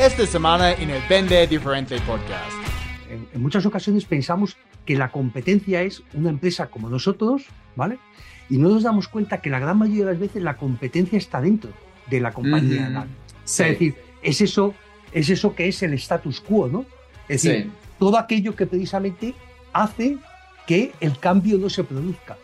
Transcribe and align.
esta 0.00 0.26
semana 0.26 0.72
en 0.72 0.90
el 0.90 1.02
Vende 1.08 1.46
Diferente 1.46 1.98
Podcast. 2.00 2.52
En, 3.10 3.26
en 3.32 3.42
muchas 3.42 3.64
ocasiones 3.66 4.04
pensamos 4.04 4.56
que 4.84 4.96
la 4.96 5.10
competencia 5.10 5.82
es 5.82 6.02
una 6.14 6.30
empresa 6.30 6.68
como 6.68 6.88
nosotros, 6.88 7.44
¿vale? 7.76 7.98
Y 8.48 8.58
no 8.58 8.68
nos 8.70 8.82
damos 8.82 9.08
cuenta 9.08 9.40
que 9.40 9.50
la 9.50 9.58
gran 9.58 9.78
mayoría 9.78 10.06
de 10.06 10.12
las 10.12 10.20
veces 10.20 10.42
la 10.42 10.56
competencia 10.56 11.18
está 11.18 11.40
dentro 11.40 11.70
de 12.08 12.20
la 12.20 12.32
compañía. 12.32 13.06
O 13.06 13.06
sea, 13.44 13.66
Sí. 13.66 13.72
es 13.72 13.78
decir, 13.78 13.94
es 14.22 14.40
eso, 14.40 14.74
es 15.12 15.28
eso 15.30 15.54
que 15.54 15.68
es 15.68 15.82
el 15.82 15.92
status 15.94 16.40
quo, 16.40 16.68
¿no? 16.68 16.84
Es 17.28 17.42
decir, 17.42 17.64
Sí. 17.64 17.70
todo 17.98 18.18
aquello 18.18 18.54
que 18.56 18.66
precisamente 18.66 19.34
hace 19.72 20.16
que 20.66 20.92
el 21.00 21.18
cambio 21.18 21.58
no 21.58 21.68
se 21.70 21.84
produzca. 21.84 22.36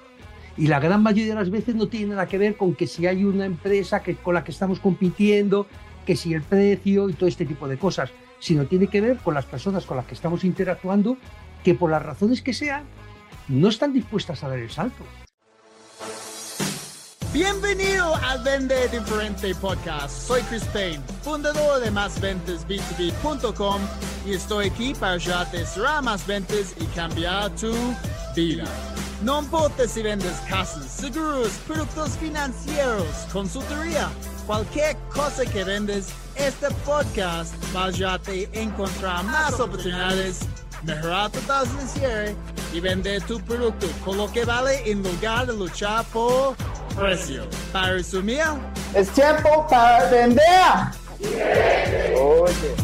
Y 0.57 0.68
la 0.68 0.79
gran 0.79 1.02
mayoría 1.02 1.34
de 1.34 1.41
las 1.41 1.50
veces 1.50 1.75
no 1.75 1.89
tiene 1.89 2.09
nada 2.14 2.27
que 2.29 2.39
ver 2.39 2.57
con 2.57 2.75
que 2.75 2.86
si 2.86 3.07
hay 3.07 3.25
una 3.25 3.45
empresa 3.45 4.02
que, 4.02 4.14
con 4.14 4.34
la 4.34 4.45
que 4.45 4.52
estamos 4.52 4.79
compitiendo, 4.79 5.66
que 6.05 6.16
si 6.16 6.34
el 6.34 6.43
precio 6.43 7.09
y 7.09 7.14
todo 7.14 7.29
este 7.29 7.46
tipo 7.46 7.66
de 7.68 7.79
cosas, 7.79 8.11
sino 8.39 8.66
tiene 8.66 8.87
que 8.88 9.01
ver 9.01 9.19
con 9.19 9.34
las 9.34 9.47
personas 9.47 9.84
con 9.87 9.97
las 9.97 10.06
que 10.06 10.15
estamos 10.15 10.45
interactuando 10.45 11.16
que 11.62 11.74
por 11.74 11.91
las 11.91 12.02
razones 12.02 12.42
que 12.42 12.52
sean 12.52 12.84
no 13.48 13.69
están 13.69 13.92
dispuestas 13.92 14.42
a 14.45 14.48
dar 14.48 14.59
el 14.59 14.70
salto. 14.70 15.05
Bienvenido 17.34 18.14
al 18.14 18.45
Vende 18.45 18.87
Diferente 18.88 19.52
Podcast. 19.56 20.28
Soy 20.28 20.41
Chris 20.42 20.62
Payne, 20.66 21.02
fundador 21.23 21.80
de 21.80 21.91
MásVentesB2B.com 21.91 23.80
y 24.25 24.34
estoy 24.34 24.69
aquí 24.69 24.95
para 24.95 25.14
ayudarte 25.14 25.59
a 25.59 25.66
cerrar 25.66 26.02
más 26.05 26.25
ventas 26.28 26.77
y 26.80 26.84
cambiar 26.95 27.50
tu 27.56 27.75
vida. 28.36 28.64
No 29.25 29.41
importa 29.41 29.89
si 29.89 30.02
vendes 30.02 30.34
casas, 30.48 30.86
seguros, 30.86 31.48
productos 31.66 32.11
financieros, 32.19 33.27
consultoría, 33.33 34.09
cualquier 34.47 34.97
cosa 35.12 35.45
que 35.45 35.65
vendes, 35.65 36.09
este 36.37 36.69
podcast 36.84 37.55
va 37.75 37.84
a 37.84 37.87
ayudarte 37.87 38.48
a 38.55 38.59
encontrar 38.59 39.25
más 39.25 39.59
oportunidades, 39.61 40.41
mejorar 40.83 41.31
tu 41.31 41.41
tasa 41.41 41.73
de 41.75 41.86
cierre 41.89 42.36
y 42.73 42.81
vender 42.81 43.23
tu 43.23 43.41
producto 43.41 43.86
con 44.05 44.17
lo 44.17 44.31
que 44.33 44.45
vale 44.45 44.91
en 44.91 45.03
lugar 45.03 45.47
de 45.47 45.55
luchar 45.55 46.05
por 46.06 46.56
precio. 46.97 47.47
Para 47.73 47.95
resumir, 47.95 48.42
Es 48.95 49.09
tiempo 49.11 49.67
para 49.69 50.09
vender. 50.11 50.45
Oye. 52.17 52.75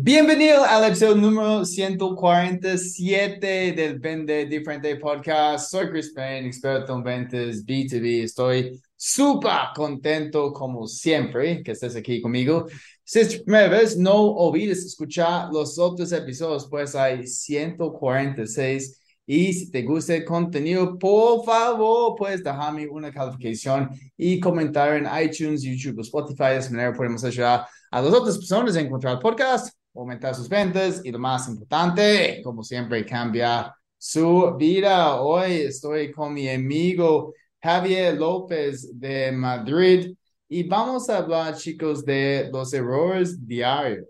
Bienvenido 0.00 0.64
al 0.64 0.84
episodio 0.84 1.16
número 1.16 1.64
147 1.64 3.72
del 3.72 3.98
Vende 3.98 4.46
Diferente 4.46 4.94
Podcast. 4.94 5.72
Soy 5.72 5.90
Chris 5.90 6.12
Payne, 6.14 6.46
experto 6.46 6.94
en 6.94 7.02
ventas 7.02 7.66
B2B. 7.66 8.22
Estoy 8.22 8.80
súper 8.94 9.72
contento 9.74 10.52
como 10.52 10.86
siempre 10.86 11.64
que 11.64 11.72
estés 11.72 11.96
aquí 11.96 12.20
conmigo. 12.20 12.66
Si 13.02 13.18
es 13.18 13.38
tu 13.38 13.44
primera 13.44 13.70
vez, 13.70 13.96
no 13.96 14.14
olvides 14.14 14.84
escuchar 14.84 15.48
los 15.52 15.76
otros 15.80 16.12
episodios, 16.12 16.68
pues 16.70 16.94
hay 16.94 17.26
146. 17.26 19.00
Y 19.26 19.52
si 19.52 19.68
te 19.72 19.82
gusta 19.82 20.14
el 20.14 20.24
contenido, 20.24 20.96
por 20.96 21.44
favor, 21.44 22.14
puedes 22.16 22.44
dejarme 22.44 22.86
una 22.86 23.10
calificación 23.10 23.90
y 24.16 24.38
comentar 24.38 24.94
en 24.94 25.08
iTunes, 25.22 25.62
YouTube 25.62 25.98
o 25.98 26.02
Spotify. 26.02 26.50
De 26.50 26.58
esa 26.58 26.70
manera 26.70 26.92
podemos 26.92 27.24
ayudar 27.24 27.66
a 27.90 28.00
las 28.00 28.14
otras 28.14 28.38
personas 28.38 28.76
a 28.76 28.80
encontrar 28.80 29.14
el 29.14 29.18
podcast, 29.18 29.76
aumentar 29.94 30.34
sus 30.34 30.48
ventas 30.48 31.00
y 31.04 31.10
lo 31.10 31.18
más 31.18 31.48
importante, 31.48 32.40
como 32.42 32.62
siempre, 32.62 33.04
cambiar 33.04 33.72
su 33.96 34.54
vida. 34.56 35.20
Hoy 35.20 35.52
estoy 35.62 36.12
con 36.12 36.34
mi 36.34 36.48
amigo 36.48 37.34
Javier 37.60 38.16
López 38.16 38.98
de 38.98 39.32
Madrid 39.32 40.14
y 40.48 40.62
vamos 40.64 41.08
a 41.10 41.18
hablar, 41.18 41.56
chicos, 41.56 42.04
de 42.04 42.48
los 42.52 42.72
errores 42.72 43.46
diarios, 43.46 44.06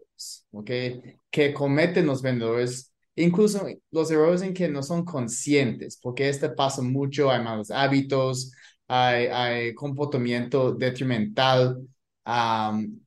¿ok? 0.53 0.71
Que 1.31 1.55
cometen 1.55 2.07
los 2.07 2.23
vendedores 2.23 2.93
incluso 3.19 3.67
los 3.91 4.11
errores 4.11 4.43
en 4.43 4.55
que 4.55 4.69
no 4.69 4.83
son 4.83 5.05
conscientes, 5.05 5.99
porque 6.01 6.29
este 6.29 6.51
pasa 6.51 6.83
mucho, 6.83 7.31
hay 7.31 7.43
malos 7.43 7.71
hábitos, 7.71 8.53
hay, 8.87 9.27
hay 9.27 9.75
comportamiento 9.75 10.73
detrimental, 10.73 11.79
am, 12.25 13.01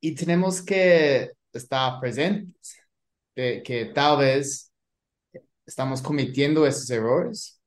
y 0.00 0.14
tenemos 0.14 0.62
que 0.62 1.30
estar 1.58 2.00
presentes 2.00 2.76
de 3.34 3.62
que 3.62 3.86
tal 3.86 4.18
vez 4.18 4.72
estamos 5.66 6.00
cometiendo 6.00 6.66
esos 6.66 6.88
errores, 6.90 7.60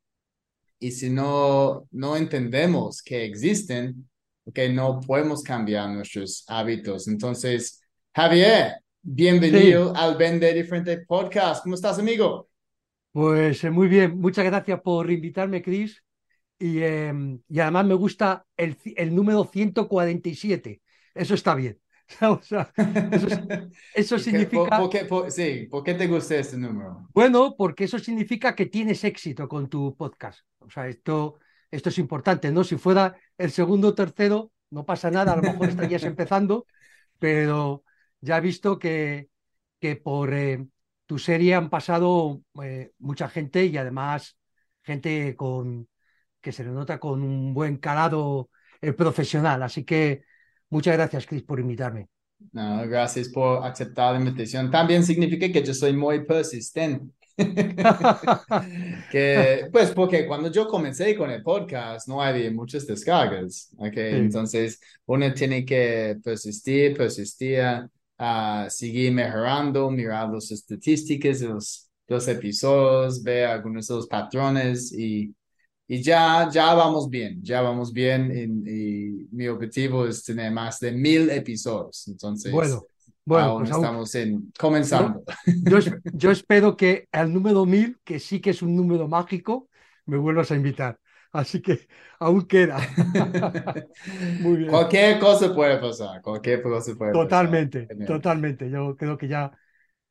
y 0.80 0.92
si 0.92 1.10
no, 1.10 1.88
no 1.92 2.16
entendemos 2.16 3.02
que 3.04 3.26
existen, 3.26 4.10
que 4.54 4.70
no 4.70 5.02
podemos 5.02 5.44
cambiar 5.44 5.90
nuestros 5.90 6.46
hábitos. 6.48 7.08
Entonces, 7.08 7.82
Javier, 8.16 8.76
bienvenido 9.02 9.94
al 9.96 10.16
Vende 10.16 10.54
Diferente 10.54 11.00
Podcast. 11.06 11.64
¿Cómo 11.64 11.76
estás, 11.76 12.00
amigo? 12.00 12.50
Pues 13.12 13.64
eh, 13.64 13.70
muy 13.70 13.90
bien, 13.90 14.18
muchas 14.20 14.46
gracias 14.46 14.80
por 14.82 15.12
invitarme, 15.12 15.62
Chris. 15.62 16.02
Y, 16.58 16.80
eh, 16.80 17.14
y 17.50 17.60
además 17.60 17.86
me 17.86 17.94
gusta 17.96 18.46
el, 18.56 18.78
el 18.96 19.14
número 19.14 19.44
147. 19.52 20.82
Eso 21.14 21.34
está 21.34 21.56
bien. 21.56 21.78
O 22.22 22.42
sea, 22.42 22.72
eso, 23.12 23.28
es- 23.28 23.40
eso 23.94 24.16
¿Por 24.16 24.18
qué- 24.18 24.24
significa, 24.24 24.64
por- 24.70 24.78
por 24.80 24.90
qué- 24.90 25.06
por- 25.06 25.32
sí, 25.32 25.68
¿por 25.70 25.84
qué 25.84 25.94
te 25.94 26.08
gusta 26.08 26.36
este 26.36 26.58
número? 26.58 27.08
bueno, 27.14 27.56
porque 27.58 27.84
eso 27.86 28.00
significa 28.00 28.56
que 28.56 28.66
tienes 28.66 29.04
éxito 29.04 29.48
con 29.48 29.70
tu 29.70 29.96
podcast. 29.96 30.42
O 30.60 30.70
sea, 30.70 30.88
esto, 30.88 31.40
esto 31.72 31.90
es 31.90 31.98
importante, 32.00 32.52
¿no? 32.52 32.64
Si 32.64 32.78
fuera 32.78 33.16
el 33.38 33.52
segundo 33.52 33.90
o 33.90 33.94
tercero, 33.96 34.52
no 34.72 34.86
pasa 34.86 35.12
nada, 35.12 35.34
a 35.34 35.36
lo 35.36 35.44
mejor 35.44 35.70
estarías 35.70 36.04
empezando, 36.16 36.66
pero 37.20 37.84
ya 38.22 38.38
he 38.38 38.42
visto 38.42 38.80
que, 38.80 39.30
que 39.80 39.96
por 39.96 40.34
eh, 40.34 40.66
tu 41.06 41.18
serie 41.20 41.56
han 41.56 41.70
pasado 41.70 42.42
eh, 42.64 42.92
mucha 43.00 43.30
gente 43.30 43.66
y 43.66 43.78
además 43.78 44.38
gente 44.84 45.36
con 45.36 45.88
que 46.42 46.52
se 46.52 46.64
le 46.64 46.72
nota 46.72 47.00
con 47.00 47.22
un 47.22 47.54
buen 47.54 47.78
calado 47.78 48.50
eh, 48.82 48.94
profesional. 48.94 49.62
Así 49.64 49.84
que 49.84 50.24
muchas 50.70 50.96
gracias, 50.96 51.26
Chris, 51.26 51.44
por 51.44 51.60
invitarme. 51.60 52.08
No, 52.52 52.88
gracias 52.88 53.30
por 53.30 53.66
aceptar 53.66 54.14
la 54.14 54.20
invitación. 54.20 54.72
También 54.72 55.04
significa 55.04 55.52
que 55.52 55.64
yo 55.64 55.74
soy 55.74 55.94
muy 55.94 56.26
persistente. 56.26 57.06
que, 59.12 59.70
pues, 59.72 59.92
porque 59.92 60.26
cuando 60.28 60.52
yo 60.52 60.68
comencé 60.68 61.16
con 61.16 61.32
el 61.32 61.42
podcast 61.42 62.08
no 62.08 62.22
había 62.22 62.52
muchas 62.52 62.86
descargas, 62.86 63.74
¿ok? 63.78 63.96
Entonces, 63.96 64.80
uno 65.06 65.34
tiene 65.34 65.64
que 65.64 66.18
persistir, 66.22 66.98
persistir, 66.98 67.88
ah, 68.18 68.68
seguir 68.70 69.14
mejorando, 69.14 69.90
mirar 69.90 70.30
las 70.30 70.52
estadísticas 70.52 71.40
los, 71.42 71.90
los 72.08 72.28
episodios, 72.28 73.24
ver 73.24 73.46
algunos 73.48 73.88
de 73.88 73.96
los 73.96 74.08
patrones 74.08 74.92
y, 74.92 75.34
y 75.90 76.04
ya, 76.04 76.50
ya 76.52 76.74
vamos 76.76 77.10
bien, 77.10 77.42
ya 77.44 77.62
vamos 77.64 77.94
bien 77.94 78.32
y, 78.66 78.72
y 78.72 79.30
mi 79.34 79.48
objetivo 79.50 80.08
es 80.08 80.24
tener 80.24 80.52
más 80.54 80.80
de 80.82 80.94
mil 80.94 81.30
episodios. 81.32 82.08
Entonces, 82.10 82.54
Bueno, 82.54 82.88
bueno, 83.26 83.50
aún 83.50 83.58
pues 83.58 83.72
aún- 83.72 83.86
estamos 83.86 84.16
en, 84.16 84.54
comenzando. 84.60 85.24
yo, 85.62 85.80
yo 86.12 86.32
espero 86.32 86.78
que 86.78 87.08
al 87.12 87.34
número 87.34 87.66
1000, 87.66 88.00
que 88.04 88.20
sí 88.20 88.40
que 88.42 88.52
es 88.52 88.62
un 88.62 88.76
número 88.76 89.08
mágico, 89.08 89.70
me 90.06 90.18
vuelvas 90.18 90.52
a 90.52 90.56
invitar. 90.56 91.00
Así 91.32 91.62
que 91.62 91.88
aún 92.20 92.48
queda. 92.48 92.80
Muy 94.38 94.58
bien. 94.58 94.72
Cualquier 94.72 95.20
cosa 95.20 95.54
puede 95.54 95.78
pasar, 95.80 96.22
cualquier 96.22 96.62
cosa 96.62 96.94
puede 96.96 97.18
pasar. 97.18 97.30
Totalmente, 97.30 97.92
totalmente. 98.04 98.70
Yo 98.70 98.96
creo 98.96 99.18
que 99.18 99.28
ya, 99.28 99.52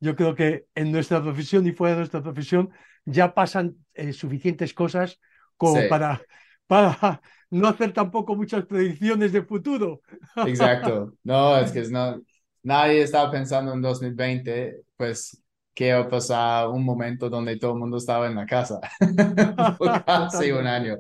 yo 0.01 0.17
creo 0.17 0.35
que 0.35 0.67
en 0.75 0.91
nuestra 0.93 1.23
profesión 1.23 1.67
y 1.67 1.73
fuera 1.73 1.95
de 1.95 1.99
nuestra 2.01 2.23
profesión 2.23 2.71
ya 3.05 3.35
pasan 3.35 3.77
eh, 3.95 4.13
suficientes 4.13 4.75
cosas 4.75 5.21
como 5.59 5.75
Sí. 5.75 5.89
para, 5.89 6.23
para 6.69 7.23
no 7.51 7.69
hacer 7.69 7.93
tampoco 7.95 8.37
muchas 8.37 8.67
predicciones 8.67 9.33
de 9.33 9.43
futuro. 9.45 10.03
Exacto. 10.43 11.15
No, 11.25 11.57
es 11.59 11.73
que 11.73 11.83
no, 11.91 12.21
nadie 12.63 13.03
estaba 13.03 13.31
pensando 13.31 13.73
en 13.75 13.83
2020, 13.83 14.83
pues 14.97 15.43
que 15.75 15.89
iba 15.89 16.01
a 16.01 16.09
pasar 16.09 16.69
un 16.69 16.85
momento 16.85 17.31
donde 17.31 17.57
todo 17.59 17.73
el 17.75 17.79
mundo 17.79 17.99
estaba 17.99 18.27
en 18.27 18.35
la 18.37 18.47
casa. 18.47 18.81
Casi 20.07 20.51
un 20.53 20.67
año 20.67 20.97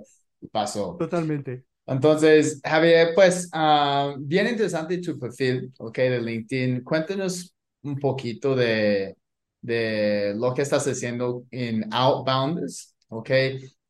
pasó. 0.53 0.97
Totalmente. 0.99 1.65
Entonces, 1.87 2.61
Javier, 2.65 3.13
pues, 3.15 3.49
ah, 3.53 4.15
bien 4.19 4.47
interesante 4.47 4.99
tu 4.99 5.19
perfil, 5.19 5.73
ok, 5.79 5.97
de 5.99 6.21
LinkedIn. 6.21 6.85
Cuéntanos 6.85 7.55
un 7.83 7.99
poquito 7.99 8.55
de, 8.55 9.17
de 9.63 10.35
lo 10.37 10.53
que 10.55 10.63
estás 10.63 10.87
haciendo 10.87 11.45
en 11.51 11.93
Outbounders, 11.93 12.95
ok, 13.09 13.31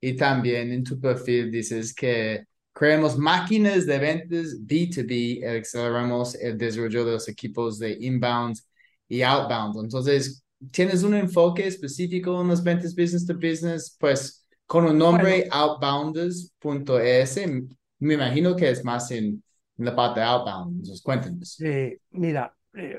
y 0.01 0.17
también 0.17 0.73
en 0.73 0.85
tu 0.85 0.99
perfil 1.01 1.51
dices 1.51 1.95
que 1.95 2.45
creamos 2.73 3.19
máquinas 3.19 3.87
de 3.87 3.99
ventas 3.99 4.57
B2B 4.61 5.11
y 5.11 5.45
aceleramos 5.45 6.35
el 6.37 6.57
desarrollo 6.57 7.05
de 7.05 7.13
los 7.13 7.29
equipos 7.29 7.79
de 7.79 7.97
inbound 8.01 8.57
y 9.09 9.23
outbound. 9.23 9.85
Entonces, 9.85 10.45
¿tienes 10.71 11.03
un 11.03 11.15
enfoque 11.15 11.67
específico 11.67 12.41
en 12.41 12.49
las 12.49 12.63
ventas 12.63 12.95
business 12.95 13.27
to 13.27 13.35
business? 13.35 13.97
Pues, 13.99 14.47
con 14.67 14.85
un 14.85 14.99
nombre 14.99 15.49
outbounders.es, 15.51 17.41
me 17.99 18.15
imagino 18.15 18.55
que 18.55 18.71
es 18.71 18.85
más 18.85 19.11
en 19.11 19.43
en 19.79 19.85
la 19.85 19.95
parte 19.95 20.21
outbound. 20.21 20.77
Entonces, 20.79 21.03
cuéntenos. 21.03 21.61
Eh, 21.61 22.01
mira, 22.11 22.55
eh, 22.75 22.97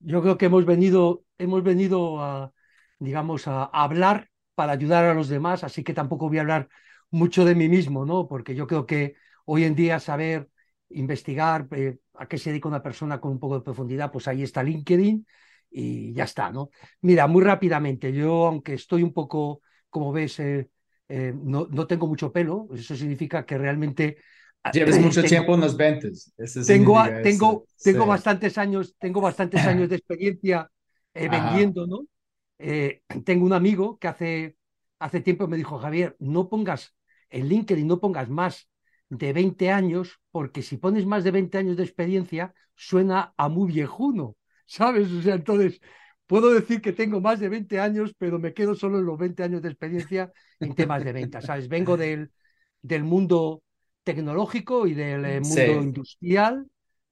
yo 0.00 0.22
creo 0.22 0.38
que 0.38 0.46
hemos 0.46 0.64
venido, 0.64 1.24
hemos 1.38 1.62
venido 1.62 2.20
a, 2.20 2.52
digamos, 2.98 3.46
a 3.48 3.64
hablar 3.64 4.28
para 4.54 4.72
ayudar 4.72 5.04
a 5.04 5.14
los 5.14 5.28
demás, 5.28 5.64
así 5.64 5.82
que 5.82 5.94
tampoco 5.94 6.28
voy 6.28 6.38
a 6.38 6.42
hablar 6.42 6.68
mucho 7.10 7.44
de 7.44 7.54
mí 7.54 7.68
mismo, 7.68 8.04
¿no? 8.04 8.26
Porque 8.26 8.54
yo 8.54 8.66
creo 8.66 8.86
que 8.86 9.14
hoy 9.44 9.64
en 9.64 9.74
día 9.74 10.00
saber 10.00 10.48
investigar 10.90 11.68
eh, 11.72 11.98
a 12.14 12.26
qué 12.26 12.38
se 12.38 12.50
dedica 12.50 12.68
una 12.68 12.82
persona 12.82 13.20
con 13.20 13.32
un 13.32 13.38
poco 13.38 13.56
de 13.56 13.64
profundidad, 13.64 14.10
pues 14.10 14.28
ahí 14.28 14.42
está 14.42 14.62
LinkedIn 14.62 15.26
y 15.70 16.12
ya 16.12 16.24
está, 16.24 16.50
¿no? 16.50 16.70
Mira, 17.00 17.26
muy 17.26 17.42
rápidamente, 17.42 18.12
yo 18.12 18.46
aunque 18.46 18.74
estoy 18.74 19.02
un 19.02 19.12
poco, 19.12 19.62
como 19.88 20.12
ves, 20.12 20.38
eh, 20.40 20.68
eh, 21.08 21.32
no, 21.34 21.66
no, 21.70 21.86
tengo 21.86 22.06
mucho 22.06 22.32
pelo, 22.32 22.68
eso 22.74 22.96
significa 22.96 23.44
que 23.44 23.58
realmente... 23.58 24.18
Llevas 24.72 25.00
mucho 25.00 25.22
tengo, 25.22 25.28
tiempo 25.28 25.54
en 25.54 25.60
los 25.60 25.76
ventas. 25.76 26.32
Tengo, 26.66 27.02
tengo, 27.22 27.66
tengo 27.82 28.02
sí. 28.02 28.08
bastantes 28.08 28.56
años, 28.58 28.94
tengo 28.96 29.20
bastantes 29.20 29.60
años 29.66 29.88
de 29.88 29.96
experiencia 29.96 30.70
vendiendo, 31.12 31.84
¿no? 31.88 32.06
tengo 33.24 33.44
un 33.44 33.52
amigo 33.52 33.98
que 33.98 34.08
hace, 34.08 34.56
hace 34.98 35.20
tiempo 35.20 35.46
me 35.48 35.56
dijo, 35.56 35.78
Javier, 35.78 36.16
no 36.18 36.48
pongas 36.48 36.94
en 37.30 37.48
LinkedIn, 37.48 37.86
no 37.86 38.00
pongas 38.00 38.28
más 38.28 38.68
de 39.08 39.32
20 39.32 39.70
años, 39.70 40.20
porque 40.30 40.62
si 40.62 40.76
pones 40.76 41.06
más 41.06 41.24
de 41.24 41.32
20 41.32 41.58
años 41.58 41.76
de 41.76 41.84
experiencia, 41.84 42.54
suena 42.74 43.34
a 43.36 43.48
muy 43.48 43.72
viejuno, 43.72 44.36
¿sabes? 44.66 45.10
O 45.10 45.22
sea, 45.22 45.34
entonces, 45.34 45.80
puedo 46.26 46.52
decir 46.52 46.80
que 46.80 46.92
tengo 46.92 47.20
más 47.20 47.40
de 47.40 47.48
20 47.48 47.78
años, 47.80 48.14
pero 48.16 48.38
me 48.38 48.54
quedo 48.54 48.74
solo 48.74 48.98
en 48.98 49.06
los 49.06 49.18
20 49.18 49.42
años 49.42 49.62
de 49.62 49.68
experiencia 49.68 50.32
en 50.60 50.74
temas 50.74 51.04
de 51.04 51.12
ventas, 51.12 51.44
¿sabes? 51.44 51.68
Vengo 51.68 51.96
del, 51.96 52.30
del 52.80 53.04
mundo 53.04 53.62
tecnológico 54.02 54.86
y 54.86 54.94
del 54.94 55.24
eh, 55.24 55.40
mundo 55.40 55.54
sí. 55.54 55.70
industrial, 55.70 56.66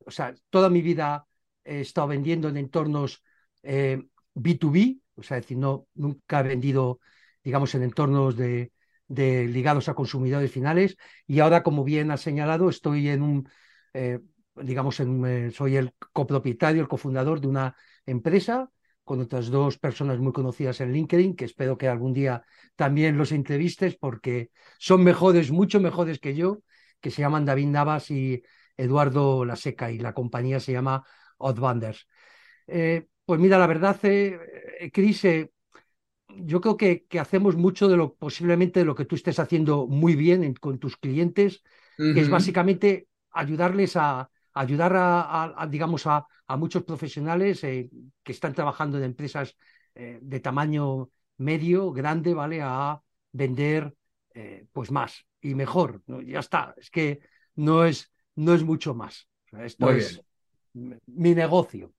o 0.06 0.11
sea, 0.11 0.35
toda 0.49 0.70
mi 0.70 0.82
vida 0.82 1.26
he 1.64 1.81
estado 1.81 2.08
vendiendo 2.08 2.49
en 2.49 2.56
entornos 2.56 3.23
eh, 3.62 4.03
B2B, 4.35 5.00
o 5.20 5.22
sea, 5.22 5.37
decir, 5.37 5.58
no, 5.58 5.87
nunca 5.94 6.40
he 6.40 6.43
vendido, 6.43 7.00
digamos, 7.44 7.75
en 7.75 7.82
entornos 7.82 8.37
de, 8.37 8.72
ligados 9.08 9.88
a 9.88 9.94
consumidores 9.94 10.50
finales 10.52 10.96
y 11.26 11.40
ahora, 11.40 11.62
como 11.62 11.84
bien 11.84 12.11
ha 12.11 12.17
señalado, 12.17 12.69
estoy 12.69 13.08
en 13.08 13.22
un, 13.22 13.49
eh, 13.93 14.20
digamos, 14.56 15.00
en, 15.00 15.25
eh, 15.26 15.50
soy 15.50 15.76
el 15.76 15.93
copropietario, 16.12 16.82
el 16.82 16.88
cofundador 16.88 17.40
de 17.40 17.49
una 17.49 17.76
empresa 18.06 18.70
con 19.05 19.20
otras 19.20 19.50
dos 19.50 19.78
personas 19.78 20.20
muy 20.20 20.32
conocidas 20.32 20.81
en 20.81 20.93
LinkedIn, 20.93 21.34
que 21.34 21.44
espero 21.44 21.76
que 21.76 21.88
algún 21.88 22.12
día 22.12 22.44
también 22.76 23.19
los 23.19 23.32
entrevistes 23.32 23.96
porque 23.96 24.50
son 24.78 25.02
mejores, 25.02 25.50
mucho 25.50 25.81
mejores 25.81 26.20
que 26.20 26.37
yo, 26.37 26.61
que 27.00 27.11
se 27.11 27.22
llaman 27.22 27.44
David 27.44 27.67
Navas 27.67 28.11
y 28.11 28.43
Eduardo 28.76 29.44
Laseca 29.44 29.90
y 29.90 29.99
la 29.99 30.14
compañía 30.14 30.61
se 30.61 30.72
llama 30.72 31.05
Oddbanders. 31.38 32.06
Eh, 32.69 33.08
pues 33.31 33.38
mira, 33.38 33.59
la 33.59 33.69
verdad, 33.69 33.97
eh, 34.03 34.91
Cris, 34.93 35.25
eh, 35.25 35.53
yo 36.35 36.61
creo 36.61 36.77
que, 36.77 37.05
que, 37.05 37.21
hacemos 37.21 37.55
mucho 37.55 37.87
de 37.87 37.97
lo 37.97 38.15
posiblemente 38.15 38.81
de 38.81 38.87
lo 38.87 38.97
que 38.97 39.05
tú 39.05 39.15
estés 39.15 39.38
haciendo 39.38 39.87
muy 39.87 40.17
bien 40.17 40.43
en, 40.43 40.55
con 40.55 40.81
tus 40.81 40.97
clientes, 40.97 41.62
uh 41.97 42.03
-huh. 42.03 42.15
que 42.15 42.23
es 42.23 42.29
básicamente 42.29 43.06
ayudarles 43.31 43.94
a 43.94 44.29
ayudar 44.53 44.97
a, 44.97 45.21
a, 45.21 45.62
a 45.62 45.67
digamos 45.69 46.09
a, 46.09 46.27
a, 46.49 46.56
muchos 46.56 46.82
profesionales 46.82 47.62
eh, 47.62 47.88
que 48.25 48.32
están 48.32 48.53
trabajando 48.53 48.99
en 48.99 49.05
empresas 49.05 49.56
eh, 49.94 50.19
de 50.21 50.41
tamaño 50.41 51.11
medio, 51.37 51.93
grande, 51.93 52.35
vale, 52.35 52.62
a 52.65 53.00
vender 53.31 53.94
eh, 54.35 54.67
pues 54.73 54.91
más 54.91 55.25
y 55.41 55.55
mejor. 55.55 56.03
¿no? 56.09 56.21
Ya 56.21 56.41
está. 56.41 56.75
Es 56.77 56.91
que 56.91 57.21
no 57.55 57.85
es 57.85 58.11
no 58.35 58.55
es 58.55 58.65
mucho 58.65 58.93
más. 58.93 59.29
O 59.47 59.50
sea, 59.50 59.65
esto 59.67 59.87
muy 59.87 59.99
es 59.99 60.21
bien. 60.73 61.00
mi 61.06 61.32
negocio. 61.32 61.93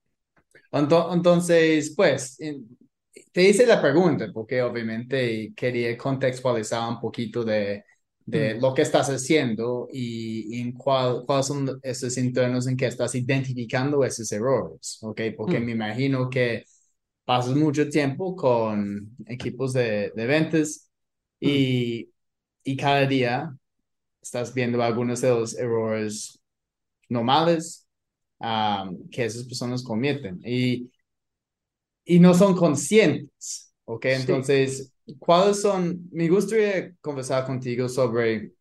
Entonces, 0.72 1.94
pues, 1.96 2.38
te 3.32 3.44
hice 3.50 3.66
la 3.66 3.82
pregunta 3.82 4.28
porque 4.34 4.62
obviamente 4.62 5.54
quería 5.56 5.98
contextualizar 5.98 6.88
un 6.90 7.00
poquito 7.00 7.44
de, 7.44 7.84
de 8.26 8.56
mm. 8.56 8.62
lo 8.62 8.74
que 8.74 8.84
estás 8.84 9.10
haciendo 9.10 9.88
y, 9.92 10.58
y 10.58 10.62
en 10.62 10.74
cuál, 10.74 11.24
cuáles 11.26 11.48
son 11.48 11.80
esos 11.84 12.18
internos 12.18 12.68
en 12.68 12.78
que 12.78 12.88
estás 12.88 13.16
identificando 13.16 14.04
esos 14.04 14.32
errores, 14.32 15.00
¿ok? 15.02 15.22
Porque 15.36 15.60
mm. 15.60 15.66
me 15.66 15.72
imagino 15.74 16.30
que 16.30 16.64
pasas 17.26 17.56
mucho 17.56 17.90
tiempo 17.90 18.36
con 18.36 19.16
equipos 19.28 19.74
de, 19.74 20.12
de 20.16 20.26
ventas 20.26 20.90
y, 21.40 22.08
mm. 22.08 22.72
y 22.72 22.78
cada 22.78 23.06
día 23.06 23.56
estás 24.22 24.54
viendo 24.54 24.82
algunos 24.82 25.22
de 25.22 25.30
los 25.30 25.58
errores 25.58 26.40
normales 27.10 27.88
um, 28.42 29.08
que 29.10 29.26
esas 29.26 29.44
personas 29.46 29.84
cometen 29.84 30.42
y, 30.44 30.92
y 32.04 32.20
no 32.20 32.34
son 32.34 32.56
conscientes, 32.56 33.74
¿ok? 33.86 34.06
Entonces, 34.06 34.92
sí. 35.06 35.16
¿cuáles 35.20 35.62
son? 35.62 36.10
Me 36.12 36.28
gustaría 36.28 36.94
conversar 37.02 37.46
contigo 37.46 37.88
sobre 37.88 38.52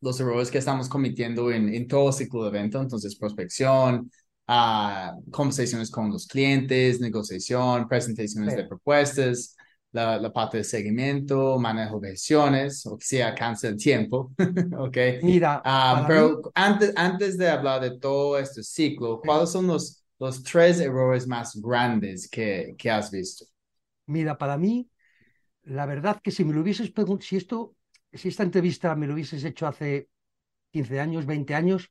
los 0.00 0.18
errores 0.20 0.50
que 0.50 0.58
estamos 0.58 0.88
cometiendo 0.88 1.50
en, 1.50 1.74
en 1.74 1.88
todo 1.88 2.12
ciclo 2.12 2.44
de 2.44 2.50
venta, 2.50 2.80
entonces 2.80 3.16
prospección, 3.16 4.10
uh, 4.48 5.30
conversaciones 5.30 5.90
con 5.90 6.10
los 6.10 6.26
clientes, 6.26 7.00
negociación, 7.00 7.88
presentaciones 7.88 8.54
sí. 8.54 8.60
de 8.60 8.66
propuestas, 8.66 9.56
la, 9.92 10.18
la, 10.18 10.32
parte 10.32 10.58
de 10.58 10.64
seguimiento, 10.64 11.58
manejo 11.58 11.98
de 11.98 12.10
gestiones, 12.10 12.86
o 12.86 12.96
sea, 13.00 13.28
alcance 13.28 13.68
el 13.68 13.76
tiempo, 13.76 14.32
¿ok? 14.78 14.96
Mira, 15.22 15.62
um, 15.64 16.06
pero 16.06 16.28
mí... 16.28 16.50
antes, 16.54 16.92
antes 16.96 17.36
de 17.36 17.48
hablar 17.48 17.80
de 17.80 17.98
todo 17.98 18.38
este 18.38 18.62
ciclo, 18.62 19.20
¿cuáles 19.20 19.50
son 19.50 19.66
los, 19.66 20.04
los 20.18 20.42
tres 20.42 20.80
errores 20.80 21.26
más 21.26 21.56
grandes 21.60 22.28
que, 22.28 22.74
que 22.78 22.90
has 22.90 23.10
visto? 23.10 23.46
Mira, 24.06 24.38
para 24.38 24.56
mí, 24.56 24.88
la 25.64 25.86
verdad 25.86 26.20
que 26.22 26.30
si 26.30 26.44
me 26.44 26.54
lo 26.54 26.60
hubieses 26.60 26.90
preguntado, 26.90 27.26
si 27.26 27.36
esto, 27.36 27.74
si 28.12 28.28
esta 28.28 28.42
entrevista 28.42 28.94
me 28.94 29.06
lo 29.06 29.14
hubieses 29.14 29.44
hecho 29.44 29.66
hace 29.66 30.08
15 30.72 31.00
años, 31.00 31.26
20 31.26 31.54
años, 31.54 31.90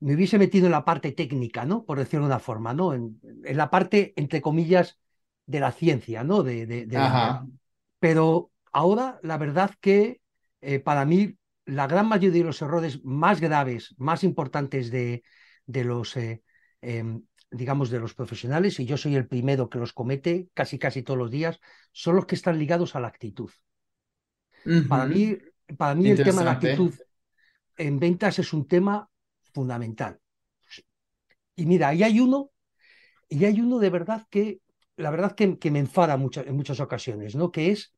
me 0.00 0.14
hubiese 0.14 0.38
metido 0.38 0.66
en 0.66 0.72
la 0.72 0.84
parte 0.84 1.12
técnica, 1.12 1.64
¿no? 1.64 1.84
Por 1.84 1.98
decirlo 1.98 2.26
de 2.26 2.32
una 2.32 2.40
forma, 2.40 2.74
¿no? 2.74 2.92
En, 2.92 3.20
en 3.44 3.56
la 3.56 3.70
parte, 3.70 4.12
entre 4.16 4.40
comillas, 4.40 4.98
de 5.46 5.60
la 5.60 5.72
ciencia, 5.72 6.24
¿no? 6.24 6.42
De, 6.42 6.66
de, 6.66 6.86
de 6.86 6.96
Pero 7.98 8.50
ahora, 8.72 9.18
la 9.22 9.38
verdad 9.38 9.74
que 9.80 10.20
eh, 10.60 10.78
para 10.78 11.04
mí 11.04 11.36
la 11.64 11.86
gran 11.86 12.08
mayoría 12.08 12.42
de 12.42 12.46
los 12.46 12.62
errores 12.62 13.04
más 13.04 13.40
graves, 13.40 13.94
más 13.98 14.24
importantes 14.24 14.90
de, 14.90 15.22
de 15.66 15.84
los, 15.84 16.16
eh, 16.16 16.42
eh, 16.80 17.20
digamos, 17.50 17.90
de 17.90 18.00
los 18.00 18.14
profesionales, 18.14 18.80
y 18.80 18.86
yo 18.86 18.96
soy 18.96 19.14
el 19.14 19.28
primero 19.28 19.68
que 19.68 19.78
los 19.78 19.92
comete 19.92 20.48
casi 20.54 20.78
casi 20.78 21.02
todos 21.02 21.18
los 21.18 21.30
días, 21.30 21.60
son 21.92 22.16
los 22.16 22.26
que 22.26 22.34
están 22.34 22.58
ligados 22.58 22.96
a 22.96 23.00
la 23.00 23.08
actitud. 23.08 23.50
Uh 24.64 24.70
-huh. 24.70 24.88
Para 24.88 25.06
mí, 25.06 25.36
para 25.76 25.94
mí 25.94 26.10
el 26.10 26.22
tema 26.22 26.40
de 26.40 26.44
la 26.44 26.52
actitud 26.52 26.94
en 27.76 27.98
ventas 27.98 28.38
es 28.38 28.52
un 28.52 28.66
tema 28.66 29.08
fundamental. 29.52 30.18
Y 31.54 31.66
mira, 31.66 31.88
ahí 31.88 32.02
hay 32.02 32.18
uno, 32.18 32.50
y 33.28 33.44
hay 33.44 33.60
uno 33.60 33.78
de 33.78 33.90
verdad 33.90 34.26
que 34.30 34.61
la 34.96 35.10
verdad 35.10 35.34
que, 35.34 35.70
me 35.70 35.78
enfada 35.78 36.16
mucho, 36.16 36.42
en 36.42 36.56
muchas 36.56 36.80
ocasiones, 36.80 37.34
¿no? 37.34 37.50
Que 37.50 37.70
es 37.70 37.94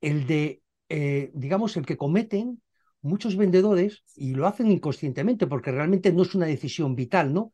el 0.00 0.26
de, 0.26 0.62
eh, 0.88 1.30
digamos, 1.34 1.76
el 1.76 1.86
que 1.86 1.96
cometen 1.96 2.62
muchos 3.02 3.36
vendedores 3.36 4.02
y 4.14 4.34
lo 4.34 4.46
hacen 4.46 4.70
inconscientemente 4.70 5.46
porque 5.46 5.72
realmente 5.72 6.12
no 6.12 6.22
es 6.22 6.34
una 6.34 6.46
decisión 6.46 6.94
vital, 6.94 7.32
¿no? 7.32 7.52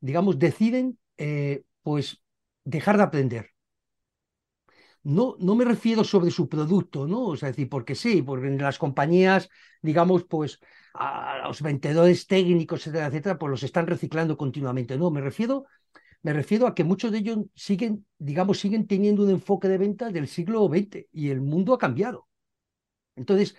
Digamos, 0.00 0.38
deciden, 0.38 0.98
eh, 1.16 1.64
pues, 1.82 2.22
dejar 2.64 2.96
de 2.96 3.02
aprender. 3.04 3.50
No, 5.02 5.36
no 5.38 5.54
me 5.54 5.64
refiero 5.66 6.02
sobre 6.02 6.30
su 6.30 6.48
producto, 6.48 7.06
¿no? 7.06 7.26
O 7.26 7.36
sea, 7.36 7.48
decir, 7.50 7.68
porque 7.68 7.94
sí, 7.94 8.22
porque 8.22 8.46
en 8.46 8.58
las 8.58 8.78
compañías, 8.78 9.50
digamos, 9.82 10.24
pues, 10.24 10.60
a 10.94 11.38
los 11.46 11.60
vendedores 11.60 12.26
técnicos, 12.26 12.80
etcétera, 12.80 13.06
etcétera, 13.08 13.38
pues 13.38 13.50
los 13.50 13.62
están 13.62 13.86
reciclando 13.86 14.36
continuamente. 14.36 14.96
No, 14.96 15.10
me 15.10 15.20
refiero 15.20 15.66
me 16.24 16.32
refiero 16.32 16.66
a 16.66 16.74
que 16.74 16.84
muchos 16.84 17.12
de 17.12 17.18
ellos 17.18 17.38
siguen, 17.54 18.06
digamos, 18.18 18.58
siguen 18.58 18.86
teniendo 18.86 19.22
un 19.24 19.30
enfoque 19.30 19.68
de 19.68 19.78
venta 19.78 20.10
del 20.10 20.26
siglo 20.26 20.68
XX 20.68 21.06
y 21.12 21.28
el 21.28 21.42
mundo 21.42 21.74
ha 21.74 21.78
cambiado. 21.78 22.26
Entonces, 23.14 23.54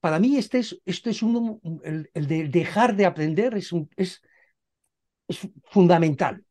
para 0.00 0.18
mí 0.18 0.38
este 0.38 0.60
es, 0.60 0.80
este 0.86 1.10
es 1.10 1.22
uno, 1.22 1.60
el, 1.84 2.10
el 2.14 2.26
de 2.26 2.48
dejar 2.48 2.96
de 2.96 3.04
aprender 3.04 3.54
es, 3.54 3.72
un, 3.72 3.90
es, 3.96 4.22
es 5.28 5.46
fundamental. 5.64 6.42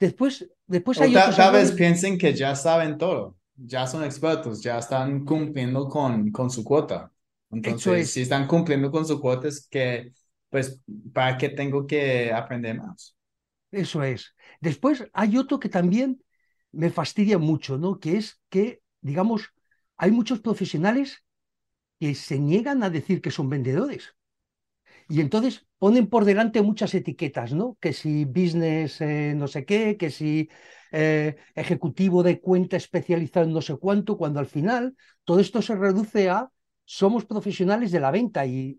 Después, 0.00 0.48
después 0.66 0.98
hay 1.02 1.16
otros 1.16 1.36
tal 1.36 1.52
vez 1.52 1.72
piensen 1.72 2.18
que 2.18 2.34
ya 2.34 2.54
saben 2.56 2.96
todo, 2.96 3.36
ya 3.54 3.86
son 3.86 4.02
expertos, 4.02 4.62
ya 4.62 4.78
están 4.78 5.26
cumpliendo 5.26 5.88
con, 5.90 6.30
con 6.30 6.50
su 6.50 6.64
cuota. 6.64 7.12
Entonces, 7.50 7.92
es. 8.00 8.10
si 8.12 8.22
están 8.22 8.46
cumpliendo 8.46 8.90
con 8.90 9.06
su 9.06 9.20
cuota, 9.20 9.48
es 9.48 9.68
que, 9.68 10.12
pues, 10.48 10.80
¿para 11.12 11.36
qué 11.36 11.50
tengo 11.50 11.86
que 11.86 12.32
aprender 12.32 12.78
más? 12.78 13.14
Eso 13.74 14.02
es. 14.02 14.34
Después 14.60 15.04
hay 15.12 15.36
otro 15.36 15.58
que 15.60 15.68
también 15.68 16.22
me 16.72 16.90
fastidia 16.90 17.38
mucho, 17.38 17.78
¿no? 17.78 17.98
Que 18.00 18.16
es 18.16 18.40
que, 18.48 18.82
digamos, 19.00 19.52
hay 19.96 20.10
muchos 20.10 20.40
profesionales 20.40 21.24
que 22.00 22.14
se 22.14 22.38
niegan 22.40 22.82
a 22.84 22.90
decir 22.90 23.22
que 23.22 23.30
son 23.32 23.48
vendedores. 23.50 24.14
Y 25.08 25.20
entonces, 25.20 25.66
ponen 25.78 26.08
por 26.08 26.24
delante 26.24 26.62
muchas 26.62 26.94
etiquetas, 26.94 27.52
¿no? 27.52 27.76
Que 27.80 27.92
si 27.92 28.24
business 28.24 29.00
eh, 29.00 29.34
no 29.36 29.48
sé 29.48 29.64
qué, 29.64 29.96
que 29.96 30.10
si 30.10 30.48
eh, 30.92 31.36
ejecutivo 31.54 32.22
de 32.22 32.40
cuenta 32.40 32.76
especializado 32.76 33.46
en 33.46 33.52
no 33.52 33.62
sé 33.62 33.76
cuánto, 33.76 34.16
cuando 34.18 34.40
al 34.40 34.46
final 34.46 34.96
todo 35.24 35.40
esto 35.40 35.62
se 35.62 35.74
reduce 35.76 36.30
a 36.30 36.50
somos 36.86 37.24
profesionales 37.26 37.92
de 37.92 38.00
la 38.00 38.10
venta 38.10 38.46
y, 38.46 38.78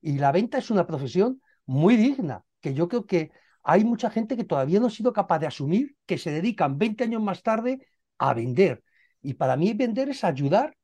y 0.00 0.18
la 0.18 0.32
venta 0.32 0.58
es 0.58 0.70
una 0.70 0.86
profesión 0.86 1.42
muy 1.66 1.96
digna, 1.96 2.44
que 2.60 2.74
yo 2.74 2.88
creo 2.88 3.06
que 3.06 3.30
hay 3.62 3.84
mucha 3.84 4.10
gente 4.10 4.36
que 4.36 4.44
todavía 4.44 4.80
no 4.80 4.86
ha 4.86 4.90
sido 4.90 5.12
capaz 5.12 5.38
de 5.40 5.46
asumir 5.46 5.96
que 6.06 6.18
se 6.18 6.30
dedican 6.30 6.78
20 6.78 7.04
años 7.04 7.22
más 7.22 7.42
tarde 7.42 7.86
a 8.18 8.34
vender. 8.34 8.82
Y 9.22 9.34
para 9.34 9.56
mí 9.56 9.72
vender 9.74 10.08
es 10.08 10.24
ayudar 10.24 10.76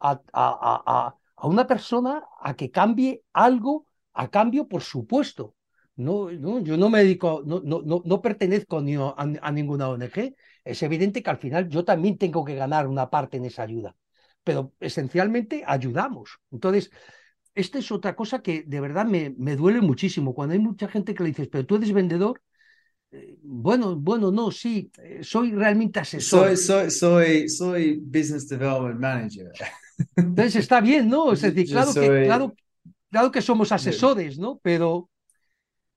a, 0.00 0.20
a, 0.32 1.16
a, 1.36 1.46
una 1.46 1.66
persona 1.66 2.24
a 2.40 2.54
que 2.54 2.70
cambie 2.70 3.24
algo 3.32 3.86
a 4.14 4.28
cambio, 4.30 4.68
por 4.68 4.82
supuesto. 4.82 5.54
No, 5.96 6.30
no, 6.30 6.60
yo 6.60 6.76
no 6.76 6.88
me 6.88 7.00
dedico, 7.00 7.42
no, 7.44 7.60
no, 7.62 7.82
no, 7.82 8.22
pertenezco 8.22 8.78
a, 8.78 9.14
a, 9.18 9.52
ninguna 9.52 9.88
ONG. 9.90 10.34
Es 10.64 10.82
evidente 10.82 11.22
que 11.22 11.30
al 11.30 11.38
final 11.38 11.68
yo 11.68 11.84
también 11.84 12.16
tengo 12.18 12.44
que 12.44 12.54
ganar 12.54 12.86
una 12.86 13.10
parte 13.10 13.36
en 13.36 13.44
esa 13.44 13.62
ayuda, 13.62 13.94
pero 14.42 14.72
esencialmente 14.80 15.62
ayudamos. 15.66 16.40
Entonces, 16.50 16.90
esta 17.54 17.78
es 17.78 17.90
otra 17.92 18.14
cosa 18.16 18.42
que 18.42 18.62
de 18.62 18.80
verdad 18.80 19.06
me, 19.06 19.34
me 19.38 19.56
duele 19.56 19.80
muchísimo. 19.80 20.34
Cuando 20.34 20.54
hay 20.54 20.58
mucha 20.58 20.88
gente 20.88 21.14
que 21.14 21.22
le 21.22 21.30
dices, 21.30 21.48
pero 21.48 21.66
tú 21.66 21.76
eres 21.76 21.92
vendedor, 21.92 22.40
eh, 23.12 23.36
bueno, 23.42 23.96
bueno, 23.96 24.30
no, 24.30 24.50
sí, 24.50 24.90
eh, 24.98 25.20
soy 25.22 25.52
realmente 25.52 26.00
asesor. 26.00 26.46
Soy, 26.48 26.56
soy, 26.56 26.90
soy, 26.90 27.48
soy 27.48 27.96
Business 27.98 28.48
Development 28.48 28.98
Manager. 29.00 29.52
Entonces 30.16 30.56
está 30.56 30.80
bien, 30.80 31.08
¿no? 31.08 31.32
Es 31.32 31.42
decir, 31.42 31.68
claro, 31.68 31.92
que, 31.92 32.24
claro, 32.24 32.54
claro 33.10 33.30
que 33.30 33.42
somos 33.42 33.70
asesores, 33.72 34.38
¿no? 34.38 34.60
Pero, 34.62 35.10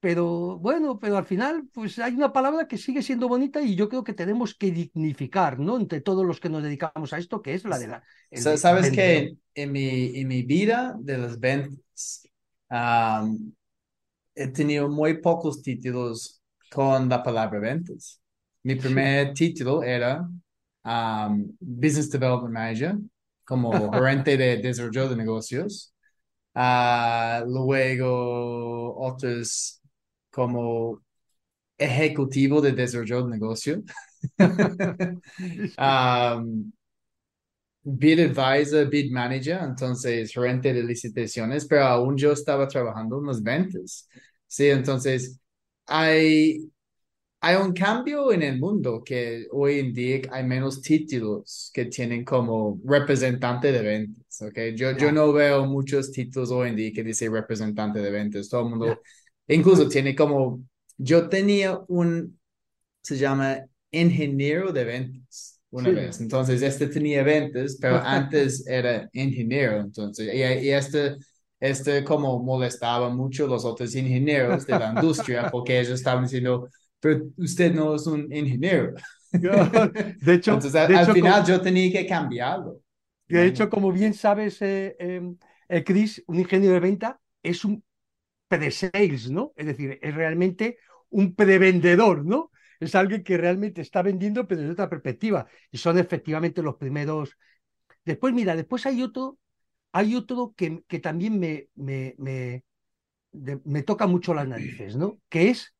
pero 0.05 0.59
bueno, 0.59 0.99
pero 0.99 1.17
al 1.17 1.25
final, 1.25 1.67
pues 1.73 1.97
hay 1.97 2.13
una 2.13 2.31
palabra 2.31 2.67
que 2.67 2.77
sigue 2.77 3.01
siendo 3.01 3.27
bonita 3.27 3.59
y 3.59 3.75
yo 3.75 3.89
creo 3.89 4.03
que 4.03 4.13
tenemos 4.13 4.53
que 4.53 4.69
dignificar, 4.69 5.57
¿no? 5.57 5.79
Entre 5.79 5.99
todos 5.99 6.23
los 6.23 6.39
que 6.39 6.47
nos 6.47 6.61
dedicamos 6.61 7.11
a 7.11 7.17
esto, 7.17 7.41
que 7.41 7.55
es 7.55 7.63
la 7.65 7.79
de 7.79 7.87
la. 7.87 8.03
Sabes 8.55 8.91
que 8.91 9.35
en 9.55 9.71
mi, 9.71 10.19
en 10.19 10.27
mi 10.27 10.43
vida 10.43 10.95
de 10.99 11.17
las 11.17 11.39
ventas 11.39 12.29
he 14.35 14.47
tenido 14.49 14.89
muy 14.89 15.17
pocos 15.21 15.63
títulos 15.63 16.39
con 16.71 17.09
la 17.09 17.23
palabra 17.23 17.59
ventas. 17.59 18.21
Mi 18.61 18.75
primer 18.75 19.33
título 19.33 19.81
era 19.81 20.29
Business 21.59 22.11
Development 22.11 22.53
Manager, 22.53 22.95
como 23.43 23.71
gerente 23.91 24.37
de 24.37 24.57
desarrollo 24.57 25.09
de 25.09 25.15
negocios. 25.15 25.95
Uh, 26.53 27.43
luego 27.47 28.95
otros 28.99 29.81
como 30.35 31.01
ejecutivo 31.77 32.61
de 32.61 32.73
desarrollo 32.73 33.23
de 33.23 33.31
negocio. 33.31 33.83
um, 35.77 36.71
bid 37.85 38.19
advisor, 38.19 38.85
bid 38.89 39.11
manager, 39.11 39.59
entonces 39.63 40.31
gerente 40.33 40.73
de 40.73 40.83
licitaciones, 40.83 41.65
pero 41.65 41.85
aún 41.85 42.17
yo 42.17 42.33
estaba 42.33 42.67
trabajando 42.67 43.19
en 43.19 43.27
las 43.27 43.41
ventas. 43.41 44.09
Sí, 44.47 44.67
entonces 44.67 45.39
hay, 45.85 46.69
hay 47.41 47.55
un 47.57 47.73
cambio 47.73 48.33
en 48.33 48.41
el 48.41 48.59
mundo 48.59 49.03
que 49.05 49.47
hoy 49.51 49.79
en 49.79 49.93
día 49.93 50.21
hay 50.31 50.43
menos 50.43 50.81
títulos 50.81 51.71
que 51.73 51.85
tienen 51.85 52.25
como 52.25 52.81
representante 52.83 53.71
de 53.71 53.81
ventas, 53.81 54.41
¿ok? 54.41 54.75
Yo, 54.75 54.97
yo 54.97 55.11
no 55.11 55.31
veo 55.31 55.65
muchos 55.65 56.11
títulos 56.11 56.51
hoy 56.51 56.69
en 56.69 56.75
día 56.75 56.91
que 56.93 57.03
dice 57.03 57.29
representante 57.29 57.99
de 57.99 58.11
ventas. 58.11 58.49
Todo 58.49 58.63
el 58.63 58.69
mundo, 58.69 59.01
incluso 59.47 59.87
tiene 59.87 60.15
como, 60.15 60.63
yo 60.97 61.29
tenía 61.29 61.79
un, 61.87 62.39
se 63.01 63.17
llama 63.17 63.59
ingeniero 63.91 64.71
de 64.71 64.83
ventas 64.83 65.59
una 65.69 65.89
vez. 65.89 66.21
Entonces, 66.21 66.61
este 66.61 66.87
tenía 66.87 67.23
ventas, 67.23 67.77
pero 67.79 67.97
antes 68.03 68.65
era 68.67 69.09
ingeniero. 69.13 69.81
Entonces, 69.81 70.33
y, 70.33 70.67
y 70.67 70.69
este, 70.71 71.17
este 71.59 72.03
como 72.03 72.41
molestaba 72.41 73.09
mucho 73.09 73.47
los 73.47 73.65
otros 73.65 73.95
ingenieros 73.95 74.65
de 74.65 74.79
la 74.79 74.93
industria 74.95 75.49
porque 75.51 75.79
ellos 75.79 75.93
estaban 75.93 76.23
diciendo, 76.23 76.69
pero 76.99 77.25
usted 77.37 77.73
no 77.73 77.95
es 77.95 78.07
un 78.07 78.31
ingeniero. 78.33 78.93
De 79.31 80.33
hecho, 80.35 80.53
Entonces, 80.53 80.75
al, 80.75 81.11
final 81.11 81.45
yo 81.45 81.59
tenía 81.59 81.91
que 81.91 82.07
cambiarlo. 82.07 82.79
De 83.27 83.45
hecho, 83.45 83.69
como 83.69 83.91
bien 83.91 84.13
sabes, 84.13 84.61
eh, 84.61 84.95
em, 84.97 85.35
eh, 85.67 85.83
Chris, 85.83 86.23
un 86.27 86.39
ingeniero 86.39 86.75
de 86.75 86.79
venta 86.79 87.19
es 87.43 87.65
un 87.65 87.83
pre-sales, 88.47 89.29
¿no? 89.31 89.53
Es 89.55 89.65
decir, 89.67 89.99
es 90.01 90.13
realmente 90.15 90.77
un 91.09 91.35
prevendedor, 91.35 92.25
¿no? 92.25 92.51
es 92.79 92.93
alguien 92.95 93.23
que 93.23 93.37
realmente 93.37 93.81
está 93.81 94.01
vendiendo, 94.01 94.47
pero 94.47 94.59
desde 94.61 94.73
otra 94.73 94.89
perspectiva. 94.89 95.47
Y 95.71 95.77
son 95.77 95.97
efectivamente 95.97 96.61
los 96.61 96.75
primeros. 96.75 97.37
Después, 98.05 98.33
mira, 98.33 98.55
después 98.55 98.85
hay 98.85 99.03
otro, 99.03 99.39
hay 99.93 100.15
otro 100.15 100.53
que, 100.57 100.83
que 100.87 100.99
también 100.99 101.39
me, 101.39 101.69
me, 101.75 102.15
me, 102.17 102.63
me 103.65 103.83
toca 103.83 104.07
mucho 104.07 104.33
las 104.33 104.47
narices, 104.47 104.95
¿no? 104.95 105.19
Que 105.29 105.49
es 105.51 105.73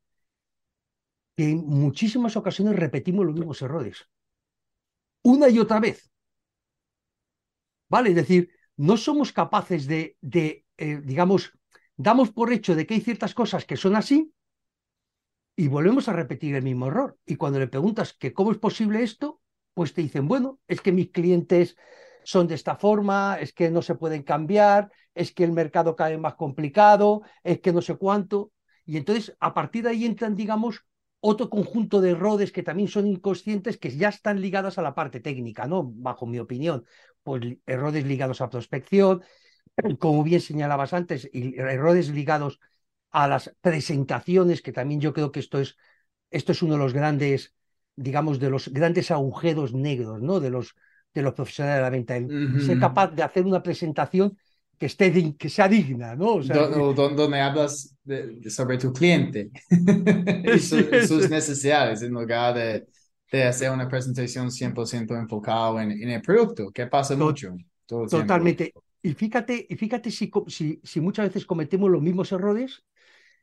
que 1.38 1.46
en 1.52 1.60
muchísimas 1.84 2.36
ocasiones 2.42 2.76
repetimos 2.76 3.26
los 3.26 3.36
mismos 3.36 3.62
errores. 3.62 3.98
Una 5.24 5.50
y 5.50 5.60
otra 5.60 5.82
vez. 5.82 6.10
¿Vale? 7.90 8.10
Es 8.10 8.16
decir, 8.16 8.50
no 8.78 8.98
somos 8.98 9.32
capaces 9.32 9.88
de, 9.88 10.18
de 10.22 10.66
eh, 10.78 11.02
digamos, 11.04 11.54
damos 11.98 12.32
por 12.32 12.52
hecho 12.52 12.76
de 12.76 12.86
que 12.86 12.96
hay 12.96 13.02
ciertas 13.02 13.34
cosas 13.34 13.66
que 13.66 13.78
son 13.78 13.96
así 13.96 14.34
y 15.56 15.68
volvemos 15.68 16.08
a 16.08 16.14
repetir 16.14 16.56
el 16.56 16.64
mismo 16.64 16.88
error. 16.88 17.18
Y 17.26 17.36
cuando 17.38 17.60
le 17.60 17.68
preguntas 17.68 18.14
que 18.14 18.34
cómo 18.34 18.52
es 18.52 18.58
posible 18.58 19.04
esto, 19.04 19.42
pues 19.74 19.94
te 19.94 20.02
dicen, 20.02 20.28
bueno, 20.28 20.60
es 20.68 20.82
que 20.82 20.92
mis 20.92 21.12
clientes 21.12 21.78
son 22.24 22.48
de 22.48 22.56
esta 22.56 22.76
forma, 22.76 23.38
es 23.40 23.54
que 23.54 23.70
no 23.70 23.82
se 23.82 23.96
pueden 23.96 24.24
cambiar, 24.24 24.92
es 25.14 25.32
que 25.32 25.44
el 25.44 25.52
mercado 25.52 25.96
cae 25.96 26.18
más 26.18 26.36
complicado, 26.36 27.22
es 27.44 27.62
que 27.62 27.72
no 27.72 27.82
sé 27.82 27.96
cuánto. 27.96 28.52
Y 28.86 28.98
entonces, 28.98 29.36
a 29.40 29.54
partir 29.54 29.84
de 29.84 29.92
ahí 29.92 30.06
entran, 30.06 30.36
digamos, 30.36 30.86
otro 31.20 31.50
conjunto 31.50 32.02
de 32.02 32.12
errores 32.12 32.52
que 32.52 32.64
también 32.64 32.88
son 32.88 33.08
inconscientes, 33.08 33.78
que 33.78 33.96
ya 33.96 34.10
están 34.10 34.42
ligados 34.42 34.78
a 34.78 34.82
la 34.82 34.94
parte 34.94 35.20
técnica, 35.20 35.66
¿no? 35.66 35.84
Bajo 35.84 36.26
mi 36.28 36.40
opinión. 36.40 36.86
Pues 37.24 37.42
errores 37.66 38.06
ligados 38.06 38.42
a 38.42 38.50
prospección, 38.50 39.24
como 40.00 40.24
bien 40.24 40.42
señalabas 40.42 40.94
antes, 40.94 41.30
y 41.32 41.58
errores 41.58 42.10
ligados 42.10 42.60
a 43.12 43.28
las 43.28 43.56
presentaciones, 43.62 44.62
que 44.62 44.72
también 44.72 45.00
yo 45.00 45.14
creo 45.14 45.32
que 45.32 45.40
esto 45.40 45.60
es, 45.60 45.78
esto 46.32 46.52
es 46.52 46.62
uno 46.62 46.74
de 46.74 46.80
los 46.80 46.94
grandes, 46.94 47.54
digamos, 47.96 48.40
de 48.40 48.50
los 48.50 48.70
grandes 48.70 49.12
agujeros 49.12 49.74
negros, 49.74 50.22
¿no? 50.22 50.40
De 50.40 50.50
los, 50.50 50.76
de 51.14 51.22
los 51.22 51.34
profesionales 51.34 51.78
de 51.78 51.82
la 51.82 51.90
venta. 51.90 52.66
Ser 52.66 52.80
capaz 52.80 53.12
de 53.12 53.24
hacer 53.24 53.46
una 53.46 53.64
presentación 53.64 54.38
que, 54.78 54.88
esté, 54.88 55.36
que 55.38 55.50
sea 55.50 55.68
digna, 55.68 56.16
¿no? 56.16 56.36
O 56.36 56.44
sea, 56.44 56.68
donde, 56.68 57.40
hablas 57.40 57.96
sobre 58.50 58.78
tu 58.78 58.92
cliente 58.92 59.50
y 60.54 60.60
sus 60.60 61.30
necesidades 61.30 62.02
en 62.02 62.12
lugar 62.12 62.54
de, 62.56 62.86
de, 63.32 63.44
hacer 63.44 63.72
una 63.72 63.88
presentación 63.88 64.52
100% 64.52 65.16
enfocada 65.16 65.84
en, 65.84 65.92
en, 65.92 66.10
el 66.10 66.22
producto, 66.22 66.72
que 66.72 66.88
pasa 66.88 67.16
mucho. 67.16 67.56
totalmente. 67.88 68.74
Y 69.06 69.14
fíjate, 69.14 69.68
y 69.70 69.76
fíjate 69.76 70.10
si, 70.10 70.32
muchas 71.00 71.28
veces 71.28 71.46
cometemos 71.46 71.92
los 71.92 72.02
mismos 72.02 72.32
errores 72.32 72.84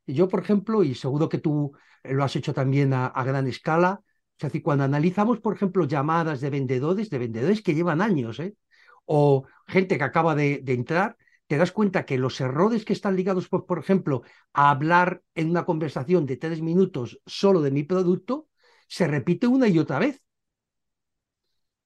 yo, 0.06 0.28
por 0.28 0.40
ejemplo, 0.42 0.82
y 0.82 0.96
seguro 0.96 1.28
que 1.28 1.38
tú 1.38 1.72
eh, 2.02 2.14
lo 2.14 2.24
has 2.24 2.34
hecho 2.34 2.52
también 2.52 2.92
a, 2.92 3.10
gran 3.24 3.46
escala, 3.46 4.02
es 4.36 4.42
decir, 4.42 4.60
cuando 4.60 4.82
analizamos, 4.82 5.38
por 5.38 5.54
ejemplo, 5.54 5.86
llamadas 5.86 6.40
de 6.40 6.50
vendedores, 6.50 7.10
de 7.10 7.18
vendedores 7.18 7.62
que 7.62 7.74
llevan 7.74 8.02
años, 8.02 8.40
¿eh? 8.40 8.56
o 9.04 9.46
gente 9.68 9.98
que 9.98 10.04
acaba 10.04 10.34
de, 10.34 10.64
entrar, 10.66 11.16
te 11.46 11.56
das 11.58 11.70
cuenta 11.70 12.04
que 12.06 12.18
los 12.18 12.40
errores 12.40 12.84
que 12.84 12.92
están 12.92 13.14
ligados, 13.14 13.48
por, 13.48 13.64
por 13.64 13.78
ejemplo, 13.78 14.22
a 14.52 14.70
hablar 14.70 15.22
en 15.36 15.50
una 15.50 15.64
conversación 15.64 16.26
de 16.26 16.38
tres 16.38 16.60
minutos 16.60 17.20
solo 17.24 17.62
de 17.62 17.70
mi 17.70 17.84
producto, 17.84 18.48
se 18.88 19.06
repite 19.06 19.46
una 19.46 19.68
y 19.68 19.78
otra 19.78 20.00
vez. 20.00 20.22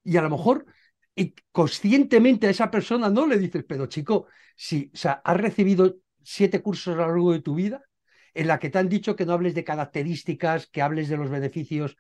Y 0.03 0.17
a 0.17 0.23
lo 0.23 0.31
mejor 0.31 0.65
conscientemente 1.51 2.47
a 2.47 2.51
esa 2.51 2.71
persona 2.71 3.09
no 3.09 3.27
le 3.27 3.39
dices, 3.39 3.65
pero 3.67 3.87
chico, 3.87 4.27
si 4.55 4.91
o 4.93 4.97
sea, 4.97 5.23
has 5.25 5.37
recibido 5.37 5.97
siete 6.23 6.61
cursos 6.61 6.95
a 6.95 6.97
lo 6.99 7.07
largo 7.09 7.33
de 7.33 7.41
tu 7.41 7.55
vida, 7.55 7.83
en 8.35 8.49
la 8.49 8.59
que 8.59 8.69
te 8.69 8.79
han 8.79 8.89
dicho 8.89 9.17
que 9.17 9.25
no 9.25 9.33
hables 9.33 9.55
de 9.55 9.65
características, 9.65 10.67
que 10.67 10.83
hables 10.83 11.09
de 11.09 11.17
los 11.17 11.31
beneficios 11.31 11.97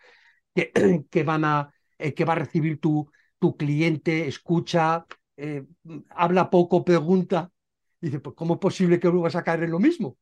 que, 0.54 0.72
que 1.10 1.22
van 1.22 1.44
a, 1.44 1.72
eh, 1.98 2.12
que 2.12 2.24
va 2.24 2.34
a 2.34 2.36
recibir 2.36 2.78
tu, 2.78 3.10
tu 3.38 3.56
cliente, 3.56 4.26
escucha, 4.26 5.06
eh, 5.36 5.64
habla 6.10 6.50
poco, 6.50 6.84
pregunta. 6.84 7.50
Dice, 8.00 8.20
pues 8.20 8.36
¿cómo 8.36 8.54
es 8.54 8.60
posible 8.60 9.00
que 9.00 9.08
vas 9.08 9.36
a 9.36 9.42
caer 9.42 9.64
en 9.64 9.70
lo 9.70 9.78
mismo? 9.78 10.18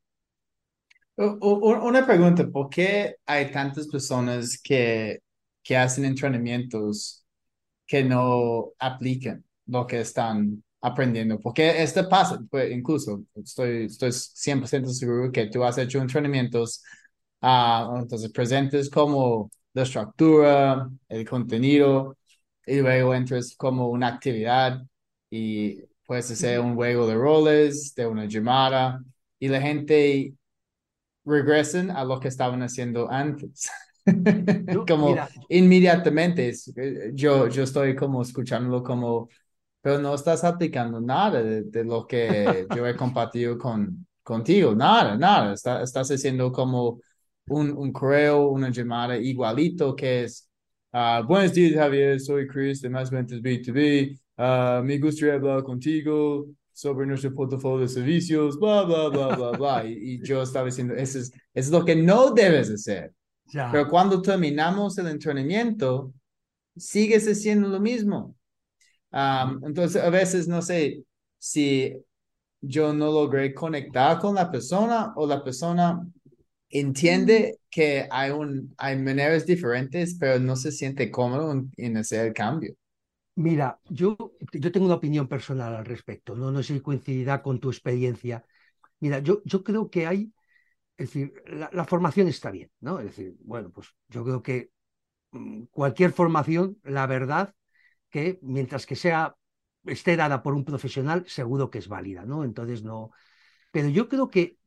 Una 1.17 2.05
pregunta, 2.07 2.49
¿por 2.49 2.69
qué 2.69 3.17
hay 3.27 3.51
tantas 3.51 3.87
personas 3.89 4.61
que, 4.63 5.21
que 5.63 5.77
hacen 5.77 6.05
entrenamientos 6.05 7.24
que 7.87 8.05
no 8.05 8.73
aplican 8.79 9.45
lo 9.67 9.87
que 9.87 10.01
están 10.01 10.63
aprendiendo, 10.81 11.41
porque 11.41 11.83
este 11.83 12.05
pasa, 12.05 12.41
pues 12.51 12.71
incluso 12.73 13.25
estoy, 13.35 13.87
estoy 13.87 14.13
100% 14.13 14.91
seguro 14.91 15.33
que 15.33 15.47
tú 15.47 15.65
has 15.65 15.79
hecho 15.79 15.99
entrenamientos, 16.01 16.83
uh, 17.43 17.97
entonces 17.99 18.31
presentes 18.33 18.91
como 18.91 19.51
la 19.73 19.83
estructura, 19.83 20.89
el 21.09 21.29
contenido, 21.29 22.17
y 22.67 22.81
luego 22.81 23.15
entras 23.15 23.55
como 23.57 23.89
una 23.89 24.09
actividad 24.09 24.83
y 25.31 25.83
puedes 26.07 26.31
hacer 26.31 26.61
un 26.61 26.75
juego 26.75 27.07
de 27.07 27.15
roles, 27.15 27.95
de 27.95 28.07
una 28.07 28.27
llamada, 28.27 29.03
y 29.39 29.49
la 29.49 29.61
gente 29.61 30.35
regresen 31.25 31.91
a 31.91 32.05
lo 32.05 32.21
que 32.21 32.29
estaban 32.29 32.63
haciendo 32.63 33.11
antes. 33.11 33.71
como 34.87 35.17
inmediatamente, 35.49 36.53
yo, 37.15 37.49
yo 37.49 37.63
estoy 37.63 37.97
como 37.97 38.23
escuchándolo 38.23 38.83
como 38.83 39.29
pero 39.85 39.99
no 39.99 40.15
estás 40.15 40.43
aplicando 40.45 40.99
nada 40.99 41.43
de, 41.43 41.85
lo 41.85 42.07
que 42.07 42.67
yo 42.75 42.87
he 42.87 42.97
compartido 42.97 43.59
con, 43.59 44.07
contigo, 44.23 44.75
nada, 44.75 45.15
nada. 45.15 45.53
estás 45.53 46.11
haciendo 46.11 46.51
como 46.51 47.01
un, 47.49 47.71
un 47.71 47.93
correo, 47.93 48.49
una 48.49 48.71
llamada 48.71 49.19
igualito 49.19 49.95
que 49.95 50.25
es, 50.25 50.49
uh, 50.95 51.23
buenos 51.27 51.53
días 51.53 51.75
Javier, 51.75 52.19
soy 52.19 52.47
Chris 52.49 52.81
de 52.81 52.89
Más 52.89 53.11
Ventas 53.11 53.43
B2B, 53.43 54.19
uh, 54.39 54.83
me 54.83 54.99
gustaría 54.99 55.35
hablar 55.35 55.63
contigo 55.63 56.47
sobre 56.73 57.07
nuestro 57.07 57.35
portafolio 57.35 57.81
de 57.81 57.89
servicios, 57.89 58.59
bla, 58.59 58.85
bla, 58.85 59.09
bla, 59.11 59.37
bla, 59.37 59.51
bla. 59.51 59.85
Y, 59.87 60.19
yo 60.23 60.43
estaba 60.43 60.65
diciendo, 60.65 60.95
eso 60.95 61.19
es, 61.19 61.31
es 61.53 61.71
lo 61.71 61.85
que 61.85 61.95
no 61.95 62.33
debes 62.33 62.71
hacer. 62.71 63.13
Pero 63.53 63.89
cuando 63.89 64.21
terminamos 64.21 64.99
el 64.99 65.09
entrenamiento, 65.09 66.13
sigues 66.77 67.27
haciendo 67.27 67.69
lo 67.69 67.81
mismo 67.81 68.35
entonces, 69.63 70.03
a 70.03 70.11
veces 70.11 70.49
no 70.49 70.61
sé 70.63 71.05
si 71.39 71.95
yo 72.61 72.93
no 72.93 73.07
logré 73.07 73.55
conectar 73.55 74.19
con 74.19 74.35
la 74.35 74.51
persona 74.51 75.13
o 75.17 75.27
la 75.27 75.45
persona 75.45 76.07
entiende 76.69 77.59
que 77.71 78.09
hay, 78.11 78.31
un, 78.31 78.75
hay 78.77 78.99
maneras 78.99 79.47
diferentes, 79.47 80.17
pero 80.19 80.41
no 80.41 80.57
se 80.57 80.73
siente 80.73 81.11
cómodo 81.11 81.65
en, 81.77 81.97
hacer 81.97 82.27
el 82.27 82.33
cambio. 82.33 82.75
Mira, 83.37 83.79
yo, 83.89 84.17
yo 84.53 84.73
tengo 84.73 84.87
una 84.87 84.97
opinión 84.97 85.29
personal 85.29 85.75
al 85.75 85.85
respecto, 85.85 86.35
no, 86.35 86.51
no 86.51 86.63
sé 86.63 86.75
si 86.75 86.81
coincidirá 86.81 87.43
con 87.43 87.61
tu 87.61 87.69
experiencia. 87.69 88.45
Mira, 89.01 89.19
yo, 89.19 89.43
yo 89.45 89.63
creo 89.63 89.91
que 89.91 90.07
hay, 90.07 90.33
es 90.97 91.13
decir, 91.13 91.35
la, 91.47 91.85
formación 91.85 92.29
está 92.29 92.51
bien, 92.51 92.71
¿no? 92.81 93.01
Es 93.01 93.07
decir, 93.07 93.37
bueno, 93.41 93.71
pues 93.71 93.89
yo 94.09 94.25
creo 94.25 94.43
que 94.43 94.71
mm, 95.33 95.65
cualquier 95.71 96.13
formación, 96.13 96.79
la 96.85 97.07
verdad, 97.07 97.55
que 98.11 98.39
mientras 98.43 98.87
que 98.87 98.97
sea 98.97 99.37
esté 99.85 100.17
dada 100.17 100.43
por 100.43 100.55
un 100.55 100.65
profesional, 100.65 101.25
seguro 101.27 101.71
que 101.71 101.79
es 101.79 101.89
válida, 101.89 102.25
¿no? 102.25 102.45
Entonces 102.45 102.83
no. 102.83 103.11
Pero 103.71 103.89
yo 103.89 104.09
creo 104.09 104.31
que, 104.31 104.59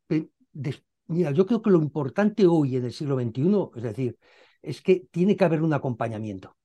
mira, 1.06 1.30
yo 1.32 1.46
creo 1.46 1.62
que 1.62 1.70
lo 1.70 1.80
importante 1.80 2.46
hoy 2.46 2.76
en 2.76 2.84
el 2.84 2.92
siglo 2.92 3.16
XXI, 3.16 3.70
es 3.76 3.82
decir, 3.82 4.18
es 4.62 4.82
que 4.82 5.06
tiene 5.10 5.36
que 5.36 5.44
haber 5.44 5.62
un 5.62 5.72
acompañamiento. 5.72 6.56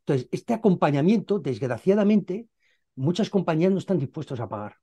Entonces, 0.00 0.28
este 0.32 0.54
acompañamiento, 0.54 1.38
desgraciadamente, 1.38 2.48
muchas 2.94 3.30
compañías 3.30 3.72
no 3.72 3.78
están 3.78 3.98
dispuestas 3.98 4.40
a 4.40 4.48
pagar. 4.48 4.76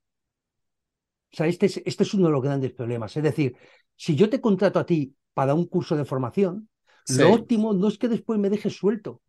Sea, 1.36 1.46
este 1.48 1.66
es, 1.66 1.82
este 1.84 2.02
es 2.02 2.14
uno 2.14 2.28
de 2.28 2.32
los 2.32 2.42
grandes 2.42 2.72
problemas. 2.72 3.14
Es 3.14 3.22
decir, 3.22 3.58
si 3.94 4.16
yo 4.16 4.30
te 4.30 4.40
contrato 4.40 4.78
a 4.78 4.86
ti 4.86 5.14
para 5.34 5.52
un 5.52 5.66
curso 5.66 5.94
de 5.94 6.06
formación, 6.06 6.70
lo 7.10 7.30
óptimo 7.30 7.74
no 7.74 7.88
es 7.88 7.98
que 7.98 8.08
después 8.08 8.40
me 8.40 8.48
dejes 8.48 8.74
suelto, 8.74 9.20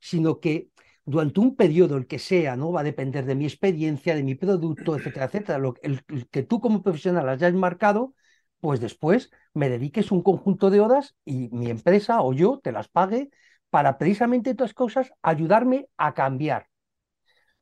sino 0.00 0.40
que 0.40 0.70
durante 1.04 1.38
un 1.38 1.54
periodo, 1.54 1.96
el 1.96 2.08
que 2.08 2.18
sea, 2.18 2.56
¿no? 2.56 2.72
Va 2.72 2.80
a 2.80 2.84
depender 2.84 3.26
de 3.26 3.36
mi 3.36 3.44
experiencia, 3.44 4.16
de 4.16 4.24
mi 4.24 4.34
producto, 4.34 4.96
etcétera, 4.96 5.26
etcétera. 5.26 5.58
Lo, 5.60 5.74
el, 5.82 6.04
que 6.32 6.42
tú 6.42 6.60
como 6.60 6.82
profesional 6.82 7.28
hayas 7.28 7.54
marcado, 7.54 8.12
pues 8.58 8.80
después 8.80 9.30
me 9.54 9.68
dediques 9.68 10.10
un 10.10 10.22
conjunto 10.22 10.68
de 10.68 10.80
horas 10.80 11.14
y 11.24 11.48
mi 11.50 11.70
empresa 11.70 12.22
o 12.22 12.32
yo 12.32 12.58
te 12.60 12.72
las 12.72 12.88
pague 12.88 13.30
para 13.70 13.98
precisamente 13.98 14.56
todas 14.56 14.74
cosas 14.74 15.12
ayudarme 15.22 15.86
a 15.96 16.12
cambiar. 16.12 16.66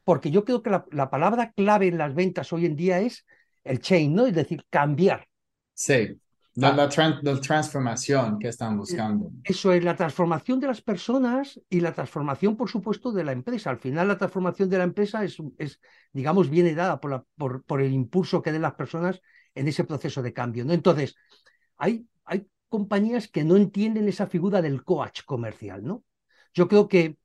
Porque 0.04 0.30
yo 0.30 0.46
creo 0.46 0.62
que 0.62 0.70
la, 0.70 0.86
la 0.90 1.10
palabra 1.10 1.52
clave 1.52 1.88
en 1.88 1.98
las 1.98 2.14
ventas 2.14 2.50
hoy 2.54 2.64
en 2.64 2.76
día 2.76 3.00
es 3.00 3.26
el 3.64 3.81
chain, 3.81 4.14
¿no? 4.14 4.27
Es 4.27 4.35
decir, 4.35 4.64
cambiar. 4.70 5.27
Sí. 5.75 6.20
La, 6.55 6.75
la, 6.75 6.88
transformación 6.88 8.38
que 8.38 8.49
están 8.49 8.77
buscando. 8.77 9.31
Eso 9.44 9.73
es 9.73 9.85
la 9.85 9.94
transformación 9.94 10.59
de 10.59 10.66
las 10.66 10.83
personas 10.83 11.61
y 11.70 11.81
la 11.81 11.94
transformación, 11.94 12.57
por 12.57 12.68
supuesto, 12.68 13.12
de 13.12 13.23
la 13.23 13.33
empresa. 13.33 13.70
Al 13.70 13.79
final, 13.79 14.09
la 14.09 14.18
transformación 14.18 14.68
de 14.68 14.79
la 14.79 14.85
empresa 14.85 15.25
es, 15.25 15.37
es 15.59 15.81
digamos, 16.12 16.51
viene 16.51 16.75
dada 16.75 17.01
por, 17.01 17.12
la, 17.12 17.25
por, 17.37 17.62
por, 17.62 17.81
el 17.81 17.92
impulso 17.92 18.42
que 18.42 18.51
den 18.51 18.62
las 18.62 18.75
personas 18.75 19.20
en 19.55 19.68
ese 19.68 19.85
proceso 19.85 20.23
de 20.23 20.33
cambio. 20.33 20.64
¿no? 20.64 20.73
Entonces, 20.73 21.14
hay, 21.77 22.07
hay 22.25 22.46
compañías 22.68 23.29
que 23.29 23.44
no 23.44 23.57
entienden 23.57 24.09
esa 24.09 24.27
figura 24.27 24.61
del 24.61 24.83
coach 24.83 25.23
comercial. 25.25 25.85
¿no? 25.85 26.05
Yo 26.53 26.66
creo 26.66 26.88
que 26.88 27.16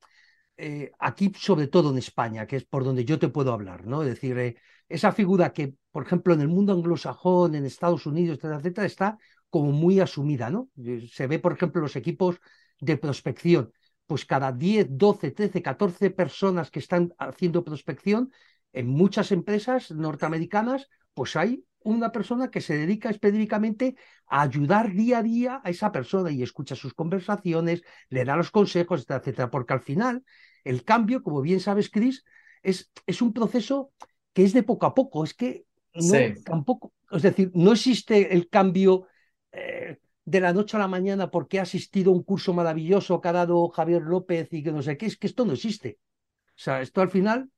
eh, 0.58 0.92
aquí, 1.00 1.32
sobre 1.38 1.68
todo 1.68 1.92
en 1.92 1.98
España, 1.98 2.48
que 2.48 2.58
es 2.58 2.66
por 2.66 2.84
donde 2.84 3.06
yo 3.06 3.20
te 3.20 3.30
puedo 3.30 3.54
hablar, 3.54 3.86
¿no? 3.86 4.02
Es 4.04 4.10
decir, 4.10 4.38
eh, 4.38 4.56
esa 4.88 5.12
figura 5.12 5.54
que, 5.54 5.76
por 5.92 6.04
ejemplo, 6.04 6.34
en 6.34 6.42
el 6.42 6.48
mundo 6.48 6.74
anglosajón, 6.74 7.56
en 7.56 7.66
Estados 7.66 8.06
Unidos, 8.06 8.38
etcétera, 8.38 8.60
etcétera, 8.60 8.88
está 8.88 9.18
como 9.50 9.72
muy 9.72 10.00
asumida, 10.00 10.50
¿no? 10.50 10.70
Eh, 10.78 11.08
se 11.12 11.28
ve, 11.28 11.40
por 11.40 11.54
ejemplo, 11.54 11.82
los 11.82 11.96
equipos 11.96 12.40
de 12.80 12.98
prospección, 12.98 13.72
pues 14.06 14.26
cada 14.26 14.52
10, 14.52 14.88
12, 14.92 15.32
13, 15.32 15.62
14 15.62 16.12
personas 16.12 16.70
que 16.72 16.80
están 16.80 17.14
haciendo 17.18 17.64
prospección 17.64 18.32
en 18.74 18.88
muchas 18.88 19.32
empresas 19.32 19.92
norteamericanas, 19.92 20.90
pues 21.14 21.36
hay 21.36 21.64
una 21.86 22.12
persona 22.12 22.50
que 22.50 22.62
se 22.62 22.76
dedica 22.76 23.10
específicamente 23.10 23.96
a 24.28 24.42
ayudar 24.42 24.94
día 24.94 25.20
a 25.20 25.24
día 25.24 25.62
a 25.64 25.70
esa 25.70 25.92
persona 25.92 26.32
y 26.32 26.42
escucha 26.42 26.76
sus 26.76 26.94
conversaciones, 26.94 27.84
le 28.10 28.26
da 28.26 28.36
los 28.36 28.52
consejos, 28.52 29.02
etcétera, 29.02 29.20
etcétera. 29.20 29.52
Porque 29.52 29.74
al 29.74 29.82
final, 29.82 30.24
el 30.64 30.84
cambio, 30.84 31.22
como 31.22 31.42
bien 31.42 31.60
sabes, 31.60 31.90
Chris, 31.90 32.26
es, 32.64 32.92
es 33.06 33.22
un 33.22 33.34
proceso 33.34 33.92
que 34.34 34.44
es 34.44 34.54
de 34.54 34.64
poco 34.64 34.88
a 34.88 34.96
poco. 34.96 35.24
Es 35.24 35.36
que 35.36 35.66
no, 35.94 36.18
tampoco, 36.44 36.92
es 37.12 37.22
decir, 37.22 37.52
no 37.54 37.74
existe 37.74 38.34
el 38.34 38.50
cambio 38.50 39.08
eh, 39.52 40.00
de 40.26 40.40
la 40.40 40.54
noche 40.54 40.78
a 40.78 40.80
la 40.80 40.88
mañana 40.88 41.30
porque 41.30 41.60
ha 41.60 41.64
asistido 41.64 42.12
a 42.12 42.16
un 42.16 42.24
curso 42.24 42.52
maravilloso 42.52 43.22
que 43.22 43.28
ha 43.28 43.34
dado 43.34 43.70
Javier 43.70 44.02
López 44.02 44.48
y 44.52 44.64
que 44.64 44.72
no 44.72 44.82
sé 44.82 44.98
qué, 44.98 45.06
es 45.06 45.18
que 45.18 45.28
esto 45.28 45.46
no 45.46 45.54
existe. 45.54 46.00
O 46.48 46.58
sea, 46.58 46.82
esto 46.82 47.02
al 47.02 47.12
final 47.12 47.52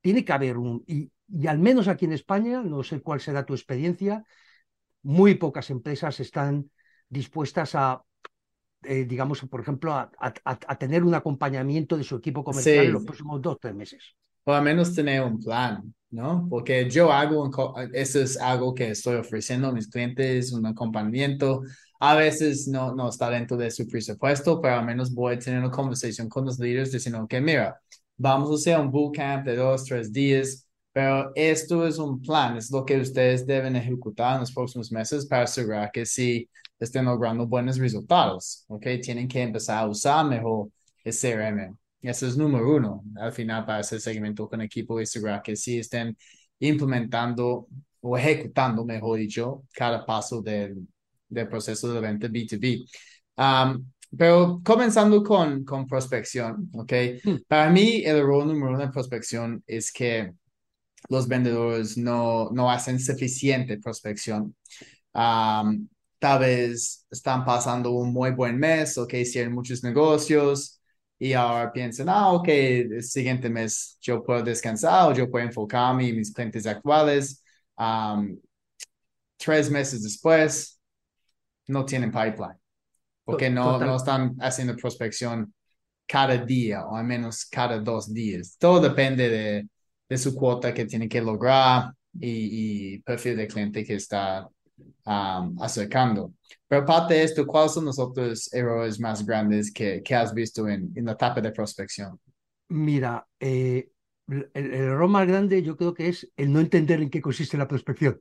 tiene 0.00 0.24
que 0.24 0.32
haber 0.32 0.56
un, 0.56 0.82
y, 0.86 1.10
y 1.28 1.46
al 1.46 1.58
menos 1.58 1.88
aquí 1.88 2.04
en 2.04 2.12
España, 2.12 2.62
no 2.62 2.82
sé 2.82 3.00
cuál 3.00 3.20
será 3.20 3.44
tu 3.44 3.54
experiencia, 3.54 4.24
muy 5.02 5.34
pocas 5.34 5.70
empresas 5.70 6.18
están 6.20 6.70
dispuestas 7.08 7.74
a, 7.74 8.02
eh, 8.82 9.04
digamos, 9.04 9.40
por 9.42 9.60
ejemplo, 9.60 9.92
a, 9.92 10.10
a, 10.18 10.78
tener 10.78 11.04
un 11.04 11.14
acompañamiento 11.14 11.96
de 11.96 12.04
su 12.04 12.16
equipo 12.16 12.44
comercial 12.44 12.86
en 12.86 12.92
los 12.92 13.04
próximos 13.04 13.40
dos, 13.40 13.58
tres 13.60 13.74
meses. 13.74 14.14
O 14.44 14.52
al 14.52 14.62
menos 14.62 14.94
tener 14.94 15.22
un 15.22 15.42
plan, 15.42 15.94
¿no? 16.10 16.46
Porque 16.48 16.88
yo 16.88 17.12
hago, 17.12 17.50
eso 17.92 18.20
es 18.20 18.36
algo 18.36 18.74
que 18.74 18.90
estoy 18.90 19.16
ofreciendo 19.16 19.68
a 19.68 19.72
mis 19.72 19.88
clientes, 19.88 20.52
un 20.52 20.66
acompañamiento. 20.66 21.62
A 21.98 22.14
veces 22.14 22.68
no, 22.68 22.94
no 22.94 23.08
está 23.08 23.30
dentro 23.30 23.56
de 23.56 23.70
su 23.70 23.88
presupuesto, 23.88 24.60
pero 24.60 24.76
al 24.76 24.84
menos 24.84 25.12
voy 25.12 25.34
a 25.34 25.38
tener 25.38 25.60
una 25.60 25.70
conversación 25.70 26.28
con 26.28 26.44
los 26.44 26.58
líderes 26.58 26.92
diciendo 26.92 27.26
que, 27.28 27.40
mira, 27.40 27.80
vamos 28.16 28.50
a 28.50 28.54
hacer 28.54 28.78
un 28.78 28.90
bootcamp 28.90 29.46
de 29.46 29.56
dos, 29.56 29.84
tres 29.84 30.12
días 30.12 30.65
pero 30.96 31.30
esto 31.34 31.86
es 31.86 31.98
un 31.98 32.22
plan, 32.22 32.56
es 32.56 32.70
lo 32.70 32.82
que 32.82 32.98
ustedes 32.98 33.46
deben 33.46 33.76
ejecutar 33.76 34.32
en 34.36 34.40
los 34.40 34.50
próximos 34.50 34.90
meses 34.90 35.26
para 35.26 35.42
asegurar 35.42 35.90
que 35.92 36.06
sí 36.06 36.48
estén 36.78 37.04
logrando 37.04 37.46
buenos 37.46 37.76
resultados, 37.76 38.64
¿ok? 38.68 38.86
Tienen 39.02 39.28
que 39.28 39.42
empezar 39.42 39.84
a 39.84 39.88
usar 39.88 40.24
mejor 40.24 40.70
el 41.04 41.12
CRM. 41.12 41.76
Eso 42.00 42.26
es 42.26 42.38
número 42.38 42.74
uno, 42.74 43.04
al 43.16 43.30
final 43.30 43.66
para 43.66 43.80
hacer 43.80 44.00
seguimiento 44.00 44.48
con 44.48 44.62
equipo 44.62 44.98
y 44.98 45.02
asegurar 45.02 45.42
que 45.42 45.54
sí 45.54 45.80
estén 45.80 46.16
implementando 46.60 47.68
o 48.00 48.16
ejecutando, 48.16 48.82
mejor 48.82 49.18
dicho, 49.18 49.64
cada 49.74 50.06
paso 50.06 50.40
del, 50.40 50.78
del 51.28 51.46
proceso 51.46 51.92
de 51.92 52.00
venta 52.00 52.26
B2B. 52.26 52.88
Um, 53.36 53.84
pero 54.16 54.62
comenzando 54.64 55.22
con, 55.22 55.62
con 55.62 55.86
prospección, 55.86 56.70
¿ok? 56.72 56.92
Hmm. 57.22 57.36
Para 57.46 57.68
mí 57.68 58.02
el 58.02 58.16
error 58.16 58.46
número 58.46 58.70
uno 58.70 58.78
de 58.78 58.88
prospección 58.88 59.62
es 59.66 59.92
que 59.92 60.32
los 61.08 61.28
vendedores 61.28 61.96
no, 61.96 62.50
no 62.52 62.70
hacen 62.70 63.00
suficiente 63.00 63.78
prospección. 63.78 64.54
tal 65.12 66.38
vez 66.40 67.06
están 67.10 67.44
pasando 67.44 67.92
un 67.92 68.12
muy 68.12 68.30
buen 68.32 68.58
mes, 68.58 68.96
o 68.98 69.06
que 69.06 69.20
hicieron 69.20 69.52
muchos 69.54 69.82
negocios 69.82 70.80
y 71.18 71.32
ahora 71.32 71.72
piensan, 71.72 72.08
ah, 72.08 72.32
ok, 72.32 72.48
el 72.48 73.02
siguiente 73.02 73.48
mes 73.48 73.98
yo 74.00 74.22
puedo 74.22 74.42
descansar 74.42 75.10
o 75.10 75.14
yo 75.14 75.30
puedo 75.30 75.44
enfocarme 75.46 76.08
en 76.08 76.16
mis 76.16 76.32
clientes 76.32 76.66
actuales. 76.66 77.42
tres 79.36 79.70
meses 79.70 80.02
después, 80.02 80.80
no 81.68 81.84
tienen 81.84 82.10
pipeline, 82.10 82.58
porque 83.24 83.50
no, 83.50 83.78
no 83.78 83.96
están 83.96 84.36
haciendo 84.40 84.76
prospección 84.76 85.52
cada 86.06 86.36
día 86.38 86.86
o 86.86 86.96
al 86.96 87.04
menos 87.04 87.44
cada 87.46 87.78
dos 87.80 88.12
días. 88.12 88.56
Todo 88.58 88.80
depende 88.80 89.28
de 89.28 89.68
de 90.08 90.18
su 90.18 90.34
cuota 90.34 90.72
que 90.72 90.86
tiene 90.86 91.08
que 91.08 91.20
lograr 91.20 91.92
y, 92.12 92.94
y 92.94 92.98
perfil 93.00 93.36
de 93.36 93.46
cliente 93.46 93.84
que 93.84 93.94
está 93.94 94.48
um, 95.06 95.60
acercando. 95.60 96.34
Pero 96.68 96.82
aparte 96.82 97.14
de 97.14 97.24
esto, 97.24 97.46
¿cuáles 97.46 97.72
son 97.72 97.84
los 97.86 97.98
otros 97.98 98.52
errores 98.52 98.98
más 99.00 99.24
grandes 99.24 99.72
que, 99.72 100.02
que 100.02 100.14
has 100.14 100.32
visto 100.34 100.68
en, 100.68 100.92
en, 100.94 101.04
la 101.04 101.12
etapa 101.12 101.40
de 101.40 101.52
prospección? 101.52 102.18
Mira, 102.68 103.26
eh, 103.38 103.90
el, 104.28 104.50
el, 104.54 104.74
error 104.74 105.08
más 105.08 105.26
grande 105.26 105.62
yo 105.62 105.76
creo 105.76 105.94
que 105.94 106.08
es 106.08 106.30
el 106.36 106.52
no 106.52 106.60
entender 106.60 107.00
en 107.00 107.10
qué 107.10 107.20
consiste 107.20 107.56
la 107.56 107.68
prospección. 107.68 108.20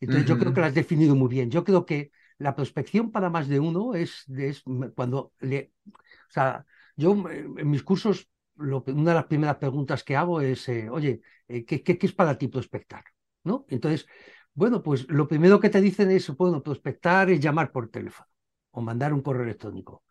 Entonces 0.00 0.24
uh 0.24 0.26
-huh. 0.26 0.28
yo 0.28 0.38
creo 0.38 0.54
que 0.54 0.60
lo 0.60 0.66
has 0.66 0.74
definido 0.74 1.14
muy 1.14 1.28
bien. 1.28 1.50
Yo 1.50 1.64
creo 1.64 1.84
que 1.84 2.10
la 2.38 2.54
prospección 2.54 3.10
para 3.10 3.30
más 3.30 3.48
de 3.48 3.60
uno 3.60 3.94
es, 3.94 4.24
es 4.28 4.62
cuando 4.94 5.32
le... 5.40 5.72
O 5.86 6.30
sea, 6.30 6.64
yo 6.96 7.12
en 7.30 7.70
mis 7.70 7.82
cursos, 7.82 8.28
lo, 8.58 8.84
una 8.86 9.10
de 9.12 9.14
las 9.16 9.26
primeras 9.26 9.56
preguntas 9.56 10.04
que 10.04 10.16
hago 10.16 10.40
es, 10.40 10.68
eh, 10.68 10.88
oye, 10.90 11.20
eh, 11.48 11.64
¿qué, 11.64 11.82
¿qué, 11.82 11.98
es 12.00 12.12
para 12.12 12.36
ti 12.38 12.48
prospectar? 12.48 13.04
¿No? 13.44 13.66
Entonces, 13.68 14.06
bueno, 14.54 14.82
pues 14.82 15.08
lo 15.08 15.28
primero 15.28 15.60
que 15.60 15.70
te 15.70 15.80
dicen 15.80 16.10
es, 16.10 16.28
bueno, 16.36 16.62
prospectar 16.62 17.30
es 17.30 17.40
llamar 17.40 17.72
por 17.72 17.90
teléfono 17.90 18.28
o 18.72 18.80
mandar 18.82 19.12
un 19.14 19.22
correo 19.22 19.44
electrónico. 19.44 20.04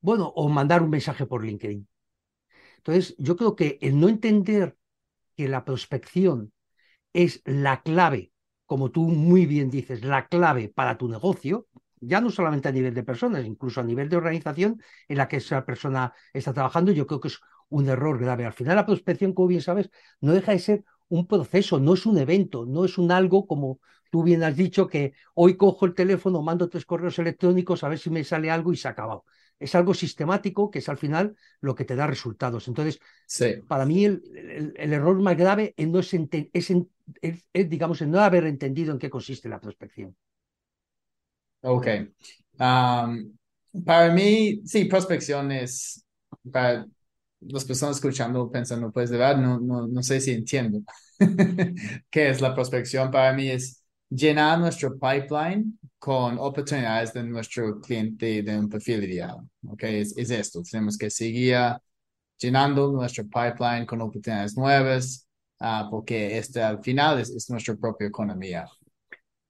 Bueno, 0.00 0.32
o 0.34 0.48
mandar 0.48 0.82
un 0.82 0.90
mensaje 0.90 1.26
por 1.26 1.44
LinkedIn. 1.44 1.86
Entonces, 2.78 3.14
yo 3.18 3.36
creo 3.36 3.56
que 3.56 3.78
el 3.82 3.98
no 4.00 4.08
entender 4.08 4.76
que 5.36 5.48
la 5.48 5.64
prospección 5.64 6.52
es 7.12 7.42
la 7.44 7.82
clave, 7.82 8.32
como 8.66 8.90
tú 8.90 9.02
muy 9.08 9.46
bien 9.46 9.70
dices, 9.70 10.04
la 10.04 10.28
clave 10.28 10.68
para 10.68 10.98
tu 10.98 11.08
negocio, 11.08 11.68
ya 12.00 12.20
no 12.20 12.30
solamente 12.30 12.68
a 12.68 12.72
nivel 12.72 12.94
de 12.94 13.02
personas, 13.02 13.44
incluso 13.44 13.80
a 13.80 13.84
nivel 13.84 14.08
de 14.08 14.16
organización 14.16 14.82
en 15.08 15.18
la 15.18 15.28
que 15.28 15.36
esa 15.36 15.64
persona 15.64 16.12
está 16.32 16.52
trabajando, 16.52 16.92
yo 16.92 17.06
creo 17.06 17.20
que 17.20 17.28
es 17.28 17.40
un 17.68 17.88
error 17.88 18.18
grave. 18.18 18.46
Al 18.46 18.52
final, 18.52 18.76
la 18.76 18.86
prospección, 18.86 19.32
como 19.32 19.48
bien 19.48 19.62
sabes, 19.62 19.90
no 20.20 20.32
deja 20.32 20.52
de 20.52 20.58
ser 20.58 20.84
un 21.08 21.26
proceso, 21.26 21.78
no 21.78 21.94
es 21.94 22.06
un 22.06 22.18
evento, 22.18 22.66
no 22.66 22.84
es 22.84 22.98
un 22.98 23.10
algo 23.12 23.46
como 23.46 23.80
tú 24.10 24.22
bien 24.22 24.42
has 24.42 24.56
dicho 24.56 24.88
que 24.88 25.12
hoy 25.34 25.56
cojo 25.56 25.86
el 25.86 25.94
teléfono, 25.94 26.42
mando 26.42 26.68
tres 26.68 26.84
correos 26.84 27.18
electrónicos 27.18 27.84
a 27.84 27.88
ver 27.88 27.98
si 27.98 28.10
me 28.10 28.24
sale 28.24 28.50
algo 28.50 28.72
y 28.72 28.76
se 28.76 28.88
ha 28.88 28.92
acabado. 28.92 29.24
Es 29.58 29.74
algo 29.74 29.94
sistemático 29.94 30.70
que 30.70 30.78
es 30.80 30.88
al 30.88 30.98
final 30.98 31.36
lo 31.60 31.74
que 31.74 31.84
te 31.84 31.94
da 31.94 32.06
resultados. 32.06 32.66
Entonces, 32.66 32.98
sí. 33.26 33.56
para 33.68 33.84
mí 33.84 34.04
el, 34.04 34.22
el, 34.34 34.74
el, 34.76 34.92
error 34.92 35.20
más 35.20 35.36
grave 35.36 35.74
es, 35.76 35.88
no 35.88 35.98
es, 36.00 36.12
es, 36.14 36.70
es, 37.20 37.44
es, 37.52 37.68
digamos, 37.68 38.00
el 38.00 38.10
no 38.10 38.20
haber 38.20 38.46
entendido 38.46 38.92
en 38.92 38.98
qué 38.98 39.10
consiste 39.10 39.48
la 39.48 39.60
prospección. 39.60 40.16
Ok. 41.62 41.86
Um, 42.58 43.36
para 43.84 44.12
mí, 44.12 44.60
sí, 44.64 44.84
prospección 44.86 45.52
es, 45.52 46.04
para 46.50 46.86
las 47.40 47.64
personas 47.64 47.96
escuchando 47.96 48.50
pensando, 48.50 48.90
pues 48.92 49.10
de 49.10 49.18
verdad, 49.18 49.38
no, 49.40 49.60
no, 49.60 49.86
no 49.86 50.02
sé 50.02 50.20
si 50.20 50.32
entiendo 50.32 50.80
qué 52.10 52.30
es 52.30 52.40
la 52.40 52.54
prospección. 52.54 53.10
Para 53.10 53.32
mí 53.32 53.48
es 53.48 53.82
llenar 54.08 54.58
nuestro 54.58 54.94
pipeline 54.98 55.78
con 55.98 56.38
oportunidades 56.38 57.12
de 57.12 57.22
nuestro 57.24 57.80
cliente 57.80 58.42
de 58.42 58.58
un 58.58 58.68
perfil 58.68 59.04
ideal. 59.04 59.36
Ok, 59.68 59.82
es, 59.84 60.16
es 60.16 60.30
esto. 60.30 60.62
Tenemos 60.62 60.96
que 60.98 61.10
seguir 61.10 61.56
llenando 62.38 62.90
nuestro 62.92 63.24
pipeline 63.24 63.86
con 63.86 64.00
oportunidades 64.02 64.56
nuevas, 64.56 65.26
uh, 65.60 65.90
porque 65.90 66.38
este 66.38 66.62
al 66.62 66.82
final 66.82 67.20
es, 67.20 67.30
es 67.30 67.50
nuestra 67.50 67.76
propia 67.76 68.08
economía. 68.08 68.66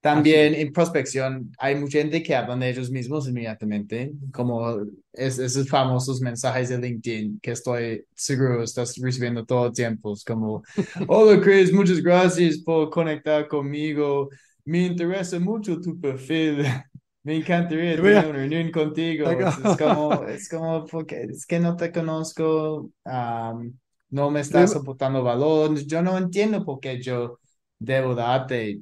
También 0.01 0.55
en 0.55 0.73
prospección 0.73 1.51
hay 1.59 1.75
mucha 1.75 1.99
gente 1.99 2.23
que 2.23 2.35
hablan 2.35 2.59
de 2.59 2.71
ellos 2.71 2.89
mismos 2.89 3.29
inmediatamente, 3.29 4.11
como 4.33 4.79
es, 5.13 5.37
esos 5.37 5.69
famosos 5.69 6.19
mensajes 6.21 6.69
de 6.69 6.79
LinkedIn 6.79 7.39
que 7.39 7.51
estoy 7.51 8.03
seguro 8.15 8.63
estás 8.63 8.97
recibiendo 8.97 9.45
todo 9.45 9.67
el 9.67 9.73
tiempo. 9.73 10.13
Es 10.13 10.23
como, 10.23 10.63
hola 11.07 11.39
Chris, 11.39 11.71
muchas 11.71 12.01
gracias 12.01 12.57
por 12.57 12.89
conectar 12.89 13.47
conmigo. 13.47 14.29
Me 14.65 14.87
interesa 14.87 15.39
mucho 15.39 15.79
tu 15.79 15.99
perfil. 15.99 16.65
Me 17.23 17.35
encantaría 17.35 17.95
tener 17.95 18.01
una 18.01 18.31
reunión 18.31 18.71
contigo. 18.71 19.29
Es 19.29 19.77
como, 19.77 20.23
es 20.27 20.49
como, 20.49 20.85
porque 20.87 21.27
es 21.29 21.45
que 21.45 21.59
no 21.59 21.75
te 21.75 21.91
conozco, 21.91 22.89
um, 23.05 23.73
no 24.09 24.31
me 24.31 24.39
estás 24.39 24.75
aportando 24.75 25.21
valor. 25.21 25.75
Yo 25.85 26.01
no 26.01 26.17
entiendo 26.17 26.65
por 26.65 26.79
qué 26.79 26.99
yo 26.99 27.37
debo 27.77 28.15
darte 28.15 28.81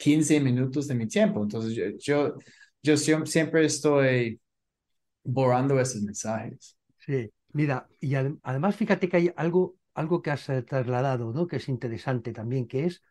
15 0.00 0.40
minutos 0.40 0.88
de 0.88 0.94
mi 0.94 1.06
tiempo. 1.06 1.42
Entonces, 1.42 1.74
yo, 1.74 1.84
yo, 1.98 2.34
yo 2.82 2.96
siempre 3.26 3.66
estoy 3.66 4.40
borrando 5.22 5.78
esos 5.78 6.02
mensajes. 6.02 6.76
Sí, 6.98 7.30
mira, 7.52 7.86
y 8.00 8.14
ad 8.14 8.32
además 8.42 8.76
fíjate 8.76 9.08
que 9.08 9.16
hay 9.18 9.32
algo, 9.36 9.76
algo 9.94 10.22
que 10.22 10.30
has 10.30 10.46
trasladado, 10.66 11.32
¿no? 11.32 11.46
Que 11.46 11.56
es 11.56 11.68
interesante 11.68 12.32
también, 12.32 12.66
que 12.66 12.86
es, 12.86 13.02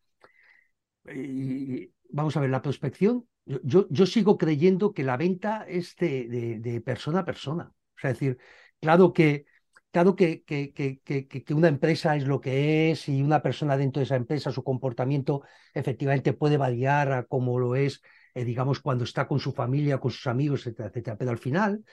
y, 1.13 1.91
vamos 2.09 2.35
a 2.35 2.41
ver, 2.41 2.49
la 2.49 2.61
prospección. 2.61 3.27
Yo, 3.45 3.87
yo 3.89 4.05
sigo 4.05 4.37
creyendo 4.37 4.93
que 4.93 5.03
la 5.03 5.17
venta 5.17 5.65
es 5.67 5.95
de, 5.95 6.27
de, 6.27 6.59
de 6.59 6.81
persona 6.81 7.19
a 7.19 7.25
persona. 7.25 7.71
O 7.95 7.99
sea, 7.99 8.11
es 8.11 8.19
decir, 8.19 8.37
claro 8.79 9.13
que 9.13 9.45
Claro 9.91 10.15
que, 10.15 10.43
que, 10.43 10.71
que, 10.71 10.99
que, 11.01 11.53
una 11.55 11.67
empresa 11.67 12.15
es 12.15 12.27
lo 12.27 12.39
que 12.39 12.91
es 12.91 13.09
y 13.09 13.23
una 13.23 13.41
persona 13.41 13.75
dentro 13.75 13.99
de 13.99 14.03
esa 14.03 14.17
empresa, 14.17 14.51
su 14.51 14.63
comportamiento 14.63 15.41
efectivamente 15.73 16.33
puede 16.33 16.57
variar 16.57 17.11
a 17.11 17.23
como 17.23 17.57
lo 17.57 17.75
es, 17.75 18.03
eh, 18.35 18.45
digamos, 18.45 18.81
cuando 18.81 19.03
está 19.03 19.27
con 19.27 19.39
su 19.39 19.51
familia, 19.51 19.97
con 19.97 20.11
sus 20.11 20.27
amigos, 20.27 20.61
etcétera, 20.61 20.89
etcétera. 20.89 21.17
Pero 21.17 21.31
al 21.31 21.39
final 21.39 21.83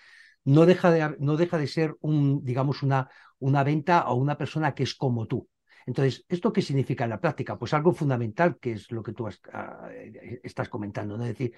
no 0.45 0.67
deja 0.67 0.91
de, 0.91 1.17
no 1.21 1.39
deja 1.39 1.57
de 1.57 1.67
ser 1.67 1.97
un, 2.01 2.45
digamos, 2.45 2.83
una, 2.83 3.09
una 3.39 3.65
venta 3.65 4.01
a 4.01 4.13
una 4.13 4.37
persona 4.37 4.75
que 4.75 4.83
es 4.83 4.95
como 4.95 5.27
tú. 5.27 5.49
Entonces, 5.87 6.27
¿esto 6.29 6.53
qué 6.53 6.61
significa 6.61 7.05
en 7.05 7.11
la 7.11 7.21
práctica? 7.21 7.57
Pues 7.59 7.73
algo 7.73 7.93
fundamental, 7.93 8.59
que 8.61 8.73
es 8.73 8.91
lo 8.91 9.03
que 9.03 9.13
tú 9.13 9.27
has, 9.27 9.41
uh, 9.55 9.89
estás 10.43 10.69
comentando, 10.69 11.17
¿no? 11.17 11.25
Es 11.25 11.31
decir, 11.31 11.55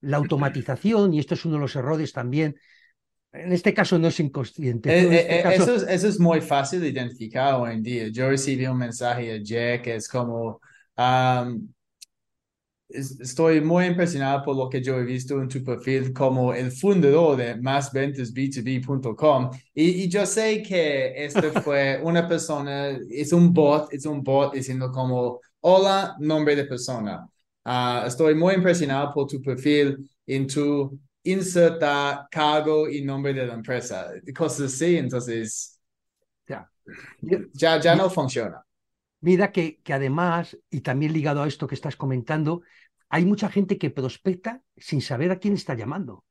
la 0.00 0.18
automatización, 0.18 1.14
y 1.14 1.18
esto 1.18 1.34
es 1.34 1.44
uno 1.44 1.56
de 1.56 1.62
los 1.62 1.74
errores 1.74 2.12
también 2.12 2.56
en 3.32 3.52
este 3.52 3.72
caso 3.72 3.98
no 3.98 4.08
es 4.08 4.18
inconsciente. 4.20 4.90
Eh, 4.90 5.02
este 5.02 5.38
eh, 5.38 5.42
caso... 5.42 5.62
eso, 5.62 5.74
es, 5.76 5.82
eso, 5.88 6.08
es, 6.08 6.18
muy 6.18 6.40
fácil 6.40 6.80
de 6.80 6.88
identificar 6.88 7.54
hoy 7.54 7.74
en 7.74 7.82
día. 7.82 8.08
Yo 8.08 8.28
recibí 8.28 8.66
un 8.66 8.78
mensaje 8.78 9.32
ayer 9.32 9.80
que 9.80 9.94
es 9.94 10.08
como, 10.08 10.60
um, 10.96 11.68
es, 12.88 13.20
estoy 13.20 13.60
muy 13.60 13.86
impresionado 13.86 14.42
por 14.44 14.56
lo 14.56 14.68
que 14.68 14.82
yo 14.82 14.98
he 14.98 15.04
visto 15.04 15.40
en 15.40 15.48
tu 15.48 15.62
perfil 15.62 16.12
como 16.12 16.52
el 16.52 16.72
fundador 16.72 17.36
de 17.36 17.56
másventasb2b.com 17.56 19.50
y, 19.74 19.84
y 20.04 20.08
yo 20.08 20.26
sé 20.26 20.62
que 20.62 21.24
esto 21.24 21.52
fue 21.62 22.00
una 22.02 22.26
persona, 22.26 22.88
es 23.10 23.32
un 23.32 23.52
bot, 23.52 23.92
es 23.92 24.06
un 24.06 24.24
bot 24.24 24.54
diciendo 24.54 24.90
como, 24.90 25.40
hola, 25.60 26.16
nombre 26.18 26.56
de 26.56 26.64
persona. 26.64 27.28
Uh, 27.64 28.06
estoy 28.06 28.34
muy 28.34 28.54
impresionado 28.54 29.12
por 29.14 29.28
tu 29.28 29.40
perfil 29.40 30.10
en 30.26 30.46
tu 30.48 30.98
inserta 31.22 32.26
cargo 32.30 32.88
y 32.88 33.02
nombre 33.02 33.34
de 33.34 33.46
la 33.46 33.54
empresa, 33.54 34.10
cosas 34.36 34.72
así, 34.72 34.96
entonces 34.96 35.80
ya, 36.46 36.70
ya, 37.52 37.80
ya 37.80 37.96
no 37.96 38.10
funciona. 38.10 38.64
Mira 39.20 39.52
que, 39.52 39.80
que 39.82 39.92
además, 39.92 40.56
y 40.70 40.80
también 40.80 41.12
ligado 41.12 41.42
a 41.42 41.48
esto 41.48 41.66
que 41.66 41.74
estás 41.74 41.96
comentando, 41.96 42.62
hay 43.10 43.26
mucha 43.26 43.50
gente 43.50 43.76
que 43.76 43.90
prospecta 43.90 44.62
sin 44.76 45.02
saber 45.02 45.30
a 45.30 45.38
quién 45.38 45.54
está 45.54 45.74
llamando. 45.74 46.24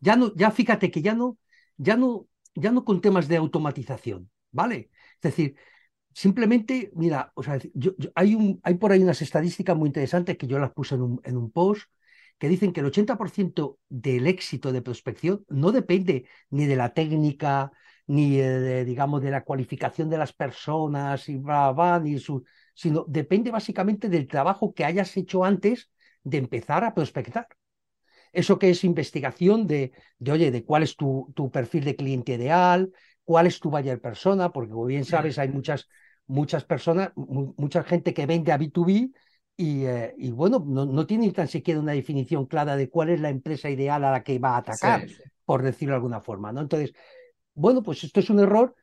Ya 0.00 0.16
no, 0.16 0.34
ya 0.34 0.50
fíjate 0.50 0.90
que 0.90 1.00
ya 1.00 1.14
no, 1.14 1.38
ya 1.76 1.96
no, 1.96 2.28
ya 2.54 2.70
no 2.70 2.84
con 2.84 3.00
temas 3.00 3.28
de 3.28 3.36
automatización, 3.36 4.30
¿vale? 4.50 4.90
Es 5.14 5.22
decir, 5.22 5.56
simplemente, 6.12 6.90
mira, 6.94 7.32
o 7.34 7.42
sea, 7.42 7.58
yo, 7.74 7.92
yo, 7.98 8.10
hay, 8.14 8.34
un, 8.34 8.60
hay 8.62 8.74
por 8.74 8.92
ahí 8.92 9.02
unas 9.02 9.22
estadísticas 9.22 9.76
muy 9.76 9.88
interesantes 9.88 10.36
que 10.36 10.46
yo 10.46 10.58
las 10.58 10.72
puse 10.72 10.96
en 10.96 11.02
un, 11.02 11.20
en 11.24 11.36
un 11.36 11.50
post, 11.50 11.88
que 12.38 12.48
dicen 12.48 12.72
que 12.72 12.80
el 12.80 12.86
80% 12.86 13.78
del 13.88 14.26
éxito 14.26 14.72
de 14.72 14.82
prospección 14.82 15.44
no 15.48 15.72
depende 15.72 16.26
ni 16.50 16.66
de 16.66 16.76
la 16.76 16.92
técnica, 16.92 17.72
ni 18.06 18.36
de, 18.36 18.84
digamos, 18.84 19.22
de 19.22 19.30
la 19.30 19.44
cualificación 19.44 20.10
de 20.10 20.18
las 20.18 20.32
personas, 20.32 21.28
y 21.28 21.36
bla, 21.36 21.72
bla, 21.72 22.00
ni 22.00 22.18
su, 22.18 22.44
sino 22.74 23.04
depende 23.08 23.50
básicamente 23.50 24.08
del 24.08 24.26
trabajo 24.26 24.74
que 24.74 24.84
hayas 24.84 25.16
hecho 25.16 25.44
antes 25.44 25.90
de 26.22 26.38
empezar 26.38 26.84
a 26.84 26.94
prospectar. 26.94 27.46
Eso 28.32 28.58
que 28.58 28.70
es 28.70 28.82
investigación 28.82 29.66
de, 29.66 29.92
de 30.18 30.32
oye, 30.32 30.50
de 30.50 30.64
cuál 30.64 30.82
es 30.82 30.96
tu, 30.96 31.32
tu, 31.36 31.50
perfil 31.50 31.84
de 31.84 31.94
cliente 31.94 32.34
ideal, 32.34 32.90
cuál 33.22 33.46
es 33.46 33.60
tu 33.60 33.70
buyer 33.70 34.00
persona, 34.00 34.50
porque 34.50 34.72
como 34.72 34.86
bien 34.86 35.04
sabes, 35.04 35.38
hay 35.38 35.48
muchas, 35.48 35.88
muchas 36.26 36.64
personas, 36.64 37.12
mucha 37.14 37.84
gente 37.84 38.12
que 38.12 38.26
vende 38.26 38.50
a 38.50 38.58
B2B 38.58 39.12
y, 39.56 39.84
eh, 39.84 40.14
y, 40.18 40.30
bueno, 40.30 40.62
no, 40.66 40.84
no 40.84 41.06
tiene 41.06 41.30
tan 41.32 41.48
siquiera 41.48 41.80
una 41.80 41.92
definición 41.92 42.46
clara 42.46 42.76
de 42.76 42.90
cuál 42.90 43.10
es 43.10 43.20
la 43.20 43.30
empresa 43.30 43.70
ideal 43.70 44.04
a 44.04 44.10
la 44.10 44.22
que 44.24 44.38
va 44.38 44.56
a 44.56 44.58
atacar, 44.58 45.08
sí. 45.08 45.16
por 45.44 45.62
decirlo 45.62 45.92
de 45.92 45.96
alguna 45.96 46.20
forma, 46.20 46.52
¿no? 46.52 46.60
Entonces, 46.60 46.92
bueno, 47.54 47.82
pues 47.82 48.02
esto 48.02 48.20
es 48.20 48.30
un 48.30 48.40
error 48.40 48.74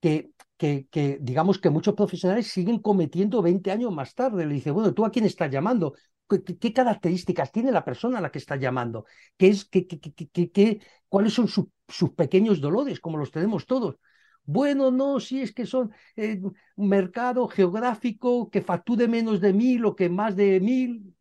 que, 0.00 0.30
que, 0.56 0.88
que, 0.90 1.18
digamos 1.20 1.58
que 1.58 1.70
muchos 1.70 1.94
profesionales 1.94 2.48
siguen 2.48 2.80
cometiendo 2.80 3.40
20 3.42 3.70
años 3.70 3.92
más 3.92 4.14
tarde. 4.14 4.46
Le 4.46 4.54
dice, 4.54 4.72
bueno, 4.72 4.92
¿tú 4.92 5.04
a 5.04 5.10
quién 5.10 5.26
estás 5.26 5.50
llamando? 5.50 5.94
¿Qué, 6.28 6.42
qué 6.42 6.72
características 6.72 7.52
tiene 7.52 7.70
la 7.70 7.84
persona 7.84 8.18
a 8.18 8.20
la 8.20 8.30
que 8.30 8.38
estás 8.38 8.58
llamando? 8.58 9.04
¿Qué 9.36 9.48
es, 9.48 9.64
qué, 9.64 9.86
qué, 9.86 10.00
qué, 10.00 10.50
qué, 10.50 10.80
cuáles 11.08 11.34
son 11.34 11.46
su, 11.46 11.70
sus 11.86 12.10
pequeños 12.14 12.60
dolores, 12.60 12.98
como 12.98 13.16
los 13.16 13.30
tenemos 13.30 13.66
todos? 13.66 13.96
Bueno, 14.56 14.90
no, 14.90 15.20
si 15.20 15.42
es 15.42 15.52
que 15.56 15.66
son 15.66 15.92
eh, 16.16 16.40
un 16.76 16.88
mercado 16.88 17.46
geográfico 17.48 18.50
que 18.50 18.62
facture 18.62 19.06
menos 19.08 19.40
de 19.40 19.52
mil 19.52 19.84
o 19.84 19.94
que 19.96 20.08
más 20.08 20.34
de 20.36 20.60
mil. 20.60 21.14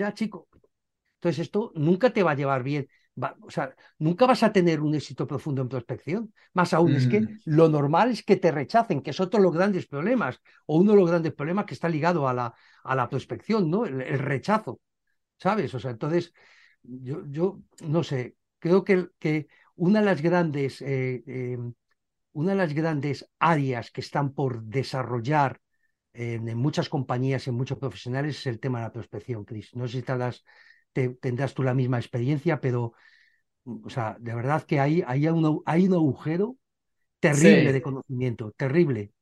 Ya, 0.00 0.12
chico. 0.14 0.48
Entonces 1.16 1.40
esto 1.46 1.72
nunca 1.74 2.12
te 2.12 2.22
va 2.22 2.32
a 2.32 2.34
llevar 2.34 2.62
bien. 2.62 2.88
o 3.40 3.50
sea, 3.50 3.74
nunca 3.98 4.26
vas 4.26 4.42
a 4.42 4.52
tener 4.52 4.80
un 4.80 4.94
éxito 4.94 5.26
profundo 5.26 5.62
en 5.62 5.68
prospección. 5.68 6.32
Más 6.54 6.72
aún, 6.74 6.96
es 6.96 7.06
que 7.08 7.20
Mm. 7.22 7.40
lo 7.46 7.68
normal 7.68 8.10
es 8.10 8.22
que 8.22 8.36
te 8.36 8.50
rechacen, 8.52 9.00
que 9.02 9.10
es 9.10 9.20
otro 9.20 9.38
de 9.40 9.44
los 9.44 9.54
grandes 9.54 9.86
problemas, 9.86 10.40
o 10.66 10.76
uno 10.78 10.92
de 10.92 10.98
los 10.98 11.08
grandes 11.10 11.34
problemas 11.34 11.64
que 11.66 11.74
está 11.74 11.88
ligado 11.88 12.28
a 12.28 12.34
la, 12.34 12.54
a 12.84 12.94
la 12.94 13.08
prospección, 13.08 13.70
¿no? 13.70 13.86
El, 13.86 14.00
el 14.02 14.18
rechazo, 14.18 14.80
¿sabes? 15.38 15.74
O 15.74 15.80
sea, 15.80 15.92
entonces, 15.92 16.32
yo, 16.82 17.24
yo 17.28 17.60
no 17.82 18.02
sé, 18.04 18.36
creo 18.58 18.84
que, 18.84 19.08
que 19.18 19.48
una 19.76 20.00
de 20.00 20.06
las 20.06 20.22
grandes, 20.22 20.82
eh, 20.82 21.22
eh, 21.26 21.58
una 22.40 22.52
de 22.52 22.58
las 22.58 22.74
grandes 22.74 23.18
áreas 23.38 23.90
que 23.92 24.00
están 24.02 24.32
por 24.34 24.62
desarrollar 24.64 25.52
eh, 26.14 26.34
en 26.34 26.58
muchas 26.58 26.88
compañías 26.88 27.46
en 27.48 27.54
muchos 27.56 27.78
profesionales 27.78 28.38
es 28.40 28.46
el 28.46 28.60
tema 28.60 28.78
de 28.80 28.84
la 28.86 28.92
prospección, 28.92 29.44
Chris. 29.44 29.74
No 29.74 29.86
sé 29.88 29.94
si 29.98 30.02
te 30.92 31.10
tendrás 31.10 31.54
tú 31.54 31.62
la 31.62 31.74
misma 31.74 31.98
experiencia, 31.98 32.60
pero, 32.60 32.94
o 33.66 33.90
sea, 33.90 34.16
de 34.20 34.34
verdad 34.34 34.64
que 34.64 34.80
hay, 34.80 35.02
hay, 35.06 35.28
un, 35.28 35.62
hay 35.66 35.86
un 35.88 35.94
agujero 35.94 36.56
terrible 37.20 37.72
Sí. 37.72 37.74
de 37.74 37.82
conocimiento, 37.82 38.52
terrible. 38.52 39.12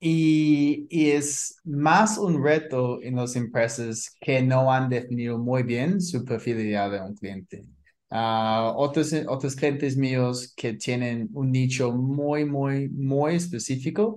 Y, 0.00 0.86
y 0.90 1.10
es 1.10 1.56
más 1.64 2.18
un 2.18 2.42
reto 2.42 3.02
en 3.02 3.16
las 3.16 3.34
empresas 3.36 4.14
que 4.20 4.42
no 4.42 4.72
han 4.72 4.88
definido 4.88 5.38
muy 5.38 5.64
bien 5.64 6.00
su 6.00 6.24
fidelidad 6.38 6.90
de 6.92 7.00
un 7.00 7.14
cliente. 7.16 7.64
Ah, 8.10 8.72
otros, 8.76 9.12
otros 9.26 9.54
clientes 9.54 9.96
míos 9.96 10.54
que 10.56 10.74
tienen 10.74 11.28
un 11.34 11.52
nicho 11.52 11.92
muy, 11.92 12.44
muy, 12.46 12.88
muy 12.88 13.34
específico, 13.34 14.16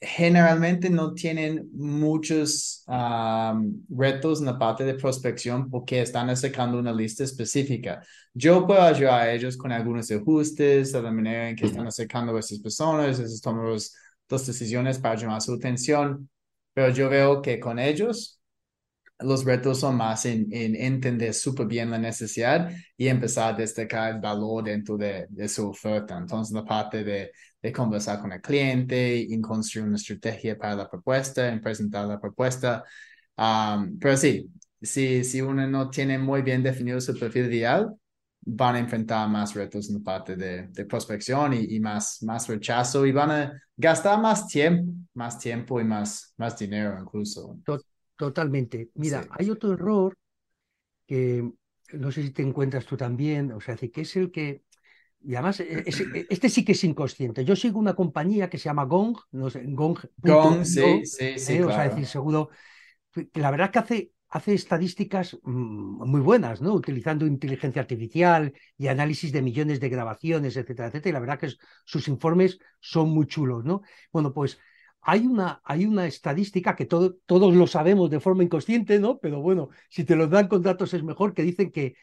generalmente 0.00 0.90
no 0.90 1.14
tienen 1.14 1.70
muchos 1.74 2.82
am, 2.88 3.84
retos 3.88 4.40
en 4.40 4.46
la 4.46 4.58
parte 4.58 4.84
de 4.84 4.94
prospección 4.94 5.70
porque 5.70 6.02
están 6.02 6.36
sacando 6.36 6.78
una 6.78 6.92
lista 6.92 7.22
específica. 7.24 8.02
Yo 8.34 8.66
puedo 8.66 8.82
ayudar 8.82 9.20
a 9.22 9.32
ellos 9.32 9.56
con 9.56 9.70
algunos 9.72 10.10
ajustes, 10.10 10.94
a 10.94 11.02
la 11.02 11.12
manera 11.12 11.48
en 11.50 11.56
que 11.56 11.66
están 11.66 11.86
acercando 11.86 12.36
a 12.36 12.40
esas 12.40 12.58
personas, 12.58 13.18
esos 13.20 13.40
tomamos 13.40 13.94
las 14.28 14.46
decisiones 14.46 14.98
para 14.98 15.14
llamar 15.16 15.40
su 15.40 15.54
atención, 15.54 16.28
pero 16.74 16.92
yo 16.92 17.08
veo 17.08 17.40
que 17.42 17.60
con 17.60 17.78
ellos 17.78 18.41
los 19.24 19.44
retos 19.44 19.80
son 19.80 19.96
más 19.96 20.24
en, 20.26 20.46
en 20.52 20.74
entender 20.76 21.34
súper 21.34 21.66
bien 21.66 21.90
la 21.90 21.98
necesidad 21.98 22.70
y 22.96 23.08
empezar 23.08 23.54
a 23.54 23.56
destacar 23.56 24.14
el 24.14 24.20
valor 24.20 24.64
dentro 24.64 24.96
de, 24.96 25.26
su 25.48 25.68
oferta. 25.68 26.16
Entonces, 26.16 26.54
la 26.54 26.64
parte 26.64 27.04
de, 27.04 27.32
conversar 27.72 28.20
con 28.20 28.32
el 28.32 28.40
cliente, 28.40 29.32
en 29.32 29.40
construir 29.40 29.86
una 29.86 29.96
estrategia 29.96 30.58
para 30.58 30.74
la 30.74 30.90
propuesta, 30.90 31.48
en 31.48 31.60
presentar 31.60 32.06
la 32.06 32.20
propuesta. 32.20 32.84
Pero 34.00 34.16
sí, 34.16 34.50
si, 34.80 35.24
si 35.24 35.40
uno 35.40 35.66
no 35.68 35.90
tiene 35.90 36.18
muy 36.18 36.42
bien 36.42 36.62
definido 36.62 37.00
su 37.00 37.18
perfil 37.18 37.46
ideal, 37.46 37.94
van 38.44 38.74
a 38.76 38.78
enfrentar 38.80 39.28
más 39.28 39.54
retos 39.54 39.88
en 39.88 39.96
la 39.96 40.00
parte 40.02 40.36
de, 40.36 40.68
de 40.68 40.84
prospección 40.84 41.52
y, 41.54 41.76
y, 41.76 41.80
más, 41.80 42.22
más 42.22 42.48
rechazo 42.48 43.06
y 43.06 43.12
van 43.12 43.30
a 43.30 43.62
gastar 43.76 44.20
más 44.20 44.48
tiempo, 44.48 44.92
más 45.14 45.38
tiempo 45.38 45.80
y 45.80 45.84
más, 45.84 46.34
más 46.36 46.58
dinero 46.58 46.98
incluso. 47.00 47.56
Totalmente. 48.22 48.90
Mira, 48.94 49.22
Sí. 49.22 49.28
hay 49.32 49.50
otro 49.50 49.72
error 49.72 50.16
que 51.06 51.50
no 51.94 52.12
sé 52.12 52.22
si 52.22 52.30
te 52.32 52.42
encuentras 52.42 52.86
tú 52.86 52.96
también, 52.96 53.52
o 53.52 53.60
sea, 53.60 53.76
que 53.76 54.02
es 54.02 54.16
el 54.16 54.30
que, 54.32 54.64
y 55.22 55.34
además, 55.36 55.60
e- 55.60 55.84
es- 55.86 56.00
e- 56.00 56.26
este 56.30 56.48
sí 56.50 56.64
que 56.64 56.72
es 56.72 56.84
inconsciente. 56.84 57.44
Yo 57.44 57.56
sigo 57.56 57.78
una 57.80 57.94
compañía 57.96 58.50
que 58.50 58.58
se 58.58 58.66
llama 58.66 58.84
Gong, 58.86 59.16
no 59.32 59.50
sé, 59.50 59.62
Gong. 59.66 59.98
Gong, 60.18 60.64
sí, 60.64 61.06
sí, 61.06 61.38
sí, 61.38 61.54
¿eh? 61.58 61.64
O 61.64 61.70
sea, 61.72 61.84
decir, 61.84 62.06
seguro, 62.06 62.50
que 63.12 63.28
la 63.40 63.50
verdad 63.50 63.70
que 63.72 63.78
hace, 63.80 64.12
hace 64.30 64.54
estadísticas 64.54 65.38
mm, 65.42 66.04
muy 66.08 66.20
buenas, 66.20 66.60
¿no? 66.62 66.74
Utilizando 66.74 67.26
inteligencia 67.26 67.82
artificial 67.82 68.52
y 68.78 68.88
análisis 68.88 69.32
de 69.32 69.42
millones 69.42 69.80
de 69.80 69.88
grabaciones, 69.90 70.56
etcétera, 70.56 70.88
etcétera. 70.88 71.10
Y 71.10 71.14
la 71.14 71.20
verdad 71.20 71.38
que 71.40 71.46
es- 71.46 71.58
sus 71.84 72.08
informes 72.08 72.58
son 72.80 73.10
muy 73.10 73.26
chulos, 73.26 73.64
¿no? 73.64 73.82
Bueno, 74.12 74.32
pues 74.34 74.58
hay 75.02 75.26
una, 75.26 75.60
hay 75.64 75.84
una 75.86 76.06
estadística 76.06 76.76
que 76.76 76.86
todo- 76.86 77.16
todos 77.26 77.54
lo 77.54 77.66
sabemos 77.66 78.10
de 78.10 78.20
forma 78.20 78.44
inconsciente, 78.44 78.98
¿no? 79.00 79.18
Pero 79.18 79.40
bueno, 79.42 79.70
si 79.90 80.04
te 80.04 80.16
lo 80.16 80.28
dan 80.28 80.48
con 80.48 80.62
datos 80.62 80.94
es 80.94 81.02
mejor, 81.02 81.34
que 81.34 81.42
dicen 81.42 81.70
que, 81.72 81.94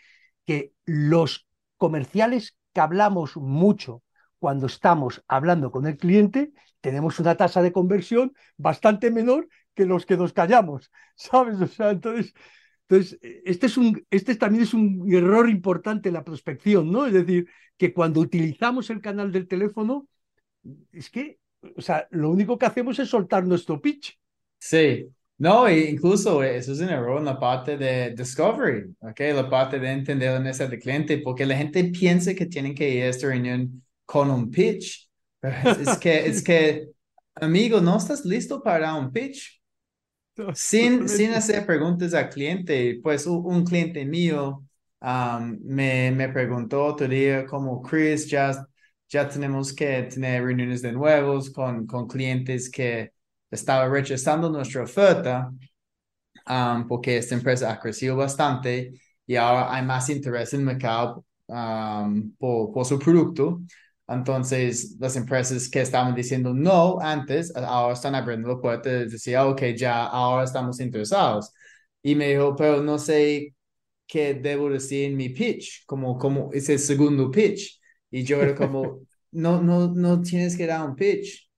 que 0.46 0.74
los 0.86 1.48
comerciales 1.78 2.58
que 2.74 2.82
hablamos 2.82 3.38
mucho 3.38 4.04
cuando 4.40 4.68
estamos 4.68 5.24
hablando 5.28 5.72
con 5.72 5.86
el 5.88 5.98
cliente, 5.98 6.52
tenemos 6.82 7.20
una 7.20 7.36
tasa 7.36 7.62
de 7.62 7.72
conversión 7.74 8.34
bastante 8.58 9.12
menor 9.12 9.48
que 9.76 9.86
los 9.86 10.06
que 10.06 10.18
nos 10.18 10.34
callamos, 10.34 10.92
¿sabes? 11.16 11.60
O 11.62 11.68
sea, 11.68 11.92
entonces, 11.92 12.34
entonces 12.88 13.20
este, 13.46 13.68
es 13.68 13.78
un, 13.78 14.06
este 14.10 14.36
también 14.36 14.64
es 14.64 14.74
un 14.74 15.06
error 15.14 15.50
importante 15.50 16.10
en 16.10 16.16
la 16.16 16.24
prospección, 16.24 16.92
¿no? 16.92 17.06
Es 17.06 17.14
decir, 17.14 17.48
que 17.78 17.94
cuando 17.94 18.20
utilizamos 18.22 18.90
el 18.90 19.02
canal 19.02 19.32
del 19.32 19.48
teléfono, 19.48 20.08
es 20.92 21.10
que, 21.10 21.40
o 21.76 21.82
sea, 21.82 22.08
lo 22.12 22.30
único 22.30 22.58
que 22.58 22.66
hacemos 22.66 23.00
es 23.00 23.10
soltar 23.10 23.46
nuestro 23.46 23.82
pitch. 23.82 24.18
Sí, 24.60 25.08
no, 25.38 25.68
e 25.68 25.90
incluso 25.90 26.44
eso 26.44 26.74
es 26.74 26.80
un 26.80 26.90
error 26.90 27.20
en 27.20 27.26
la 27.26 27.40
parte 27.40 27.78
de 27.78 28.14
discovery, 28.14 28.94
¿ok? 29.00 29.20
La 29.34 29.50
parte 29.50 29.80
de 29.80 29.90
entender 29.92 30.34
la 30.34 30.40
necesidad 30.40 30.70
del 30.70 30.80
cliente, 30.80 31.18
porque 31.20 31.46
la 31.46 31.56
gente 31.56 31.84
piensa 31.86 32.34
que 32.34 32.46
tienen 32.46 32.76
que 32.76 32.90
ir 32.90 33.04
a 33.04 33.08
esta 33.08 33.28
reunión 33.28 33.84
con 34.06 34.30
un 34.30 34.52
pitch. 34.52 35.10
Pero 35.40 35.72
es, 35.72 35.88
es 35.88 35.98
que, 35.98 36.28
es 36.28 36.44
que, 36.44 36.90
amigo, 37.36 37.80
no 37.80 37.98
estás 37.98 38.26
listo 38.26 38.62
para 38.62 38.94
un 38.96 39.12
pitch. 39.12 39.62
Sin, 40.54 41.10
sin 41.10 41.32
hacer 41.32 41.66
preguntas 41.66 42.14
al 42.14 42.30
cliente, 42.30 43.00
pues 43.04 43.26
un, 43.26 43.46
un 43.46 43.66
cliente 43.66 44.06
mío 44.06 44.64
um, 45.02 45.58
me, 45.64 46.12
me 46.12 46.30
preguntó 46.30 46.86
otro 46.86 47.08
día 47.10 47.46
como 47.46 47.82
Chris, 47.82 48.30
ya, 48.30 48.66
ya 49.10 49.28
tenemos 49.28 49.74
que 49.74 50.04
tener 50.04 50.44
reuniones 50.44 50.82
de 50.82 50.92
nuevos 50.92 51.50
con, 51.50 51.86
con 51.88 52.08
clientes 52.08 52.70
que 52.70 53.12
estaban 53.52 53.92
rechazando 53.92 54.50
nuestra 54.50 54.84
oferta 54.84 55.52
um, 56.48 56.88
porque 56.88 57.18
esta 57.18 57.36
empresa 57.36 57.72
ha 57.72 57.80
crecido 57.80 58.16
bastante 58.16 58.94
y 59.26 59.36
ahora 59.36 59.74
hay 59.74 59.86
más 59.86 60.10
interés 60.10 60.54
en 60.54 60.62
el 60.62 60.66
mercado 60.68 61.26
um, 61.48 62.32
por, 62.38 62.72
por 62.72 62.86
su 62.86 62.98
producto. 63.00 63.62
Entonces, 64.08 64.96
las 65.00 65.16
empresas 65.16 65.70
que 65.70 65.82
estaban 65.82 66.16
diciendo 66.16 66.52
no 66.54 67.00
antes, 67.00 67.56
ahora 67.56 67.94
están 67.94 68.16
abriendo 68.16 68.50
la 68.50 68.60
puerta 68.60 68.90
y 68.90 69.08
decía, 69.08 69.46
ok, 69.46 69.62
ya 69.78 70.06
ahora 70.06 70.46
estamos 70.46 70.80
interesados. 70.80 71.54
Y 72.02 72.16
me 72.16 72.30
dijo, 72.30 72.56
pero 72.56 72.82
no 72.82 72.98
sé 72.98 73.54
qué 74.08 74.34
debo 74.34 74.70
decir 74.70 75.06
en 75.06 75.18
mi 75.18 75.30
pitch, 75.30 75.86
como, 75.86 76.18
como 76.18 76.50
ese 76.54 76.80
segundo 76.80 77.30
pitch. 77.30 77.79
Y 78.12 78.24
yo 78.24 78.42
era 78.42 78.56
como, 78.56 79.02
no, 79.32 79.62
no, 79.62 79.90
no 79.94 80.22
tienes 80.22 80.58
que 80.58 80.66
dar 80.68 80.88
un 80.90 80.96
pitch, 80.96 81.50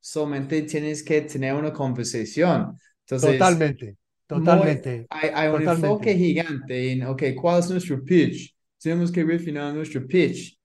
solamente 0.00 0.62
tienes 0.62 1.02
que 1.04 1.22
tener 1.22 1.54
una 1.54 1.72
conversación. 1.72 2.76
Entonces, 3.02 3.70
Totalmente, 3.74 3.96
totalmente. 4.26 4.90
muy- 4.90 5.10
hay, 5.10 5.30
hay 5.34 5.48
un 5.48 5.62
totalmente. 5.62 5.62
enfoque 5.62 6.16
gigante 6.16 6.92
en, 6.92 7.04
ok, 7.06 7.22
¿cuál 7.40 7.60
es 7.60 7.70
nuestro 7.70 8.04
pitch? 8.04 8.54
Tenemos 8.80 9.12
que 9.12 9.24
refinar 9.24 9.74
nuestro 9.74 10.06
pitch. 10.06 10.58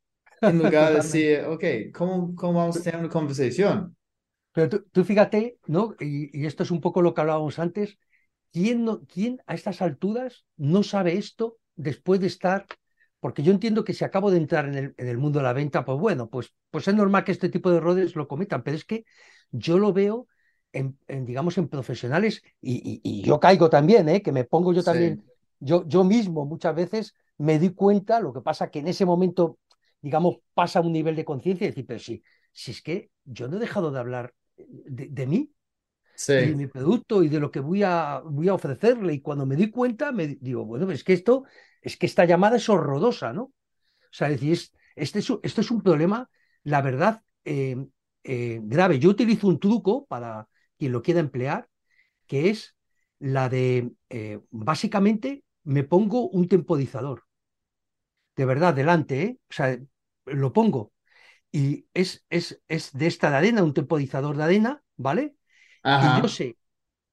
En 0.46 0.60
lugar 0.60 0.90
de 0.92 0.96
decir, 0.98 1.42
ok, 1.48 1.64
¿cómo, 1.94 2.36
¿cómo 2.36 2.60
vamos 2.60 2.80
a 2.80 2.84
tener 2.84 3.00
una 3.02 3.10
conversación? 3.10 3.96
Pero 4.54 4.70
tú, 4.70 4.86
tú 4.92 5.04
fíjate, 5.04 5.60
¿no? 5.68 5.96
Y, 6.00 6.38
y 6.42 6.46
esto 6.46 6.64
es 6.64 6.72
un 6.72 6.82
poco 6.82 7.02
lo 7.02 7.14
que 7.14 7.22
hablábamos 7.22 7.60
antes. 7.60 7.98
¿Quién, 8.54 8.86
no, 8.86 9.02
¿Quién 9.08 9.42
a 9.48 9.56
estas 9.56 9.82
alturas 9.82 10.46
no 10.58 10.84
sabe 10.84 11.18
esto 11.18 11.58
después 11.76 12.20
de 12.22 12.28
estar? 12.28 12.68
Porque 13.20 13.44
yo 13.44 13.52
entiendo 13.52 13.84
que 13.84 13.94
si 13.94 14.06
acabo 14.06 14.32
de 14.32 14.38
entrar 14.38 14.66
en 14.68 14.76
el, 14.76 14.94
en 14.98 15.08
el 15.08 15.18
mundo 15.18 15.40
de 15.40 15.44
la 15.44 15.54
venta, 15.54 15.84
pues 15.86 15.98
bueno, 16.00 16.30
pues, 16.30 16.54
pues 16.72 16.88
es 16.88 16.96
normal 16.96 17.24
que 17.24 17.32
este 17.32 17.50
tipo 17.50 17.72
de 17.72 17.78
errores 17.78 18.16
lo 18.16 18.28
cometan, 18.28 18.64
pero 18.64 18.78
es 18.78 18.86
que 18.86 19.06
yo 19.52 19.78
lo 19.80 19.94
veo 19.94 20.28
en, 20.74 20.98
en, 21.08 21.26
digamos, 21.26 21.58
en 21.58 21.68
profesionales 21.70 22.42
y, 22.62 22.76
y- 22.76 23.02
y 23.04 23.24
yo 23.24 23.40
caigo 23.40 23.70
también, 23.70 24.08
¿eh? 24.10 24.22
Que 24.22 24.32
me 24.32 24.44
pongo 24.44 24.74
yo 24.74 24.84
Sí. 24.84 24.84
también, 24.84 25.24
yo, 25.60 25.86
yo 25.88 26.04
mismo 26.04 26.46
muchas 26.46 26.76
veces 26.76 27.16
me 27.38 27.60
di 27.60 27.70
cuenta, 27.72 28.20
lo 28.20 28.34
que 28.34 28.42
pasa 28.42 28.70
que 28.70 28.80
en 28.80 28.88
ese 28.88 29.06
momento, 29.06 29.60
digamos, 30.02 30.38
pasa 30.54 30.82
un 30.82 30.92
nivel 30.94 31.16
de 31.16 31.26
conciencia 31.26 31.66
y 31.66 31.70
decir, 31.70 31.86
pero 31.88 32.00
sí, 32.00 32.24
si 32.52 32.72
es 32.72 32.82
que 32.82 33.10
yo 33.26 33.48
no 33.48 33.58
he 33.58 33.60
dejado 33.60 33.92
de 33.92 34.00
hablar 34.00 34.34
de, 34.58 35.08
de 35.10 35.28
mí 35.28 35.52
y 36.36 36.46
de 36.46 36.56
mi 36.56 36.68
producto 36.68 37.24
y 37.24 37.30
de 37.30 37.40
lo 37.40 37.52
que 37.52 37.60
voy 37.60 37.84
a, 37.84 38.22
voy 38.26 38.48
a 38.50 38.54
ofrecerle. 38.54 39.14
Y 39.14 39.22
cuando 39.22 39.46
me 39.46 39.56
di 39.56 39.72
cuenta, 39.72 40.12
me 40.12 40.28
di- 40.28 40.38
digo, 40.42 40.66
bueno, 40.66 40.90
es 40.92 41.04
que 41.04 41.14
esto, 41.14 41.44
es 41.82 41.98
que 41.98 42.06
esta 42.06 42.26
llamada 42.26 42.58
es 42.58 42.70
horrorosa, 42.70 43.34
¿no? 43.34 43.44
O 43.44 43.54
sea, 44.12 44.30
es 44.30 44.36
decir, 44.42 44.54
es- 44.54 44.74
este 44.96 45.20
es, 45.20 45.32
esto 45.44 45.62
es 45.62 45.72
un 45.72 45.82
problema, 45.84 46.30
la 46.64 46.82
verdad, 46.82 47.24
eh, 47.46 47.78
eh, 48.24 48.60
grave. 48.64 49.00
Yo 49.00 49.10
utilizo 49.10 49.48
un 49.48 49.60
truco 49.60 50.06
para 50.08 50.48
quien 50.78 50.92
lo 50.92 51.02
quiera 51.02 51.20
emplear, 51.22 51.70
que 52.28 52.50
es 52.50 52.76
la 53.20 53.50
de, 53.50 53.92
eh, 54.10 54.40
básicamente, 54.52 55.44
me 55.64 55.84
pongo 55.84 56.30
un 56.30 56.48
temporizador, 56.50 57.26
de 58.36 58.46
verdad, 58.46 58.74
delante, 58.74 59.22
¿eh? 59.24 59.40
O 59.50 59.54
sea, 59.54 59.78
lo 60.26 60.54
pongo. 60.54 60.94
y 61.52 61.88
es, 61.96 62.26
es, 62.30 62.62
es 62.70 62.94
de 62.94 63.08
esta 63.08 63.32
de 63.32 63.38
arena, 63.38 63.64
un 63.64 63.74
tempodizador 63.76 64.38
de 64.38 64.44
arena, 64.46 64.84
¿vale? 64.98 65.36
Ajá. 65.84 66.14
Y 66.14 66.22
yo 66.22 66.28
sé 66.30 66.58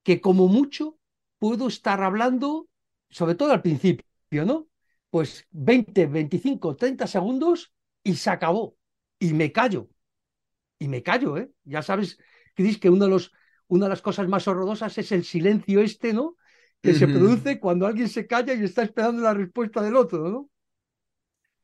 que 0.04 0.20
como 0.22 0.48
mucho 0.48 0.98
puedo 1.38 1.68
estar 1.68 2.02
hablando, 2.02 2.68
sobre 3.10 3.34
todo 3.36 3.52
al 3.52 3.62
principio, 3.62 4.06
¿no? 4.30 4.68
Pues 5.10 5.46
20, 5.50 6.06
25, 6.06 6.76
30 6.76 7.06
segundos 7.06 7.72
y 8.02 8.14
se 8.16 8.30
acabó. 8.30 8.76
Y 9.18 9.32
me 9.34 9.52
callo. 9.52 9.88
Y 10.78 10.88
me 10.88 11.02
callo, 11.02 11.38
¿eh? 11.38 11.50
Ya 11.64 11.82
sabes, 11.82 12.18
Cris, 12.54 12.78
que 12.78 12.90
uno 12.90 13.04
de 13.06 13.10
los, 13.10 13.32
una 13.68 13.86
de 13.86 13.90
las 13.90 14.02
cosas 14.02 14.28
más 14.28 14.48
horrorosas 14.48 14.98
es 14.98 15.12
el 15.12 15.24
silencio 15.24 15.80
este, 15.80 16.12
¿no? 16.12 16.36
Que 16.82 16.94
se 16.94 17.08
Ujú. 17.08 17.08
produce 17.08 17.60
cuando 17.60 17.86
alguien 17.86 18.08
se 18.08 18.26
calla 18.26 18.54
y 18.54 18.64
está 18.64 18.82
esperando 18.82 19.22
la 19.22 19.34
respuesta 19.34 19.82
del 19.82 19.96
otro, 19.96 20.28
¿no? 20.30 20.50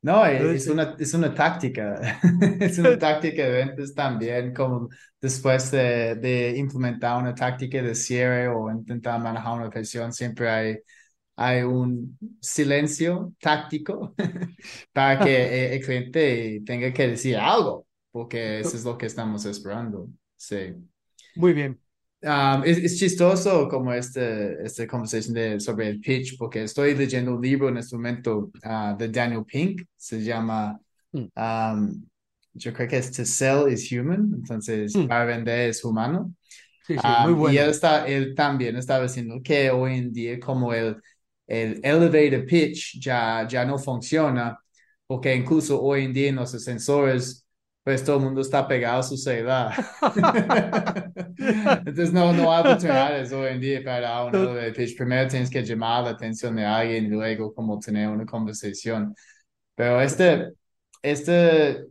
No, 0.02 0.24
e- 0.26 0.54
Entonces, 0.54 0.56
es 0.56 0.68
una, 0.68 0.96
es 0.98 1.12
una 1.14 1.34
táctica, 1.34 2.00
es 2.60 2.78
una 2.78 2.98
táctica 2.98 3.42
de 3.44 3.50
ventas 3.50 3.94
también, 3.94 4.54
como 4.54 4.88
después 5.20 5.70
de, 5.70 6.14
de 6.16 6.56
implementar 6.56 7.18
una 7.20 7.34
táctica 7.34 7.82
de 7.82 7.94
cierre 7.94 8.48
o 8.48 8.70
intentar 8.70 9.20
manejar 9.20 9.58
una 9.60 9.68
presión, 9.70 10.12
siempre 10.14 10.48
hay, 10.48 10.78
hay 11.40 11.62
un 11.62 12.18
silencio 12.40 13.34
táctico 13.40 14.14
para 14.92 15.20
que 15.20 15.30
eh, 15.72 15.74
el 15.76 15.84
cliente 15.84 16.62
tenga 16.66 16.92
que 16.92 17.08
decir 17.08 17.36
algo, 17.36 17.86
porque 18.12 18.60
eso 18.60 18.76
es 18.76 18.84
lo 18.84 18.98
que 18.98 19.06
estamos 19.06 19.44
esperando. 19.46 20.08
Sí. 20.36 20.74
Muy 21.34 21.52
bien. 21.52 21.80
Um, 22.22 22.62
es, 22.64 22.76
es 22.78 22.98
chistoso 22.98 23.66
como 23.68 23.94
este, 23.94 24.62
esta 24.62 24.86
conversación 24.86 25.34
de, 25.34 25.58
sobre 25.60 25.88
el 25.88 26.00
pitch, 26.00 26.36
porque 26.36 26.64
estoy 26.64 26.94
leyendo 26.94 27.34
un 27.34 27.40
libro 27.42 27.68
en 27.70 27.78
este 27.78 27.96
momento 27.96 28.50
ah, 28.62 28.94
de 28.98 29.08
Daniel 29.08 29.44
Pink, 29.44 29.82
se 29.96 30.22
llama, 30.22 30.78
Mm. 31.12 31.26
um, 31.36 32.06
yo 32.54 32.72
creo 32.72 32.86
que 32.88 32.98
es 32.98 33.10
To 33.12 33.24
Sell 33.24 33.72
is 33.72 33.90
Human, 33.90 34.30
entonces 34.34 34.94
Mm. 34.94 35.06
para 35.08 35.24
vender 35.24 35.70
es 35.70 35.82
humano. 35.84 36.32
Sí, 36.86 36.98
sí, 36.98 37.16
muy 37.16 37.32
Um, 37.32 37.48
y 37.48 37.58
bueno. 37.58 37.60
él, 37.60 37.70
está, 37.70 38.06
él 38.06 38.34
también 38.34 38.76
estaba 38.76 39.04
diciendo 39.04 39.40
que 39.42 39.70
hoy 39.70 39.94
en 39.98 40.12
día 40.12 40.38
como 40.40 40.72
el, 40.74 40.96
el 41.50 41.80
elevator 41.84 42.46
pitch 42.46 43.00
ya, 43.00 43.46
ya 43.48 43.64
no 43.64 43.78
funciona, 43.78 44.58
porque 45.06 45.34
incluso 45.34 45.80
hoy 45.82 46.04
en 46.04 46.12
día 46.14 46.28
en 46.30 46.36
los 46.36 46.54
ascensores, 46.54 47.46
pues 47.84 48.04
todo 48.04 48.16
el 48.18 48.24
mundo 48.24 48.40
está 48.42 48.66
pegado 48.68 49.00
a 49.00 49.02
su 49.02 49.16
celular. 49.16 49.74
Entonces 51.86 52.12
no, 52.12 52.32
no 52.32 52.52
hay 52.52 52.60
oportunidades 52.62 53.32
hoy 53.32 53.48
en 53.52 53.60
día 53.60 53.82
para 53.84 54.24
un 54.24 54.34
To- 54.34 54.38
elevator 54.38 54.74
pitch. 54.74 54.96
Primero 54.96 55.28
tienes 55.28 55.50
que 55.50 55.62
llamar 55.64 56.04
la 56.04 56.10
atención 56.10 56.56
de 56.56 56.64
alguien 56.64 57.06
y 57.06 57.08
luego 57.08 57.54
como 57.54 57.78
tener 57.80 58.08
una 58.08 58.26
conversación. 58.26 59.14
Pero 59.76 60.00
este, 60.02 60.52
este 61.02 61.86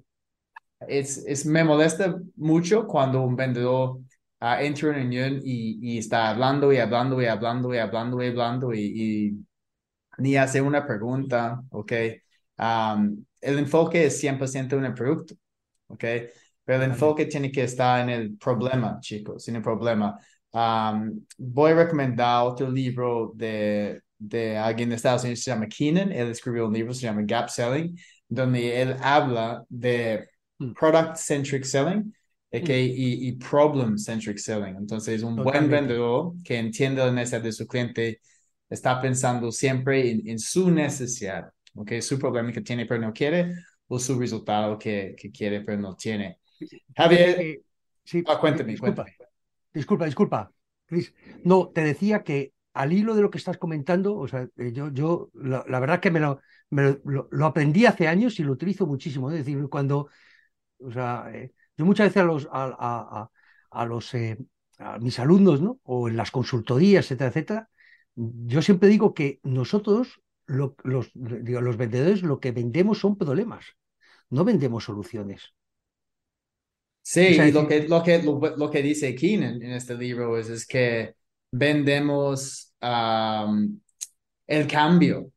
es, 0.87 1.19
es, 1.27 1.45
me 1.45 1.63
molesta 1.63 2.19
mucho 2.37 2.87
cuando 2.87 3.21
un 3.21 3.35
vendedor 3.35 3.99
ah, 4.39 4.63
entra 4.63 4.89
en 4.89 4.95
reunión 4.95 5.39
y, 5.43 5.79
y 5.95 5.97
está 5.99 6.29
hablando 6.29 6.71
y 6.73 6.77
hablando 6.77 7.21
y 7.21 7.25
hablando 7.25 7.73
y 7.73 7.77
hablando 7.77 8.23
y 8.23 8.27
hablando 8.27 8.73
y, 8.73 8.79
y 8.81 9.45
ni 10.19 10.35
hace 10.37 10.61
una 10.61 10.85
pregunta, 10.85 11.61
¿ok? 11.71 11.93
Um, 12.57 13.23
el 13.41 13.59
enfoque 13.59 14.05
es 14.05 14.19
100% 14.19 14.77
en 14.77 14.85
el 14.85 14.93
producto, 14.93 15.35
¿ok? 15.87 16.03
Pero 16.65 16.83
el 16.83 16.91
enfoque 16.91 17.25
tiene 17.25 17.51
que 17.51 17.63
estar 17.63 18.01
en 18.01 18.09
el 18.09 18.37
problema, 18.37 18.99
chicos, 19.01 19.47
en 19.47 19.55
el 19.57 19.61
problema. 19.61 20.17
Um, 20.51 21.25
voy 21.37 21.71
a 21.71 21.75
recomendar 21.75 22.43
otro 22.45 22.69
libro 22.69 23.31
de, 23.35 24.01
de 24.17 24.57
alguien 24.57 24.89
de 24.89 24.95
Estados 24.95 25.23
Unidos, 25.23 25.41
se 25.41 25.51
llama 25.51 25.67
Keenan, 25.67 26.11
él 26.11 26.29
escribió 26.29 26.67
un 26.67 26.73
libro, 26.73 26.93
se 26.93 27.01
llama 27.03 27.21
Gap 27.25 27.49
Selling, 27.49 27.97
donde 28.27 28.81
él 28.81 28.95
habla 29.01 29.63
de 29.69 30.27
Mm. 30.61 30.75
product-centric 30.75 31.63
selling 31.65 32.13
ok, 32.51 32.69
Mm. 32.69 32.71
y, 32.71 33.27
y 33.29 33.31
problem-centric 33.37 34.37
selling. 34.37 34.75
Entonces, 34.77 35.23
un 35.23 35.41
buen 35.41 35.53
Totalmente. 35.53 35.87
vendedor 35.87 36.33
que 36.43 36.57
entiende 36.57 37.01
la 37.05 37.11
necesidad 37.11 37.41
de 37.41 37.51
su 37.51 37.67
cliente 37.67 38.21
está 38.69 38.99
pensando 39.01 39.51
siempre 39.51 40.11
en, 40.11 40.27
en 40.27 40.39
su 40.39 40.71
necesidad, 40.71 41.51
ok, 41.75 41.93
su 42.01 42.19
problema 42.19 42.51
que 42.51 42.61
tiene 42.61 42.85
pero 42.85 43.01
no 43.01 43.13
quiere 43.13 43.53
o 43.87 43.99
su 43.99 44.19
resultado 44.19 44.77
que, 44.77 45.15
que 45.17 45.31
quiere 45.31 45.61
pero 45.61 45.79
no 45.81 45.95
tiene. 45.95 46.39
Javier, 46.95 47.37
que- 47.37 47.61
sí, 48.03 48.23
ah, 48.27 48.39
cuéntame, 48.39 48.71
disculpa, 48.71 49.03
cuéntame. 49.03 49.17
disculpa, 49.73 50.05
disculpa, 50.05 50.51
Cris. 50.85 51.13
No, 51.45 51.69
te 51.69 51.81
decía 51.83 52.23
que 52.23 52.53
al 52.73 52.93
hilo 52.93 53.15
de 53.15 53.21
lo 53.21 53.29
que 53.31 53.37
estás 53.37 53.57
comentando, 53.57 54.15
o 54.17 54.27
sea, 54.27 54.47
eh, 54.57 54.71
yo, 54.73 54.89
yo 54.91 55.29
la, 55.33 55.63
la 55.67 55.79
verdad 55.79 55.99
que 55.99 56.11
me, 56.11 56.19
lo, 56.19 56.41
me 56.69 56.83
lo, 56.83 56.99
lo- 57.05 57.27
lo 57.31 57.45
aprendí 57.45 57.85
hace 57.85 58.07
años 58.07 58.39
y 58.39 58.43
lo 58.43 58.53
utilizo 58.53 58.85
muchísimo. 58.87 59.31
Es 59.31 59.37
decir, 59.39 59.67
cuando, 59.69 60.09
o 60.79 60.91
sea, 60.91 61.29
eh, 61.33 61.53
yo 61.77 61.85
muchas 61.85 62.07
veces 62.09 62.21
a 62.23 62.25
los, 62.25 62.47
a, 62.51 62.65
a- 62.65 63.21
a- 63.23 63.31
a 63.71 63.85
los 63.85 64.13
eh, 64.15 64.37
a 64.79 64.97
mis 64.99 65.19
alumnos, 65.19 65.61
¿no? 65.61 65.79
O 65.83 66.07
en 66.09 66.17
las 66.17 66.31
consultorías, 66.31 67.05
etcétera, 67.05 67.29
etcétera, 67.29 67.69
yo 68.53 68.61
siempre 68.61 68.89
digo 68.89 69.13
que 69.13 69.39
nosotros, 69.43 70.21
lo- 70.45 70.75
los, 70.83 71.11
digo, 71.13 71.61
los 71.61 71.77
vendedores, 71.77 72.23
lo 72.23 72.39
que 72.39 72.51
vendemos 72.51 72.99
son 72.99 73.17
problemas, 73.17 73.65
no 74.29 74.45
vendemos 74.45 74.85
soluciones. 74.85 75.53
Sí, 77.01 77.21
O 77.25 77.31
sea, 77.33 77.47
y 77.47 77.51
lo 77.51 77.67
que, 77.67 77.87
lo 77.87 78.03
que, 78.03 78.21
lo, 78.21 78.39
lo 78.57 78.69
que 78.69 78.81
dice 78.83 79.15
Keenan 79.15 79.61
en 79.61 79.71
este 79.71 79.95
libro 79.95 80.37
es, 80.37 80.49
es 80.49 80.65
que 80.67 81.15
vendemos 81.51 82.73
um, 82.81 83.79
el 84.47 84.67
cambio, 84.67 85.31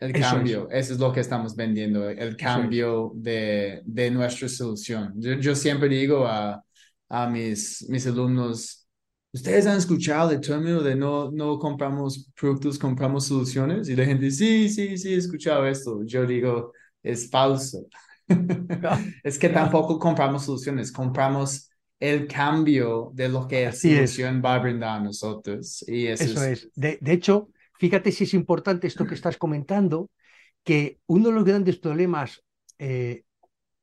el 0.00 0.12
Eso 0.12 0.38
es. 0.40 0.50
cambio, 0.50 0.70
eso 0.70 0.94
es 0.94 1.00
lo 1.00 1.12
que 1.12 1.20
estamos 1.20 1.56
vendiendo, 1.56 2.08
el 2.10 2.36
cambio 2.36 3.12
de, 3.16 3.82
de 3.86 4.10
nuestra 4.12 4.48
solución. 4.48 5.14
Yo, 5.18 5.34
yo 5.34 5.54
siempre 5.56 5.88
digo 5.90 6.26
a, 6.26 6.64
a 7.10 7.30
mis, 7.30 7.86
mis 7.90 8.06
alumnos, 8.08 8.87
¿ustedes 9.32 9.66
han 9.66 9.78
escuchado 9.78 10.30
el 10.32 10.40
término 10.40 10.82
de 10.82 10.94
no, 10.96 11.30
no 11.30 11.58
compramos 11.58 12.30
productos, 12.34 12.78
compramos 12.78 13.26
soluciones? 13.26 13.88
Y 13.88 13.96
la 13.96 14.04
gente, 14.04 14.30
sí, 14.30 14.68
sí, 14.68 14.96
sí, 14.98 15.14
he 15.14 15.16
escuchado 15.16 15.66
esto. 15.66 16.02
Yo 16.04 16.26
digo, 16.26 16.72
es 17.02 17.30
falso. 17.30 17.86
Es 19.24 19.38
que 19.38 19.48
tampoco 19.48 19.98
compramos 19.98 20.44
soluciones, 20.44 20.92
compramos 20.92 21.70
el 22.00 22.26
cambio 22.28 23.10
de 23.14 23.28
lo 23.28 23.46
que 23.48 23.64
la 23.66 23.72
Así 23.72 23.94
es. 23.94 24.12
solución 24.12 24.42
va 24.44 24.54
a 24.54 24.58
brindar 24.58 25.00
a 25.00 25.04
nosotros. 25.04 25.82
Y 25.88 26.06
eso, 26.06 26.30
Eso 26.30 26.42
es, 26.44 26.44
es. 26.44 26.70
De, 26.74 26.98
de 27.00 27.12
hecho, 27.12 27.50
fíjate 27.78 28.12
si 28.12 28.24
es 28.24 28.34
importante 28.34 28.86
esto 28.86 29.06
que 29.06 29.14
estás 29.14 29.36
comentando, 29.36 30.10
que 30.64 31.00
uno 31.06 31.28
de 31.28 31.34
los 31.34 31.44
grandes 31.44 31.78
problemas, 31.78 32.44
eh, 32.78 33.24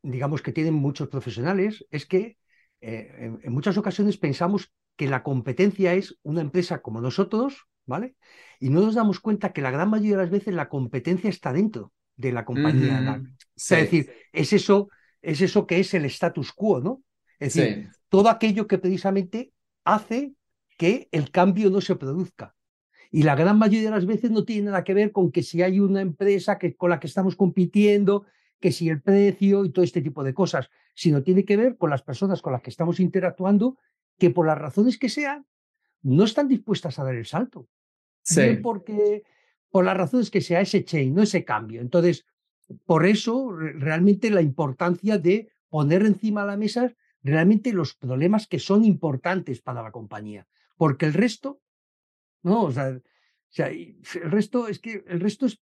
digamos, 0.04 0.42
que 0.42 0.54
tienen 0.54 0.74
muchos 0.76 1.10
profesionales 1.10 1.86
es 1.92 2.06
que 2.06 2.38
eh, 2.82 3.12
en, 3.20 3.40
en 3.44 3.54
muchas 3.54 3.78
ocasiones 3.78 4.18
pensamos 4.18 4.72
que 4.96 5.08
la 5.08 5.24
competencia 5.24 5.94
es 5.94 6.18
una 6.24 6.42
empresa 6.42 6.82
como 6.82 7.02
nosotros, 7.02 7.66
¿vale? 7.86 8.16
Y 8.60 8.70
no 8.70 8.82
nos 8.82 8.96
damos 8.96 9.20
cuenta 9.20 9.54
que 9.54 9.62
la 9.62 9.72
gran 9.72 9.90
mayoría 9.90 10.18
de 10.18 10.24
las 10.24 10.32
veces 10.32 10.54
la 10.54 10.70
competencia 10.70 11.30
está 11.30 11.54
dentro 11.54 11.94
de 12.16 12.32
la 12.32 12.46
compañía. 12.46 13.22
Sea, 13.56 13.80
Sí, 13.80 13.84
es 13.84 13.92
decir, 13.92 14.14
es 14.32 14.54
eso, 14.54 14.90
es 15.22 15.42
eso 15.42 15.68
que 15.68 15.80
es 15.80 15.94
el 15.94 16.06
status 16.06 16.52
quo, 16.54 16.80
¿no? 16.80 17.04
Es 17.40 17.54
decir, 17.54 17.90
todo 18.10 18.30
aquello 18.30 18.68
que 18.68 18.78
precisamente 18.78 19.52
hace 19.84 20.34
que 20.78 21.10
el 21.12 21.32
cambio 21.32 21.70
no 21.70 21.82
se 21.82 21.96
produzca. 21.96 22.56
Y 23.12 23.24
la 23.24 23.36
gran 23.36 23.58
mayoría 23.58 23.90
de 23.90 23.96
las 23.96 24.06
veces 24.06 24.32
no 24.32 24.44
tiene 24.44 24.64
nada 24.64 24.84
que 24.84 24.94
ver 24.94 25.12
con 25.12 25.32
que 25.32 25.44
si 25.44 25.62
hay 25.62 25.80
una 25.80 26.02
empresa 26.02 26.58
que, 26.58 26.76
con 26.76 26.90
la 26.90 27.00
que 27.00 27.08
estamos 27.08 27.36
compitiendo, 27.36 28.26
que 28.60 28.72
si 28.72 28.90
el 28.90 29.02
precio 29.02 29.64
y 29.64 29.72
todo 29.72 29.86
este 29.86 30.02
tipo 30.02 30.24
de 30.24 30.34
cosas, 30.34 30.70
sino 30.94 31.24
tiene 31.24 31.46
que 31.46 31.58
ver 31.58 31.78
con 31.78 31.90
las 31.90 32.02
personas 32.02 32.42
con 32.42 32.54
las 32.54 32.62
que 32.62 32.70
estamos 32.70 33.00
interactuando 33.00 33.78
que 34.18 34.30
por 34.30 34.46
las 34.48 34.58
razones 34.58 34.98
que 34.98 35.10
sean 35.10 35.46
no 36.02 36.24
están 36.24 36.48
dispuestas 36.48 37.00
a 37.00 37.04
dar 37.04 37.16
el 37.16 37.26
salto. 37.26 37.68
sí. 38.22 38.42
Bien 38.42 38.62
porque 38.62 39.24
por 39.70 39.84
las 39.86 39.98
razones 39.98 40.30
que 40.32 40.42
sea 40.42 40.62
ese 40.62 40.84
change, 40.86 41.12
no 41.14 41.22
ese 41.24 41.44
cambio. 41.44 41.82
Entonces, 41.82 42.26
por 42.86 43.06
eso 43.06 43.52
re- 43.52 43.74
realmente 43.74 44.30
la 44.30 44.42
importancia 44.42 45.18
de 45.18 45.50
poner 45.70 46.06
encima 46.06 46.42
de 46.42 46.48
la 46.48 46.58
mesa 46.58 46.94
realmente 47.24 47.74
los 47.74 47.96
problemas 47.96 48.48
que 48.48 48.60
son 48.60 48.86
importantes 48.86 49.62
para 49.62 49.82
la 49.84 49.92
compañía, 49.92 50.48
porque 50.78 51.06
el 51.08 51.14
resto, 51.14 51.60
no, 52.44 52.64
o 52.66 52.72
sea, 52.72 52.90
o 52.90 53.02
sea, 53.50 53.72
y 53.74 54.00
el 54.24 54.32
resto 54.32 54.68
es 54.68 54.80
que 54.80 55.04
el 55.08 55.20
resto 55.20 55.46
es, 55.48 55.60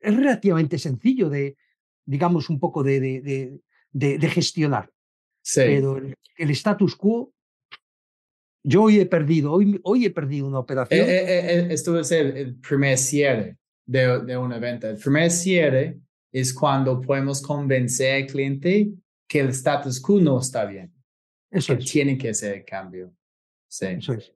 es 0.00 0.14
relativamente 0.14 0.78
sencillo 0.78 1.28
de, 1.30 1.56
digamos, 2.04 2.50
un 2.50 2.60
poco 2.60 2.82
de, 2.82 3.00
de, 3.00 3.20
de- 3.22 3.60
de- 3.92 4.18
de 4.18 4.28
gestionar, 4.28 4.92
Sí. 5.42 5.60
pero 5.64 5.96
el, 5.96 6.14
el 6.36 6.50
status 6.50 6.96
quo, 6.96 7.32
yo 8.68 8.82
hoy 8.82 8.98
he 9.00 9.06
perdido, 9.06 9.52
hoy, 9.52 9.80
hoy 9.84 10.04
he 10.06 10.10
perdido 10.10 10.46
una 10.46 10.58
Eh, 10.58 10.60
operación. 10.60 11.08
eh, 11.08 11.16
eh, 11.18 11.58
eh, 11.60 11.66
esto 11.70 11.98
es 12.00 12.10
el, 12.10 12.36
el 12.36 12.54
primer 12.56 12.98
cierre 12.98 13.56
de, 13.86 14.24
de 14.24 14.36
una 14.36 14.58
venta. 14.58 14.90
El 14.90 14.96
primer 14.98 15.30
cierre 15.30 16.00
es 16.32 16.52
cuando 16.52 17.00
podemos 17.00 17.40
convencer 17.40 18.22
al 18.22 18.26
cliente 18.26 18.90
que 19.28 19.40
el 19.40 19.50
status 19.50 20.00
quo 20.00 20.20
no 20.20 20.40
está 20.40 20.64
bien, 20.64 20.92
Eso 21.50 21.76
que 21.76 21.82
es. 21.84 21.90
tiene 21.90 22.18
que 22.18 22.30
hacer 22.30 22.56
el 22.56 22.64
cambio. 22.64 23.12
Sí. 23.68 23.86
Eso 23.86 24.12
es. 24.14 24.32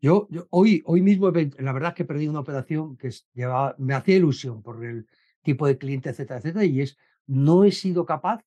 Yo, 0.00 0.28
yo 0.30 0.46
hoy, 0.50 0.82
hoy 0.86 1.00
mismo, 1.00 1.30
la 1.30 1.72
verdad 1.72 1.94
que 1.94 2.02
he 2.04 2.06
perdido 2.06 2.30
una 2.30 2.40
operación 2.40 2.96
que 2.96 3.08
es- 3.08 3.26
llevaba- 3.34 3.74
me 3.78 3.94
hacía 3.94 4.16
ilusión 4.16 4.62
por 4.62 4.84
el 4.84 5.06
tipo 5.42 5.66
de 5.66 5.76
cliente, 5.78 6.10
etcétera, 6.10 6.38
etcétera, 6.38 6.64
y 6.64 6.80
es, 6.80 6.96
no 7.26 7.64
he 7.64 7.72
sido 7.72 8.04
capaz 8.06 8.40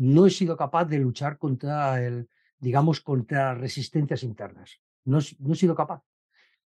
no 0.00 0.26
he 0.26 0.30
sido 0.30 0.56
capaz 0.56 0.84
de 0.84 0.98
luchar 1.00 1.38
contra 1.38 2.04
el, 2.06 2.28
digamos, 2.58 3.00
contra 3.00 3.54
resistencias 3.54 4.22
internas. 4.22 4.80
No, 5.04 5.18
no 5.38 5.52
he 5.52 5.56
sido 5.56 5.74
capaz. 5.74 6.02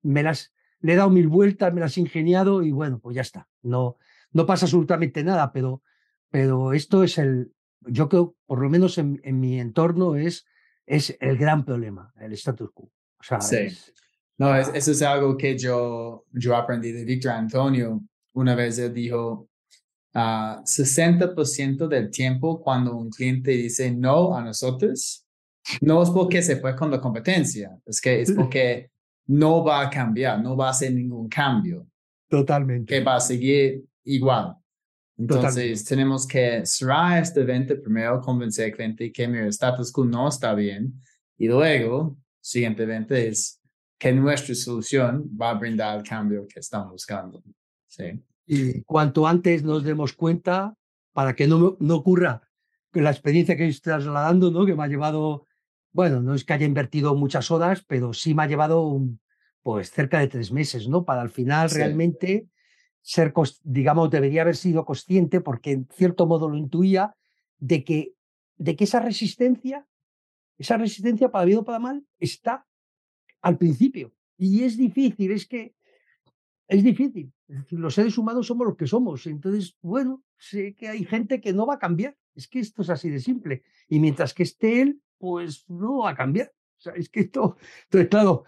Me 0.03 0.23
las, 0.23 0.53
le 0.81 0.93
he 0.93 0.97
dado 0.97 1.11
mil 1.11 1.29
vueltas, 1.29 1.73
me 1.73 1.81
las 1.81 1.97
he 1.97 2.01
ingeniado 2.01 2.63
y 2.63 2.71
bueno, 2.71 2.99
pues 2.99 3.17
ya 3.17 3.23
está. 3.23 3.49
No, 3.63 3.97
no 4.33 4.47
pasa 4.47 4.67
absolutamente 4.67 5.25
nada, 5.25 5.53
pero, 5.53 5.83
pero 6.31 6.73
esto 6.73 7.03
es 7.03 7.19
el, 7.19 7.53
yo 7.81 8.09
creo, 8.09 8.37
por 8.47 8.61
lo 8.61 8.69
menos 8.69 8.99
en, 8.99 9.21
mi 9.41 9.59
entorno, 9.59 10.17
es, 10.17 10.47
es 10.87 11.17
el 11.21 11.37
gran 11.37 11.65
problema, 11.65 12.13
el 12.21 12.33
status 12.33 12.71
quo. 12.73 12.91
O 13.19 13.23
sea, 13.23 13.41
sí. 13.41 13.69
No, 14.39 14.57
eso 14.57 14.93
es 14.93 15.03
algo 15.03 15.37
que 15.37 15.59
yo, 15.59 16.25
yo 16.33 16.57
aprendí 16.57 16.93
de 16.93 17.05
Víctor 17.05 17.33
Antonio. 17.33 18.01
Una 18.33 18.55
vez 18.55 18.79
él 18.79 18.95
dijo, 18.95 19.33
uh, 19.33 19.49
ah, 20.15 20.63
60% 20.65 21.89
del 21.89 22.11
tiempo 22.11 22.63
cuando 22.63 22.97
un 22.97 23.11
cliente 23.11 23.51
dice 23.51 23.91
no 23.91 24.35
a 24.35 24.43
nosotros, 24.43 25.27
no 25.81 26.03
es 26.03 26.11
porque 26.11 26.43
se 26.43 26.57
fue 26.57 26.75
con 26.75 26.91
la 26.91 27.01
competencia, 27.01 27.79
es 27.87 28.01
que 28.01 28.23
es 28.23 28.33
porque 28.33 28.91
no 29.27 29.65
va 29.65 29.83
a 29.83 29.91
cambiar, 29.91 30.43
no 30.43 30.57
va 30.57 30.69
a 30.69 30.71
hacer 30.71 30.93
ningún 30.93 31.29
cambio. 31.29 31.87
Totalmente. 32.29 32.95
Que 32.95 33.05
va 33.05 33.17
a 33.17 33.21
seguir 33.21 33.85
igual. 34.05 34.57
Entonces, 35.17 35.85
tenemos 35.85 36.27
que 36.27 36.65
cerrar 36.65 37.23
este 37.23 37.43
evento 37.43 37.81
primero, 37.81 38.21
convencer 38.21 38.67
al 38.67 38.73
cliente 38.73 39.13
que 39.13 39.29
mi 39.29 39.39
status 39.49 39.93
quo 39.93 40.05
no 40.05 40.29
está 40.29 40.55
bien. 40.55 40.95
Y 41.37 41.47
luego, 41.47 42.17
siguiente 42.41 42.85
evento 42.85 43.15
es 43.15 43.61
que 43.99 44.13
nuestra 44.13 44.55
solución 44.55 45.31
va 45.39 45.51
a 45.51 45.55
brindar 45.55 45.99
el 45.99 46.03
cambio 46.03 46.47
que 46.49 46.61
estamos 46.61 46.93
buscando. 46.93 47.43
Sí. 47.87 48.19
Y 48.47 48.83
cuanto 48.83 49.27
antes 49.27 49.63
nos 49.63 49.85
demos 49.85 50.15
cuenta, 50.15 50.75
para 51.13 51.35
que 51.35 51.47
no, 51.47 51.77
no 51.79 51.97
ocurra 51.97 52.41
la 52.95 53.11
experiencia 53.11 53.57
que 53.57 53.69
estoy 53.69 53.93
trasladando, 53.93 54.51
¿no? 54.51 54.65
que 54.65 54.75
me 54.75 54.85
ha 54.85 54.89
llevado, 54.89 55.47
bueno, 55.93 56.21
no 56.23 56.35
es 56.35 56.45
que 56.45 56.53
haya 56.53 56.67
invertido 56.67 57.15
muchas 57.15 57.51
horas, 57.51 57.85
pero 57.87 58.13
sí 58.13 58.35
me 58.35 58.45
ha 58.45 58.49
llevado 58.49 59.01
pues 59.63 59.91
cerca 59.91 60.21
de 60.21 60.29
tres 60.29 60.53
meses, 60.53 60.89
¿no? 60.89 61.05
Para 61.05 61.21
al 61.21 61.31
final 61.31 61.71
realmente 61.71 62.49
ser, 63.03 63.33
digamos, 63.63 64.11
debería 64.11 64.43
haber 64.43 64.57
sido 64.57 64.85
consciente, 64.85 65.41
porque 65.41 65.73
en 65.73 65.89
cierto 65.93 66.27
modo 66.27 66.49
lo 66.49 66.57
intuía, 66.57 67.15
de 67.59 67.85
que, 67.85 68.15
de 68.57 68.77
que 68.77 68.85
esa 68.85 69.01
resistencia, 69.01 69.87
esa 70.59 70.77
resistencia 70.77 71.31
para 71.31 71.45
bien 71.45 71.59
o 71.59 71.65
para 71.65 71.79
mal, 71.79 72.05
está 72.19 72.67
al 73.43 73.59
principio. 73.59 74.13
Y 74.37 74.65
es 74.65 74.77
difícil, 74.77 75.33
es 75.33 75.47
que 75.47 75.75
es 76.69 76.85
difícil. 76.85 77.33
los 77.71 77.95
seres 77.95 78.17
humanos 78.17 78.47
somos 78.47 78.67
los 78.67 78.77
que 78.77 78.87
somos. 78.87 79.27
Entonces, 79.27 79.77
bueno, 79.83 80.23
sé 80.39 80.75
que 80.75 80.89
hay 80.89 81.05
gente 81.05 81.41
que 81.41 81.53
no 81.53 81.67
va 81.67 81.75
a 81.75 81.79
cambiar. 81.79 82.17
Es 82.35 82.47
que 82.47 82.61
esto 82.61 82.83
es 82.83 82.91
así 82.91 83.11
de 83.11 83.19
simple. 83.19 83.65
Y 83.89 83.99
mientras 83.99 84.33
que 84.33 84.45
esté 84.45 84.81
él, 84.81 85.03
pues 85.21 85.67
no 85.69 85.99
va 85.99 86.11
a 86.11 86.17
cambiar. 86.17 86.51
O 86.79 86.81
sea, 86.81 86.95
es 86.95 87.11
que 87.11 87.21
esto, 87.21 87.59
entonces, 87.85 88.09
claro, 88.09 88.45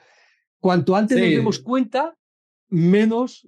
cuanto 0.59 0.97
antes 0.97 1.19
nos 1.19 1.29
demos 1.29 1.59
cuenta, 1.61 2.17
menos 2.69 3.47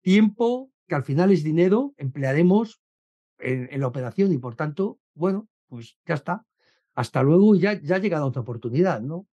tiempo, 0.00 0.72
que 0.88 0.94
al 0.94 1.04
final 1.04 1.30
es 1.30 1.44
dinero, 1.44 1.94
emplearemos 1.98 2.80
en, 3.38 3.78
la 3.78 3.86
operación 3.86 4.32
y 4.32 4.38
por 4.38 4.56
tanto, 4.56 4.98
bueno, 5.14 5.48
pues 5.68 5.98
ya 6.06 6.14
está. 6.14 6.46
Hasta 6.94 7.22
luego 7.22 7.54
y 7.54 7.60
ya, 7.60 7.80
ya 7.80 7.96
ha 7.96 7.98
llegado 7.98 8.26
otra 8.26 8.40
oportunidad, 8.40 9.02
¿no? 9.02 9.26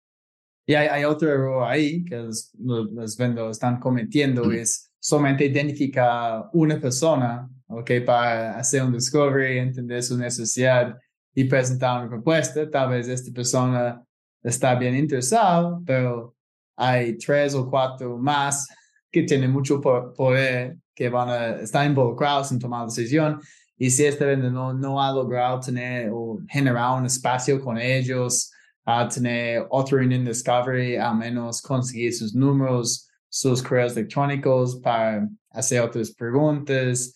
Y 0.68 0.74
hay, 0.74 1.04
otro 1.04 1.28
error 1.30 1.64
ahí 1.68 2.04
que 2.04 2.16
los, 2.16 2.52
los, 2.58 3.20
están 3.50 3.78
cometiendo, 3.78 4.50
es 4.50 4.90
solamente 4.98 5.46
identificar 5.46 6.46
una 6.54 6.80
persona, 6.80 7.48
¿ok? 7.68 7.90
Para 8.04 8.58
hacer 8.58 8.82
un 8.82 8.92
discovery, 8.92 9.58
entender 9.58 10.02
su 10.02 10.18
necesidad 10.18 10.98
y 11.36 11.44
presentar 11.44 12.00
una 12.00 12.08
propuesta. 12.08 12.68
Tal 12.68 12.88
vez 12.88 13.08
esta 13.08 13.30
persona 13.30 14.02
está 14.42 14.74
bien 14.74 14.96
interesada, 14.96 15.78
pero 15.84 16.34
hay 16.74 17.18
tres 17.18 17.54
o 17.54 17.68
cuatro 17.68 18.16
más 18.16 18.66
que 19.12 19.22
tienen 19.22 19.52
mucho 19.52 19.80
poder, 19.80 20.78
que 20.94 21.10
van 21.10 21.28
a 21.28 21.48
estar 21.56 21.86
involucrados 21.86 22.50
en 22.52 22.58
tomar 22.58 22.86
decisión. 22.86 23.38
Y 23.76 23.90
si 23.90 24.06
este 24.06 24.24
vendedor 24.24 24.74
no 24.74 25.00
ha 25.00 25.12
logrado 25.12 25.60
tener 25.60 26.10
o 26.10 26.38
generar 26.48 26.98
un 26.98 27.04
espacio 27.04 27.60
con 27.60 27.76
ellos, 27.76 28.50
a 28.86 29.06
tener 29.06 29.66
otro 29.68 30.02
in 30.02 30.24
Discovery, 30.24 30.96
al 30.96 31.16
menos 31.16 31.60
conseguir 31.60 32.14
sus 32.14 32.34
números, 32.34 33.10
sus 33.28 33.62
correos 33.62 33.94
electrónicos 33.94 34.76
para 34.76 35.28
hacer 35.50 35.82
otras 35.82 36.12
preguntas, 36.12 37.12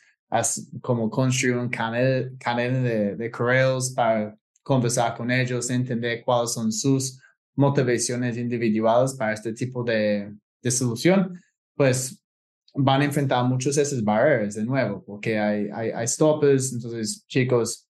como 0.80 1.10
construir 1.10 1.56
un 1.56 1.68
canal, 1.68 2.36
canal 2.38 2.82
de, 2.82 3.16
de 3.16 3.30
correos 3.30 3.90
para 3.90 4.36
conversar 4.62 5.16
con 5.16 5.30
ellos, 5.30 5.70
entender 5.70 6.22
cuáles 6.24 6.52
son 6.52 6.70
sus 6.70 7.20
motivaciones 7.56 8.36
individuales 8.36 9.14
para 9.14 9.32
este 9.32 9.52
tipo 9.52 9.82
de, 9.82 10.32
de 10.62 10.70
solución, 10.70 11.40
pues 11.74 12.22
van 12.74 13.00
a 13.00 13.04
enfrentar 13.04 13.44
muchos 13.44 13.76
de 13.76 13.82
esas 13.82 14.02
barreras 14.02 14.54
de 14.54 14.64
nuevo, 14.64 15.02
porque 15.04 15.38
hay, 15.38 15.68
hay, 15.72 15.90
hay 15.90 16.06
stoppers, 16.06 16.72
entonces 16.72 17.24
chicos, 17.26 17.88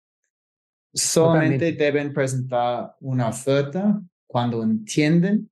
solamente 0.94 1.72
deben 1.72 2.12
presentar 2.12 2.94
una 3.00 3.28
oferta 3.28 4.00
cuando 4.26 4.62
entienden 4.62 5.50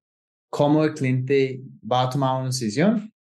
cómo 0.48 0.84
el 0.84 0.94
cliente 0.94 1.60
va 1.90 2.02
a 2.02 2.10
tomar 2.10 2.36
una 2.36 2.46
decisión 2.46 3.12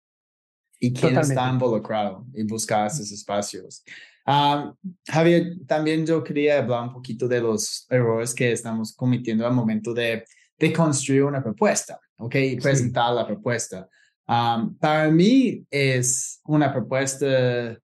y 0.85 0.93
quién 0.93 1.17
está 1.17 1.49
involucrado 1.49 2.25
y 2.33 2.43
buscar 2.43 2.87
esos 2.87 3.11
espacios. 3.11 3.83
Ah, 4.25 4.71
Javier, 5.07 5.53
también 5.67 6.05
yo 6.05 6.23
quería 6.23 6.59
hablar 6.59 6.83
un 6.83 6.93
poquito 6.93 7.27
de 7.27 7.41
los 7.41 7.87
errores 7.89 8.33
que 8.33 8.51
estamos 8.51 8.95
cometiendo 8.95 9.45
al 9.47 9.53
momento 9.53 9.93
de, 9.93 10.25
de 10.59 10.73
construir 10.73 11.23
una 11.23 11.41
propuesta, 11.41 11.99
¿ok? 12.17 12.35
Y 12.35 12.55
presentar 12.57 13.13
la 13.13 13.25
propuesta. 13.25 13.89
Ah, 14.27 14.67
para 14.79 15.09
mí 15.09 15.65
es 15.71 16.39
una 16.45 16.71
propuesta 16.71 17.79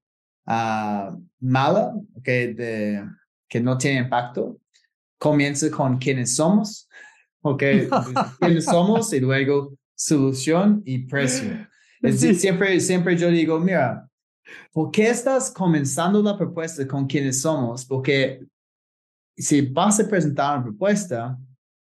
uh, 0.45 1.23
mala, 1.39 1.93
¿ok? 2.15 2.25
De, 2.25 3.03
que 3.49 3.59
no 3.59 3.77
tiene 3.77 4.01
impacto, 4.01 4.59
comienza 5.17 5.69
con 5.71 5.97
quiénes 5.97 6.35
somos, 6.35 6.87
¿ok? 7.41 7.63
quiénes 8.39 8.65
somos 8.65 9.11
y 9.13 9.19
luego 9.19 9.73
solución 9.95 10.83
y 10.85 10.99
precio. 11.05 11.67
Siempre, 12.13 12.79
siempre 12.79 13.17
yo 13.17 13.29
digo, 13.29 13.59
mira, 13.59 14.09
¿por 14.71 14.91
qué 14.91 15.09
estás 15.09 15.51
comenzando 15.51 16.21
la 16.21 16.37
propuesta 16.37 16.87
con 16.87 17.05
quiénes 17.07 17.41
somos? 17.41 17.85
Porque 17.85 18.45
si 19.37 19.61
vas 19.61 19.99
a 19.99 20.07
presentar 20.07 20.57
una 20.57 20.65
propuesta, 20.65 21.37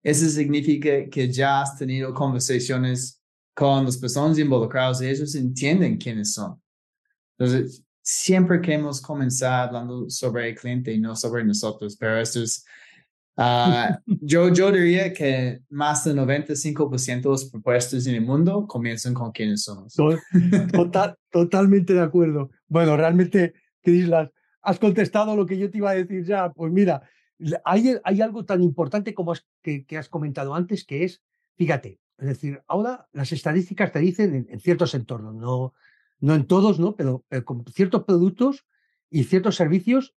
eso 0.03 0.27
significa 0.29 1.09
que 1.09 1.31
ya 1.31 1.61
has 1.61 1.77
tenido 1.77 2.13
conversaciones 2.13 3.21
con 3.53 3.85
las 3.85 3.97
personas 3.97 4.37
involucradas 4.37 5.01
y 5.01 5.07
ellos 5.07 5.35
entienden 5.35 5.97
quiénes 5.97 6.33
son. 6.33 6.61
Entonces, 7.37 7.83
siempre 8.01 8.61
queremos 8.61 9.01
comenzar 9.01 9.67
hablando 9.67 10.09
sobre 10.09 10.49
el 10.49 10.55
cliente 10.55 10.93
y 10.93 10.99
no 10.99 11.15
sobre 11.15 11.43
nosotros, 11.43 11.95
pero 11.97 12.17
esto 12.19 12.41
es, 12.41 12.65
ah, 13.39 13.99
yo, 14.05 14.53
yo 14.53 14.71
diría 14.71 15.13
que 15.13 15.61
más 15.69 16.03
del 16.03 16.17
95% 16.17 17.21
de 17.21 17.29
los 17.29 17.45
propuestas 17.45 18.05
en 18.07 18.15
el 18.15 18.21
mundo 18.21 18.67
comienzan 18.67 19.13
con 19.13 19.31
quiénes 19.31 19.63
somos. 19.63 19.93
Total, 20.71 21.15
totalmente 21.31 21.93
de 21.93 22.01
acuerdo. 22.01 22.51
Bueno, 22.67 22.97
realmente, 22.97 23.53
Crislas, 23.81 24.29
has 24.61 24.79
contestado 24.79 25.35
lo 25.35 25.45
que 25.45 25.57
yo 25.57 25.71
te 25.71 25.77
iba 25.77 25.91
a 25.91 25.95
decir 25.95 26.25
ya. 26.25 26.51
Pues 26.51 26.71
mira, 26.71 27.01
hay, 27.63 27.95
hay 28.03 28.21
algo 28.21 28.45
tan 28.45 28.61
importante 28.61 29.13
como 29.13 29.33
que, 29.61 29.85
que, 29.85 29.97
has 29.97 30.09
comentado 30.09 30.53
antes, 30.53 30.85
que 30.85 31.03
es, 31.03 31.21
fíjate, 31.55 31.99
es 32.17 32.27
decir, 32.27 32.61
ahora 32.67 33.07
las 33.13 33.31
estadísticas 33.31 33.91
te 33.91 33.99
dicen 33.99 34.35
en, 34.35 34.47
en 34.49 34.59
ciertos 34.59 34.93
entornos, 34.93 35.35
no, 35.35 35.73
no 36.19 36.35
en 36.35 36.45
todos, 36.45 36.79
¿no? 36.79 36.95
Pero, 36.95 37.25
con 37.45 37.65
ciertos 37.65 38.03
productos 38.03 38.65
y 39.09 39.23
ciertos 39.23 39.55
servicios, 39.55 40.15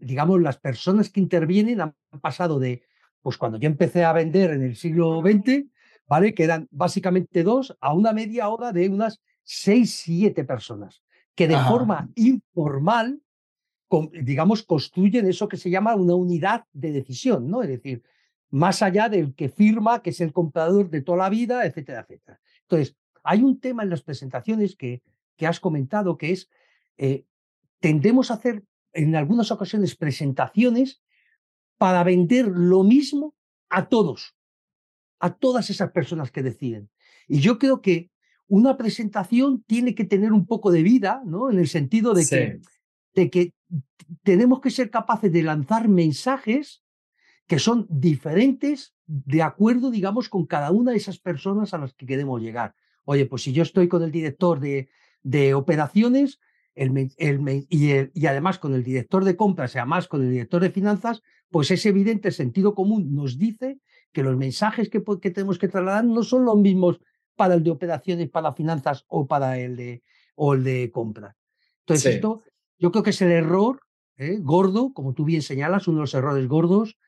digamos, 0.00 0.40
las 0.40 0.58
personas 0.58 1.10
que 1.10 1.20
intervienen 1.20 1.80
han 1.80 1.94
pasado 2.20 2.58
de, 2.58 2.82
pues 3.22 3.38
cuando 3.38 3.58
yo 3.58 3.66
empecé 3.66 4.04
a 4.04 4.12
vender 4.12 4.50
en 4.50 4.62
el 4.62 4.76
siglo 4.76 5.20
XX, 5.20 5.66
¿vale? 6.08 6.34
Que 6.34 6.44
eran 6.44 6.68
básicamente 6.70 7.42
dos 7.42 7.76
a 7.80 7.92
una 7.92 8.12
media 8.12 8.48
hora 8.48 8.72
de 8.72 8.88
unas 8.88 9.20
seis, 9.42 9.94
siete 9.94 10.44
personas, 10.44 11.02
que 11.34 11.46
de 11.46 11.56
forma 11.58 12.08
informal, 12.16 13.20
digamos, 14.12 14.62
construyen 14.64 15.26
eso 15.26 15.48
que 15.48 15.56
se 15.56 15.70
llama 15.70 15.94
una 15.94 16.14
unidad 16.14 16.64
de 16.72 16.92
decisión, 16.92 17.48
¿no? 17.48 17.62
Es 17.62 17.68
decir, 17.68 18.02
más 18.50 18.82
allá 18.82 19.08
del 19.08 19.34
que 19.34 19.48
firma, 19.48 20.02
que 20.02 20.10
es 20.10 20.20
el 20.20 20.32
comprador 20.32 20.90
de 20.90 21.02
toda 21.02 21.18
la 21.18 21.28
vida, 21.28 21.64
etcétera, 21.64 22.00
etcétera. 22.00 22.40
Entonces, 22.62 22.96
hay 23.22 23.42
un 23.42 23.60
tema 23.60 23.82
en 23.82 23.90
las 23.90 24.02
presentaciones 24.02 24.74
que 24.74 25.02
que 25.36 25.46
has 25.46 25.60
comentado, 25.60 26.18
que 26.18 26.32
es, 26.32 26.48
eh, 26.96 27.24
tendemos 27.80 28.30
a 28.30 28.34
hacer 28.34 28.64
en 28.92 29.14
algunas 29.14 29.50
ocasiones 29.50 29.96
presentaciones 29.96 31.02
para 31.78 32.02
vender 32.04 32.46
lo 32.46 32.82
mismo 32.82 33.34
a 33.68 33.88
todos, 33.88 34.34
a 35.18 35.34
todas 35.34 35.70
esas 35.70 35.90
personas 35.92 36.30
que 36.30 36.42
deciden. 36.42 36.90
Y 37.28 37.40
yo 37.40 37.58
creo 37.58 37.82
que 37.82 38.10
una 38.48 38.76
presentación 38.76 39.62
tiene 39.66 39.94
que 39.94 40.04
tener 40.04 40.32
un 40.32 40.46
poco 40.46 40.70
de 40.70 40.82
vida, 40.82 41.22
¿no? 41.26 41.50
En 41.50 41.58
el 41.58 41.68
sentido 41.68 42.14
de, 42.14 42.26
que, 42.26 42.60
de 43.14 43.30
que 43.30 43.54
tenemos 44.22 44.60
que 44.60 44.70
ser 44.70 44.90
capaces 44.90 45.32
de 45.32 45.42
lanzar 45.42 45.88
mensajes 45.88 46.82
que 47.46 47.58
son 47.58 47.86
diferentes 47.88 48.94
de 49.06 49.42
acuerdo, 49.42 49.90
digamos, 49.90 50.28
con 50.28 50.46
cada 50.46 50.70
una 50.70 50.92
de 50.92 50.96
esas 50.96 51.18
personas 51.18 51.74
a 51.74 51.78
las 51.78 51.94
que 51.94 52.06
queremos 52.06 52.40
llegar. 52.40 52.74
Oye, 53.04 53.26
pues 53.26 53.42
si 53.42 53.52
yo 53.52 53.62
estoy 53.62 53.88
con 53.88 54.02
el 54.02 54.10
director 54.10 54.58
de, 54.58 54.88
de 55.22 55.54
operaciones 55.54 56.40
el, 56.76 57.10
el, 57.16 57.66
y, 57.70 57.90
y, 58.14 58.26
además 58.26 58.58
con 58.58 58.74
el 58.74 58.84
director 58.84 59.24
de 59.24 59.34
compras 59.34 59.74
y 59.74 59.78
además 59.78 60.06
con 60.06 60.22
el 60.22 60.30
director 60.30 60.62
de 60.62 60.70
finanzas, 60.70 61.22
pues 61.50 61.70
es 61.70 61.84
evidente, 61.86 62.28
el 62.28 62.34
sentido 62.34 62.74
común 62.74 63.14
nos 63.14 63.38
dice 63.38 63.78
que 64.12 64.22
los 64.22 64.36
mensajes 64.36 64.88
que, 64.88 65.02
que 65.20 65.30
tenemos 65.30 65.58
que 65.58 65.68
trasladar 65.68 66.04
no 66.04 66.22
son 66.22 66.44
los 66.44 66.56
mismos 66.56 67.00
para 67.34 67.54
el 67.54 67.62
de 67.62 67.70
operaciones, 67.70 68.28
para 68.28 68.52
finanzas 68.52 69.04
o 69.08 69.26
para 69.26 69.58
el 69.58 69.76
de, 69.76 70.02
o 70.34 70.54
el 70.54 70.64
de 70.64 70.90
compras. 70.92 71.34
Entonces, 71.80 72.16
esto 72.16 72.42
yo 72.78 72.92
creo 72.92 73.02
que 73.02 73.10
es 73.10 73.22
el 73.22 73.32
error 73.32 73.80
¿eh? 74.18 74.38
gordo, 74.40 74.92
como 74.92 75.14
tú 75.14 75.24
bien 75.24 75.42
señalas, 75.42 75.88
uno 75.88 75.98
de 75.98 76.02
los 76.02 76.14
errores 76.14 76.46
gordos 76.46 76.98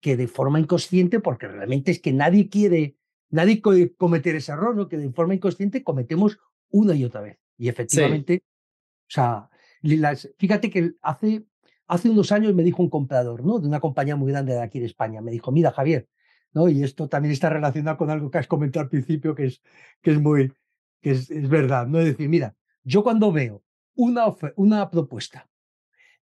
que 0.00 0.16
de 0.16 0.28
forma 0.28 0.60
inconsciente, 0.60 1.20
porque 1.20 1.48
realmente 1.48 1.90
es 1.90 2.00
que 2.00 2.12
nadie 2.12 2.48
quiere, 2.48 2.96
nadie 3.30 3.60
cometer 3.96 4.36
ese 4.36 4.52
error, 4.52 4.76
¿no? 4.76 4.88
que 4.88 4.98
de 4.98 5.10
forma 5.10 5.34
inconsciente 5.34 5.82
cometemos 5.82 6.38
una 6.70 6.94
y 6.94 7.04
otra 7.04 7.22
vez. 7.22 7.38
Y 7.58 7.68
efectivamente, 7.68 8.42
o 9.08 9.10
sea, 9.10 9.48
fíjate 10.38 10.70
que 10.70 10.94
hace, 11.02 11.46
hace 11.86 12.10
unos 12.10 12.32
años 12.32 12.54
me 12.54 12.62
dijo 12.62 12.82
un 12.82 12.90
comprador, 12.90 13.44
¿no? 13.44 13.58
De 13.58 13.68
una 13.68 13.80
compañía 13.80 14.16
muy 14.16 14.32
grande 14.32 14.54
de 14.54 14.62
aquí 14.62 14.80
de 14.80 14.86
España, 14.86 15.20
me 15.20 15.30
dijo, 15.30 15.52
mira, 15.52 15.70
Javier, 15.70 16.08
¿no? 16.52 16.68
Y 16.68 16.82
esto 16.82 17.08
también 17.08 17.32
está 17.32 17.50
relacionado 17.50 17.96
con 17.96 18.10
algo 18.10 18.30
que 18.30 18.38
has 18.38 18.46
comentado 18.46 18.84
al 18.84 18.90
principio, 18.90 19.34
que 19.34 19.46
es, 19.46 19.62
que 20.02 20.12
es 20.12 20.20
muy, 20.20 20.52
que 21.00 21.12
es, 21.12 21.30
es 21.30 21.48
verdad, 21.48 21.86
¿no? 21.86 21.98
Es 22.00 22.06
decir, 22.06 22.28
mira, 22.28 22.54
yo 22.82 23.02
cuando 23.02 23.32
veo 23.32 23.62
una, 23.94 24.26
una 24.56 24.90
propuesta 24.90 25.48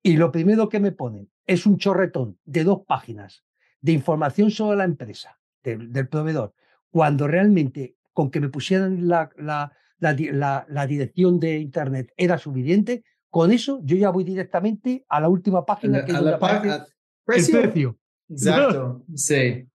y 0.03 0.17
lo 0.17 0.32
primero 0.32 0.69
que 0.69 0.80
me 0.80 0.91
ponen 0.91 1.30
es 1.45 1.65
un 1.65 1.78
chorretón 1.78 2.39
de 2.43 2.63
dos 2.63 2.82
páginas 2.88 3.43
de 3.82 3.91
información 3.91 4.51
sobre 4.51 4.78
la 4.78 4.84
empresa, 4.84 5.39
del 5.63 6.07
proveedor, 6.07 6.53
cuando 6.89 7.28
realmente 7.28 7.95
con 8.13 8.32
que 8.32 8.39
me 8.39 8.49
pusieran 8.49 9.07
la, 9.07 9.30
la, 9.38 9.72
la, 10.02 10.66
la, 10.68 10.88
dirección 10.88 11.39
de 11.39 11.60
Internet 11.60 12.12
era 12.18 12.38
suficiente, 12.38 13.04
con 13.30 13.52
eso 13.52 13.80
yo 13.84 13.95
ya 13.95 14.10
voy 14.10 14.24
directamente 14.24 15.06
a 15.08 15.22
la 15.22 15.30
última 15.30 15.66
página 15.66 16.04
que 16.04 16.12
es 16.12 16.18
donde 16.18 16.34
aparece 16.34 16.86
precio. 17.24 17.56
el 17.60 17.70
precio. 17.70 17.97
Exacto, 18.30 19.04
sí. 19.16 19.68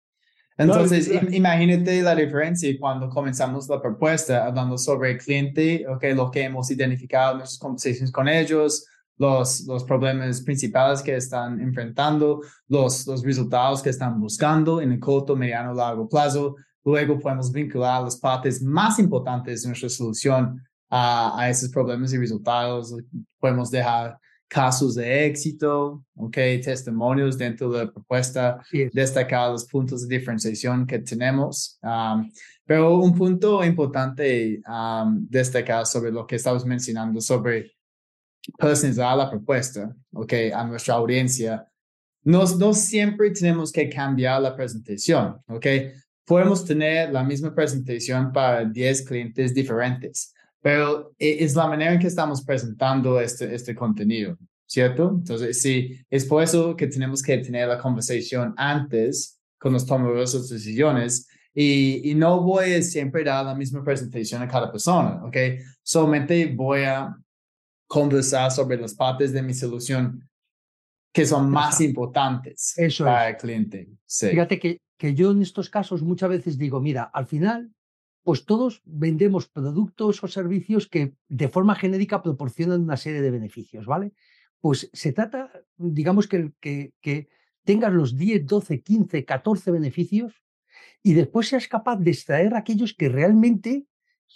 Entonces, 0.58 1.10
imagínate 1.30 2.02
la 2.02 2.14
diferencia 2.14 2.74
cuando 2.80 3.08
comenzamos 3.08 3.68
la 3.68 3.80
propuesta 3.80 4.46
hablando 4.46 4.78
sobre 4.78 5.12
el 5.12 5.18
cliente, 5.18 5.86
okay, 5.86 6.14
lo 6.14 6.30
que 6.30 6.44
hemos 6.44 6.70
identificado 6.70 7.32
en 7.32 7.38
nuestras 7.38 7.58
conversaciones 7.58 8.10
con 8.10 8.26
ellos, 8.26 8.86
los, 9.18 9.64
los 9.66 9.84
problemas 9.84 10.40
principales 10.42 11.02
que 11.02 11.16
están 11.16 11.60
enfrentando, 11.60 12.40
los, 12.68 13.06
los 13.06 13.22
resultados 13.22 13.82
que 13.82 13.90
están 13.90 14.18
buscando 14.18 14.80
en 14.80 14.92
el 14.92 14.98
corto, 14.98 15.36
mediano, 15.36 15.74
largo 15.74 16.08
plazo. 16.08 16.56
Luego 16.86 17.18
podemos 17.18 17.50
vincular 17.50 18.04
las 18.04 18.16
partes 18.16 18.62
más 18.62 19.00
importantes 19.00 19.62
de 19.62 19.68
nuestra 19.68 19.88
solución 19.88 20.62
a, 20.88 21.36
a 21.36 21.50
esos 21.50 21.68
problemas 21.68 22.12
y 22.12 22.18
resultados. 22.18 22.94
Podemos 23.40 23.72
dejar 23.72 24.16
casos 24.48 24.94
de 24.94 25.26
éxito, 25.26 26.04
okay, 26.14 26.60
testimonios 26.60 27.36
dentro 27.36 27.72
de 27.72 27.86
la 27.86 27.92
propuesta, 27.92 28.62
destacar 28.92 29.50
los 29.50 29.64
puntos 29.64 30.06
de 30.06 30.16
diferenciación 30.16 30.86
que 30.86 31.00
tenemos. 31.00 31.76
Um, 31.82 32.30
pero 32.64 33.00
un 33.00 33.12
punto 33.12 33.64
importante 33.64 34.60
um, 34.68 35.26
destacar 35.28 35.86
sobre 35.86 36.12
lo 36.12 36.24
que 36.24 36.36
estamos 36.36 36.64
mencionando 36.64 37.20
sobre 37.20 37.72
personalizar 38.56 39.16
la 39.16 39.28
propuesta, 39.28 39.92
okay, 40.12 40.52
a 40.52 40.62
nuestra 40.62 40.94
audiencia. 40.94 41.66
No, 42.22 42.44
no 42.58 42.72
siempre 42.72 43.30
tenemos 43.30 43.72
que 43.72 43.88
cambiar 43.88 44.40
la 44.40 44.54
presentación, 44.54 45.40
okay. 45.48 45.92
Podemos 46.26 46.64
tener 46.64 47.12
la 47.12 47.22
misma 47.22 47.54
presentación 47.54 48.32
para 48.32 48.64
10 48.64 49.02
clientes 49.02 49.54
diferentes, 49.54 50.34
pero 50.60 51.14
e, 51.18 51.44
es 51.44 51.54
la 51.54 51.68
manera 51.68 51.92
en 51.92 52.00
que 52.00 52.08
estamos 52.08 52.44
presentando 52.44 53.20
este, 53.20 53.54
este 53.54 53.74
contenido, 53.74 54.36
¿cierto? 54.66 55.12
Entonces, 55.14 55.62
sí, 55.62 55.96
es 56.10 56.24
por 56.24 56.42
eso 56.42 56.74
que 56.74 56.88
tenemos 56.88 57.22
que 57.22 57.38
tener 57.38 57.68
la 57.68 57.78
conversación 57.78 58.52
antes 58.56 59.40
con 59.58 59.72
los 59.72 59.86
tomadores 59.86 60.32
de 60.32 60.54
decisiones 60.54 61.28
y, 61.54 62.10
y, 62.10 62.14
no 62.14 62.42
voy 62.42 62.74
a 62.74 62.82
siempre 62.82 63.24
dar 63.24 63.46
la 63.46 63.54
misma 63.54 63.82
presentación 63.82 64.42
a 64.42 64.48
cada 64.48 64.70
persona, 64.70 65.24
¿ok? 65.24 65.36
Solamente 65.82 66.52
voy 66.54 66.82
a 66.82 67.16
conversar 67.86 68.50
sobre 68.50 68.76
las 68.76 68.94
partes 68.94 69.32
de 69.32 69.42
mi 69.42 69.54
solución 69.54 70.28
que 71.16 71.24
son 71.24 71.50
más 71.50 71.80
importantes 71.80 72.74
para 72.98 73.30
el 73.30 73.36
cliente. 73.38 73.88
Fíjate 74.06 74.58
que, 74.58 74.80
que 74.96 75.14
yo 75.14 75.30
en 75.30 75.42
estos 75.42 75.70
casos 75.70 76.02
muchas 76.02 76.30
veces 76.30 76.58
digo, 76.58 76.80
mira, 76.80 77.02
al 77.02 77.26
final 77.26 77.72
pues 78.22 78.44
todos 78.44 78.82
vendemos 78.84 79.46
productos 79.46 80.24
o 80.24 80.26
servicios 80.26 80.88
que 80.88 81.14
de 81.28 81.48
forma 81.48 81.76
genérica 81.76 82.22
proporcionan 82.22 82.80
una 82.82 82.96
serie 82.96 83.22
de 83.22 83.30
beneficios, 83.30 83.86
¿vale? 83.86 84.14
Pues 84.60 84.90
se 84.92 85.12
trata, 85.12 85.52
digamos, 85.76 86.26
que, 86.26 86.50
que, 86.58 86.92
que 87.00 87.28
tengas 87.62 87.92
los 87.92 88.16
10, 88.16 88.44
12, 88.44 88.82
15, 88.82 89.24
14 89.24 89.70
beneficios 89.70 90.42
y 91.04 91.14
después 91.14 91.46
seas 91.46 91.68
capaz 91.68 91.98
de 91.98 92.10
extraer 92.10 92.56
aquellos 92.56 92.94
que 92.94 93.08
realmente, 93.08 93.86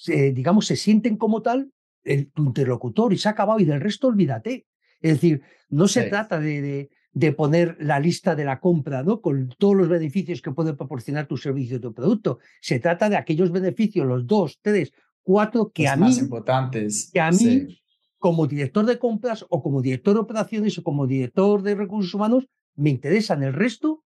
digamos, 0.07 0.69
se 0.69 0.77
sienten 0.77 1.17
como 1.17 1.43
tal 1.43 1.73
el, 2.05 2.31
tu 2.31 2.45
interlocutor 2.45 3.13
y 3.13 3.19
se 3.19 3.27
ha 3.27 3.33
acabado 3.33 3.59
y 3.59 3.65
del 3.65 3.81
resto 3.81 4.07
olvídate. 4.07 4.69
Es 5.01 5.15
decir, 5.15 5.43
no 5.69 5.89
se 5.89 6.05
trata 6.05 6.39
de, 6.39 6.63
de, 6.63 6.91
de, 7.13 7.33
poner 7.33 7.77
la 7.81 8.01
lista 8.01 8.35
de 8.35 8.45
la 8.45 8.61
compra, 8.61 9.03
¿no? 9.03 9.21
Con 9.21 9.49
todos 9.59 9.77
los 9.77 9.89
beneficios 9.89 10.43
que 10.43 10.53
puede 10.53 10.75
proporcionar 10.75 11.27
tu 11.27 11.37
servicio 11.37 11.79
o 11.79 11.81
tu 11.81 11.93
producto. 11.93 12.39
Se 12.61 12.79
trata 12.79 13.09
de 13.09 13.17
aquellos 13.17 13.51
beneficios, 13.51 14.07
los 14.07 14.27
dos, 14.27 14.59
tres, 14.63 14.93
cuatro, 15.23 15.71
que 15.73 15.89
a 15.89 15.97
mí. 15.97 16.17
importantes. 16.17 17.11
Que 17.13 17.21
a 17.21 17.31
mí, 17.31 17.81
como 18.19 18.47
director 18.47 18.85
de 18.87 18.99
compras 18.99 19.45
o 19.49 19.63
como 19.63 19.83
director 19.83 20.15
de 20.15 20.21
operaciones 20.21 20.79
o 20.79 20.83
como 20.83 21.07
director 21.07 21.63
de 21.63 21.75
recursos 21.75 22.15
humanos, 22.15 22.47
me 22.77 22.91
interesan. 22.91 23.43
El 23.43 23.53
resto, 23.53 24.05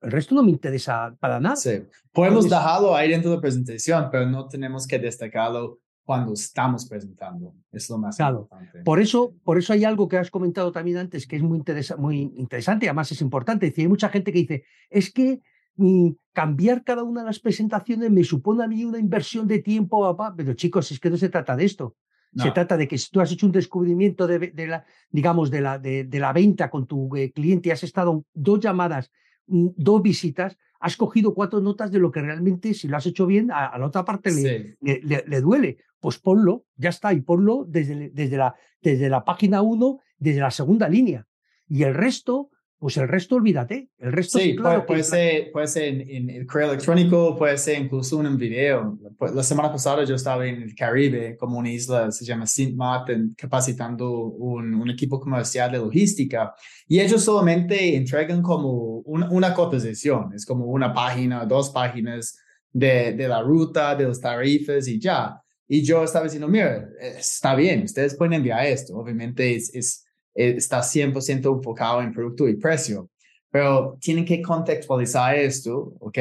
el 0.00 0.10
resto 0.10 0.34
no 0.34 0.42
me 0.42 0.50
interesa 0.50 1.16
para 1.20 1.40
nada. 1.40 1.56
Sí. 1.56 1.82
Podemos 2.12 2.48
dejarlo 2.48 2.94
ahí 2.94 3.10
dentro 3.10 3.30
de 3.30 3.36
la 3.36 3.42
presentación, 3.42 4.08
pero 4.10 4.26
no 4.26 4.48
tenemos 4.48 4.86
que 4.86 4.98
destacarlo 4.98 5.80
cuando 6.04 6.32
estamos 6.32 6.86
presentando. 6.86 7.54
Es 7.70 7.88
lo 7.88 7.98
más 7.98 8.18
importante. 8.18 8.82
Por 8.82 9.00
eso, 9.00 9.34
por 9.44 9.58
eso 9.58 9.72
hay 9.72 9.84
algo 9.84 10.08
que 10.08 10.18
has 10.18 10.30
comentado 10.30 10.72
también 10.72 10.98
antes 10.98 11.26
que 11.26 11.36
es 11.36 11.42
muy, 11.42 11.62
muy 11.98 12.32
interesante 12.36 12.86
y 12.86 12.88
además 12.88 13.12
es 13.12 13.20
importante. 13.20 13.66
Es 13.66 13.72
decir, 13.72 13.84
hay 13.84 13.88
mucha 13.88 14.08
gente 14.08 14.32
que 14.32 14.38
dice, 14.40 14.64
es 14.90 15.12
que 15.12 15.40
mm, 15.76 16.10
cambiar 16.32 16.82
cada 16.82 17.02
una 17.04 17.20
de 17.20 17.26
las 17.26 17.38
presentaciones 17.38 18.10
me 18.10 18.24
supone 18.24 18.64
a 18.64 18.68
mí 18.68 18.84
una 18.84 18.98
inversión 18.98 19.46
de 19.46 19.60
tiempo, 19.60 20.02
papá. 20.02 20.34
Pero 20.36 20.54
chicos, 20.54 20.90
es 20.90 20.98
que 20.98 21.10
no 21.10 21.16
se 21.16 21.28
trata 21.28 21.56
de 21.56 21.64
esto. 21.64 21.96
Se 22.34 22.50
trata 22.50 22.78
de 22.78 22.88
que 22.88 22.96
si 22.96 23.10
tú 23.10 23.20
has 23.20 23.30
hecho 23.30 23.44
un 23.44 23.52
descubrimiento 23.52 24.26
de, 24.26 24.38
de 24.38 24.66
la, 24.66 24.86
digamos, 25.10 25.50
de 25.50 25.60
la, 25.60 25.78
de, 25.78 26.04
de, 26.04 26.18
la 26.18 26.32
venta 26.32 26.70
con 26.70 26.86
tu 26.86 27.14
eh, 27.14 27.30
cliente, 27.30 27.70
has 27.70 27.82
estado 27.82 28.24
dos 28.32 28.58
llamadas, 28.58 29.12
mm, 29.48 29.68
dos 29.76 30.00
visitas, 30.00 30.56
has 30.82 30.96
cogido 30.96 31.32
cuatro 31.32 31.60
notas 31.60 31.90
de 31.92 32.00
lo 32.00 32.10
que 32.10 32.20
realmente, 32.20 32.74
si 32.74 32.88
lo 32.88 32.96
has 32.96 33.06
hecho 33.06 33.24
bien, 33.24 33.50
a, 33.52 33.78
la 33.78 33.86
otra 33.86 34.04
parte 34.04 34.32
le, 34.32 34.76
le, 34.80 35.24
le, 35.26 35.40
duele 35.40 35.78
pues 36.02 36.18
ponlo, 36.18 36.66
ya 36.76 36.90
está, 36.90 37.12
y 37.12 37.20
ponlo 37.20 37.64
desde, 37.66 38.10
desde, 38.10 38.36
la, 38.36 38.56
desde 38.82 39.08
la 39.08 39.24
página 39.24 39.62
1, 39.62 40.00
desde 40.18 40.40
la 40.40 40.50
segunda 40.50 40.88
línea. 40.88 41.28
Y 41.68 41.84
el 41.84 41.94
resto, 41.94 42.50
pues 42.82 42.96
el 42.96 43.06
resto 43.06 43.36
olvídate. 43.36 43.90
El 43.96 44.10
resto 44.10 44.40
sí, 44.40 44.56
claro 44.56 44.84
puede, 44.84 45.04
ser, 45.04 45.52
puede 45.52 45.68
ser 45.68 45.84
en, 45.84 46.28
el 46.28 46.44
correo 46.48 46.70
electrónico, 46.70 47.38
puede 47.38 47.56
ser 47.56 47.80
incluso 47.80 48.18
en 48.18 48.26
un 48.26 48.36
video. 48.36 48.98
Pues, 49.16 49.32
la 49.32 49.44
semana 49.44 49.70
pasada 49.70 50.02
yo 50.02 50.16
estaba 50.16 50.44
en 50.48 50.62
el 50.62 50.74
Caribe, 50.74 51.36
como 51.36 51.60
una 51.60 51.70
isla, 51.70 52.10
se 52.10 52.24
llama 52.24 52.44
Sint 52.44 52.74
Maarten, 52.74 53.36
capacitando 53.38 54.10
un, 54.10 54.74
un, 54.74 54.90
equipo 54.90 55.20
comercial 55.20 55.70
de 55.70 55.78
logística. 55.78 56.56
Y 56.88 56.98
ellos 56.98 57.22
solamente 57.22 57.94
entregan 57.94 58.42
como 58.42 58.98
una, 59.04 59.30
una 59.30 59.54
cotización, 59.54 60.32
es 60.34 60.44
como 60.44 60.64
una 60.64 60.92
página, 60.92 61.46
dos 61.46 61.70
páginas 61.70 62.36
de, 62.72 63.12
de 63.12 63.28
la 63.28 63.42
ruta, 63.42 63.94
de 63.94 64.06
los 64.06 64.20
tarifas 64.20 64.88
y 64.88 64.98
ya. 64.98 65.40
Y 65.68 65.84
yo 65.84 66.02
estaba 66.02 66.24
diciendo, 66.24 66.48
mira, 66.48 66.88
está 67.00 67.54
bien, 67.54 67.84
ustedes 67.84 68.16
pueden 68.16 68.32
enviar 68.32 68.66
esto. 68.66 68.96
Obviamente 68.96 69.54
es, 69.54 69.72
es, 69.72 70.04
está 70.34 70.80
100% 70.82 71.56
enfocado 71.56 72.02
en 72.02 72.12
producto 72.12 72.48
y 72.48 72.56
precio, 72.56 73.08
pero 73.50 73.98
tienen 74.00 74.24
que 74.24 74.40
contextualizar 74.40 75.36
esto, 75.36 75.94
¿ok? 76.00 76.18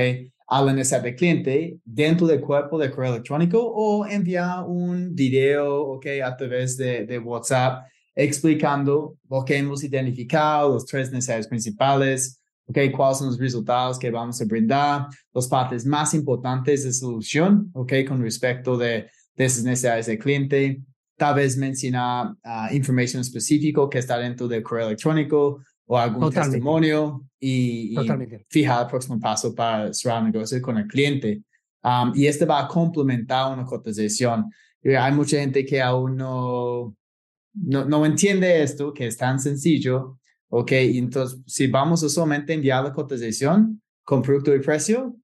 A 0.47 0.61
la 0.61 0.73
necesidad 0.73 1.03
del 1.03 1.15
cliente 1.15 1.77
dentro 1.85 2.27
del 2.27 2.41
cuerpo 2.41 2.77
de 2.77 2.91
correo 2.91 3.13
electrónico 3.13 3.61
o 3.61 4.05
enviar 4.05 4.65
un 4.67 5.15
video, 5.15 5.83
¿ok? 5.83 6.05
A 6.23 6.35
través 6.35 6.75
de, 6.77 7.05
de 7.05 7.19
WhatsApp 7.19 7.85
explicando 8.13 9.15
lo 9.29 9.45
que 9.45 9.57
hemos 9.57 9.83
identificado, 9.83 10.73
los 10.73 10.85
tres 10.85 11.09
necesidades 11.11 11.47
principales, 11.47 12.41
¿ok? 12.65 12.77
¿Cuáles 12.93 13.19
son 13.19 13.27
los 13.27 13.39
resultados 13.39 13.97
que 13.97 14.11
vamos 14.11 14.41
a 14.41 14.45
brindar? 14.45 15.07
Las 15.33 15.47
partes 15.47 15.85
más 15.85 16.13
importantes 16.13 16.83
de 16.83 16.91
solución, 16.91 17.71
¿ok? 17.73 17.93
Con 18.07 18.21
respecto 18.21 18.77
de 18.77 19.07
de 19.35 19.45
esas 19.45 19.63
necesidades 19.63 20.05
del 20.05 20.19
cliente, 20.19 20.81
tal 21.21 21.35
vez 21.35 21.55
mencionar 21.55 22.31
uh, 22.43 22.73
información 22.73 23.21
específica 23.21 23.87
que 23.91 23.99
está 23.99 24.17
dentro 24.17 24.47
del 24.47 24.63
correo 24.63 24.87
electrónico 24.87 25.63
o 25.85 25.95
algún 25.95 26.21
Totalmente. 26.21 26.57
testimonio 26.57 27.29
y, 27.39 27.93
y 27.93 28.07
fijar 28.49 28.85
el 28.85 28.89
próximo 28.89 29.19
paso 29.19 29.53
para 29.53 29.93
cerrar 29.93 30.25
el 30.25 30.31
negocio 30.31 30.59
con 30.59 30.79
el 30.79 30.87
cliente. 30.87 31.43
Um, 31.83 32.11
y 32.15 32.25
este 32.25 32.45
va 32.45 32.61
a 32.61 32.67
complementar 32.67 33.53
una 33.53 33.65
cotización. 33.65 34.49
Y 34.81 34.95
hay 34.95 35.11
mucha 35.11 35.37
gente 35.37 35.63
que 35.63 35.79
aún 35.79 36.15
no, 36.15 36.95
no, 37.53 37.85
no 37.85 38.03
entiende 38.03 38.63
esto, 38.63 38.91
que 38.91 39.05
es 39.05 39.15
tan 39.15 39.39
sencillo. 39.39 40.17
Ok, 40.49 40.71
entonces 40.71 41.39
si 41.45 41.67
vamos 41.67 42.03
a 42.03 42.09
solamente 42.09 42.51
enviar 42.53 42.83
la 42.83 42.93
cotización 42.93 43.79
con 44.03 44.23
producto 44.23 44.55
y 44.55 44.59
precio, 44.59 45.15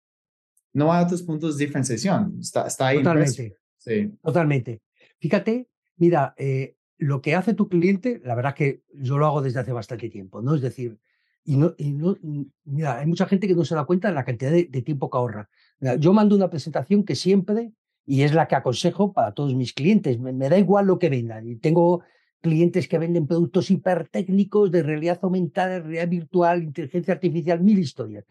no 0.73 0.93
hay 0.93 1.05
otros 1.05 1.23
puntos 1.23 1.57
de 1.57 1.65
diferenciación. 1.65 2.37
Está, 2.39 2.67
está 2.67 2.85
ahí. 2.85 2.97
Totalmente. 2.97 3.57
Sí. 3.79 4.11
Totalmente. 4.21 4.81
Fíjate, 5.19 5.67
mira, 5.97 6.33
eh, 6.37 6.77
lo 6.97 7.21
que 7.21 7.35
hace 7.35 7.53
tu 7.53 7.69
cliente, 7.69 8.21
la 8.23 8.35
verdad 8.35 8.55
que 8.55 8.83
yo 8.93 9.17
lo 9.17 9.25
hago 9.27 9.41
desde 9.41 9.59
hace 9.59 9.71
bastante 9.71 10.09
tiempo, 10.09 10.41
¿no? 10.41 10.55
Es 10.55 10.61
decir, 10.61 10.97
y 11.43 11.55
no, 11.55 11.73
y 11.77 11.91
no, 11.91 12.17
mira, 12.65 12.99
hay 12.99 13.05
mucha 13.05 13.25
gente 13.25 13.47
que 13.47 13.55
no 13.55 13.63
se 13.63 13.75
da 13.75 13.85
cuenta 13.85 14.09
de 14.09 14.15
la 14.15 14.25
cantidad 14.25 14.51
de, 14.51 14.65
tiempo 14.81 15.09
que 15.09 15.17
ahorra. 15.17 15.49
Yo 15.97 16.11
mando 16.11 16.35
una 16.35 16.49
presentación 16.49 17.05
que 17.05 17.15
siempre, 17.15 17.71
y 18.05 18.23
es 18.23 18.33
la 18.33 18.47
que 18.47 18.55
aconsejo 18.55 19.13
para 19.13 19.31
todos 19.33 19.55
mis 19.55 19.73
clientes, 19.73 20.19
me, 20.19 20.33
da 20.49 20.57
igual 20.57 20.87
lo 20.87 20.99
que 20.99 21.09
vendan. 21.09 21.47
Y 21.47 21.55
tengo 21.55 22.03
clientes 22.41 22.87
que 22.87 22.97
venden 22.97 23.27
productos 23.27 23.71
hipertécnicos 23.71 24.71
de 24.71 24.83
realidad 24.83 25.19
aumentada, 25.21 25.79
realidad 25.79 26.09
virtual, 26.09 26.63
inteligencia 26.63 27.13
artificial, 27.13 27.61
mil 27.61 27.79
historias. 27.79 28.25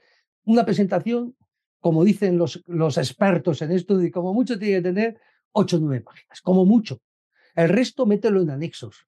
Una 0.45 0.67
presentación, 0.67 1.35
como 1.81 2.05
dicen 2.05 2.37
los, 2.37 2.63
los 2.67 2.99
expertos 2.99 3.63
en 3.63 3.73
esto, 3.73 3.97
de 3.97 4.11
como 4.11 4.35
mucho 4.35 4.59
tiene 4.59 4.77
que 4.77 4.83
tener 4.83 5.19
8 5.53 5.77
o 5.77 5.81
9 5.81 6.03
páginas, 6.03 6.43
como 6.43 6.67
mucho. 6.67 7.01
El 7.57 7.69
resto 7.71 8.07
mételo 8.07 8.41
en 8.43 8.51
anexos. 8.51 9.07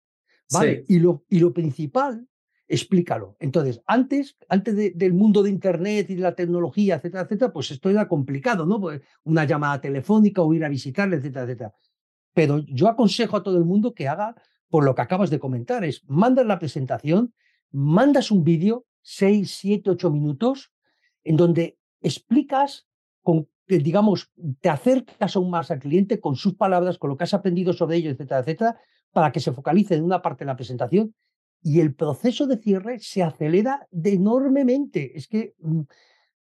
¿vale? 0.51 0.85
Sí. 0.87 0.95
Y, 0.97 0.99
lo, 0.99 1.25
y 1.29 1.39
lo 1.39 1.53
principal, 1.53 2.27
explícalo. 2.67 3.37
Entonces, 3.39 3.81
antes, 3.87 4.37
antes 4.49 4.75
de- 4.77 4.91
del 4.95 5.15
mundo 5.15 5.43
de 5.43 5.51
Internet 5.51 6.11
y 6.11 6.15
de 6.17 6.23
la 6.23 6.35
tecnología, 6.35 6.97
etcétera, 6.97 7.23
etcétera, 7.25 7.53
pues 7.53 7.71
esto 7.71 7.89
era 7.91 8.09
complicado, 8.09 8.67
¿no? 8.67 8.81
Pues 8.81 9.01
una 9.25 9.45
llamada 9.45 9.81
telefónica 9.81 10.43
o 10.43 10.53
ir 10.55 10.65
a 10.65 10.69
visitarle, 10.69 11.17
etcétera, 11.17 11.45
etcétera. 11.45 11.75
Pero 12.35 12.59
yo 12.59 12.89
aconsejo 12.89 13.37
a 13.37 13.43
todo 13.43 13.59
el 13.59 13.65
mundo 13.65 13.95
que 13.95 14.09
haga 14.09 14.35
por 14.69 14.85
lo 14.85 14.95
que 14.95 15.03
acabas 15.03 15.31
de 15.31 15.39
comentar, 15.39 15.85
es 15.85 16.03
mandas 16.07 16.45
la 16.47 16.59
presentación, 16.59 17.33
mandas 17.71 18.31
un 18.31 18.45
vídeo, 18.45 18.87
6, 19.03 19.51
7, 19.51 19.91
8 19.91 20.11
minutos, 20.11 20.73
en 21.25 21.37
donde 21.37 21.79
explicas 22.03 22.87
con 23.23 23.49
digamos, 23.77 24.31
te 24.61 24.71
acercas 24.71 25.37
aún 25.37 25.51
más 25.51 25.71
al 25.71 25.79
cliente 25.81 26.21
con 26.21 26.37
sus 26.37 26.55
palabras, 26.55 26.97
con 26.97 27.11
lo 27.11 27.17
que 27.19 27.25
has 27.25 27.35
aprendido 27.35 27.75
sobre 27.75 27.99
ello, 27.99 28.11
etcétera, 28.11 28.41
etcétera, 28.41 28.81
para 29.13 29.31
que 29.31 29.41
se 29.41 29.53
focalice 29.53 29.95
en 29.95 30.05
una 30.05 30.23
parte 30.23 30.45
de 30.45 30.47
la 30.47 30.57
presentación 30.57 31.15
y 31.63 31.81
el 31.81 31.95
proceso 31.95 32.47
de 32.47 32.57
cierre 32.57 32.99
se 33.01 33.23
acelera 33.23 33.87
de 33.91 34.15
enormemente. 34.15 35.13
Es 35.17 35.29
que, 35.29 35.55
mm, 35.59 35.81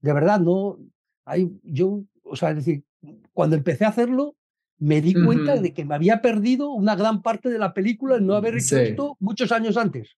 de 0.02 0.12
verdad, 0.12 0.40
no 0.40 0.78
hay, 1.24 1.50
yo, 1.64 2.04
o 2.22 2.36
sea, 2.36 2.50
es 2.50 2.56
decir, 2.56 2.84
cuando 3.32 3.56
empecé 3.56 3.84
a 3.84 3.88
hacerlo, 3.88 4.36
me 4.78 5.00
di 5.00 5.14
cuenta 5.14 5.56
de 5.56 5.72
que 5.72 5.84
me 5.84 5.94
había 5.94 6.20
perdido 6.20 6.70
una 6.70 6.94
gran 6.94 7.22
parte 7.22 7.48
de 7.48 7.58
la 7.58 7.72
película 7.72 8.16
en 8.16 8.26
no 8.26 8.34
haber 8.34 8.54
hecho 8.54 8.76
Sí. 8.76 8.82
esto 8.82 9.16
muchos 9.20 9.50
años 9.50 9.76
antes. 9.76 10.16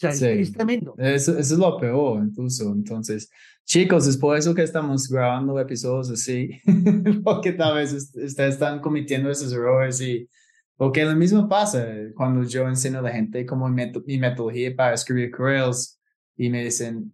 Sea, 0.00 0.10
es- 0.10 0.18
Sí. 0.18 0.26
es 0.26 0.52
tremendo. 0.52 0.94
Eso, 0.98 1.32
eso 1.38 1.54
es 1.54 1.58
lo 1.60 1.76
peor, 1.78 2.24
incluso. 2.24 2.72
Entonces, 2.72 3.30
chicos, 3.64 4.06
es 4.06 4.16
por 4.16 4.36
eso 4.36 4.54
que 4.54 4.62
estamos 4.62 5.08
grabando 5.08 5.58
episodios 5.60 6.10
así, 6.10 6.50
porque 7.24 7.52
tal 7.52 7.74
vez 7.76 7.92
ustedes 7.92 8.38
están 8.54 8.80
cometiendo 8.80 9.30
esos 9.30 9.52
errores 9.52 10.00
y 10.00 10.28
porque 10.76 11.04
lo 11.04 11.14
mismo 11.14 11.46
pasa 11.48 11.86
cuando 12.16 12.42
yo 12.44 12.66
enseño 12.66 13.00
a 13.00 13.02
la 13.02 13.10
gente 13.12 13.44
como 13.44 13.68
mi, 13.68 13.74
meto- 13.84 14.02
mi 14.06 14.18
metodología 14.18 14.74
para 14.74 14.94
escribir 14.94 15.30
correos 15.30 15.98
y 16.36 16.48
me 16.48 16.64
dicen, 16.64 17.12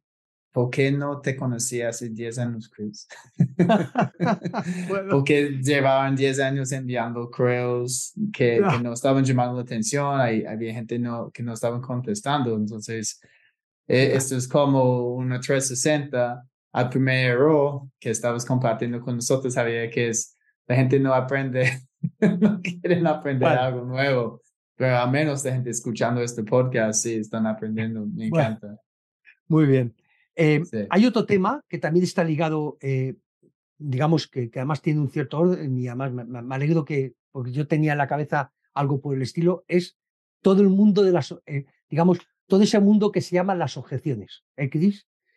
¿por 0.57 0.71
qué 0.71 0.91
no 0.91 1.21
te 1.21 1.37
conocí 1.37 1.83
hace 1.83 2.09
10 2.09 2.39
años, 2.39 2.71
Chris? 2.71 3.07
Bueno, 4.89 5.09
porque 5.11 5.59
llevaban 5.63 6.17
10 6.17 6.41
años 6.41 6.73
enviando 6.73 7.31
correos 7.31 8.15
que, 8.33 8.57
que 8.57 8.61
Ah. 8.65 8.81
no 8.83 8.95
estaban 8.95 9.23
llamando 9.23 9.57
la 9.57 9.63
atención, 9.63 10.19
hay, 10.19 10.47
había 10.47 10.73
gente 10.73 10.99
no, 10.99 11.31
que 11.31 11.43
no 11.43 11.53
estaban 11.53 11.83
contestando, 11.83 12.57
entonces 12.57 13.21
eh, 13.87 14.13
esto 14.15 14.35
es 14.37 14.49
como 14.49 15.11
una 15.15 15.41
360 15.41 16.43
al 16.73 16.89
primer 16.89 17.33
error 17.33 17.83
que 18.01 18.09
estabas 18.11 18.47
compartiendo 18.47 19.01
con 19.03 19.17
nosotros, 19.17 19.53
sabía 19.53 19.91
que 19.91 20.09
es 20.09 20.35
la 20.67 20.77
gente 20.77 20.99
no 20.99 21.13
aprende, 21.13 21.71
no 22.41 22.61
quieren 22.63 23.07
aprender 23.07 23.47
Bueno. 23.49 23.61
algo 23.63 23.85
nuevo, 23.85 24.41
pero 24.75 24.97
a 24.97 25.07
menos 25.07 25.43
de 25.43 25.53
gente 25.53 25.69
escuchando 25.69 26.23
este 26.23 26.45
podcast, 26.45 27.03
sí, 27.03 27.15
están 27.17 27.47
aprendiendo, 27.47 28.07
me 28.07 28.31
Bueno. 28.31 28.47
encanta. 28.47 28.81
Muy 29.49 29.67
bien. 29.67 29.95
Eh, 30.37 30.63
Sí. 30.65 30.79
Hay 30.91 31.07
otro 31.07 31.25
tema 31.27 31.63
que 31.69 31.79
también 31.79 32.05
está 32.05 32.23
ligado, 32.23 32.77
eh, 32.81 33.17
digamos, 33.79 34.27
que, 34.29 34.51
que 34.51 34.59
además 34.61 34.83
tiene 34.83 35.01
un 35.01 35.11
cierto 35.11 35.39
orden 35.39 35.79
y 35.79 35.89
además 35.89 36.13
me, 36.13 36.25
me- 36.25 36.55
alegro 36.55 36.85
que, 36.85 37.15
porque 37.33 37.53
yo 37.53 37.67
tenía 37.67 37.93
en 37.93 37.99
la 37.99 38.07
cabeza 38.07 38.53
algo 38.75 39.01
por 39.01 39.15
el 39.17 39.23
estilo, 39.23 39.65
es 39.69 39.97
todo 40.43 40.63
el 40.63 40.69
mundo 40.69 41.03
de 41.03 41.13
las, 41.13 41.35
eh, 41.47 41.65
digamos, 41.89 42.19
todo 42.47 42.63
ese 42.63 42.79
mundo 42.81 43.11
que 43.11 43.21
se 43.23 43.35
llama 43.35 43.55
las 43.55 43.77
objeciones. 43.77 44.45
¿eh? 44.57 44.69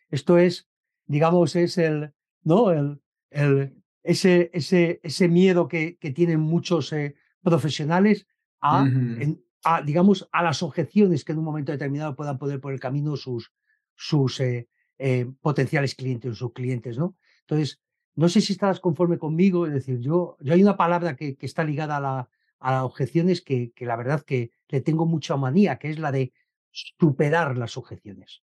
Esto 0.10 0.38
es, 0.38 0.68
digamos, 1.06 1.56
es 1.56 1.78
el, 1.78 2.14
¿no? 2.44 2.72
El, 2.72 3.02
el, 3.32 3.76
ese, 4.04 4.50
ese, 4.54 5.00
ese 5.04 5.28
miedo 5.28 5.68
que, 5.68 5.98
que 5.98 6.12
tienen 6.12 6.40
muchos 6.40 6.94
profesionales 7.42 8.28
a, 8.62 8.84
Ujú. 8.84 8.90
en- 9.22 9.44
a, 9.64 9.82
digamos, 9.82 10.30
a 10.32 10.44
las 10.44 10.62
objeciones 10.64 11.24
que 11.26 11.32
en 11.34 11.40
un 11.40 11.46
momento 11.46 11.72
determinado 11.72 12.16
puedan 12.16 12.38
poner 12.38 12.60
por 12.62 12.72
el 12.74 12.80
camino 12.80 13.16
sus, 13.18 13.52
sus 13.96 14.40
eh, 14.40 14.70
eh, 15.00 15.26
potenciales 15.42 15.96
clientes 15.96 16.32
o 16.32 16.36
sus 16.36 16.54
clientes, 16.54 16.98
¿no? 16.98 17.16
Entonces, 17.42 17.82
no 18.16 18.30
sé 18.30 18.42
si 18.42 18.54
estarás 18.54 18.80
conforme 18.80 19.18
conmigo, 19.18 19.66
es 19.66 19.74
decir, 19.74 20.00
yo, 20.00 20.38
yo 20.42 20.54
hay 20.54 20.62
una 20.62 20.78
palabra 20.78 21.16
que, 21.16 21.36
que 21.38 21.46
está 21.46 21.64
ligada 21.64 21.98
a, 21.98 22.00
la, 22.02 22.30
a 22.60 22.72
las 22.74 22.84
objeciones 22.84 23.42
que, 23.42 23.72
que 23.72 23.86
la 23.86 23.96
verdad 23.96 24.22
que 24.24 24.52
le 24.68 24.82
tengo 24.82 25.06
mucha 25.06 25.36
manía, 25.38 25.78
que 25.80 25.90
es 25.90 26.00
la 26.00 26.12
de 26.12 26.34
superar 26.72 27.58
las 27.58 27.78
objeciones, 27.78 28.44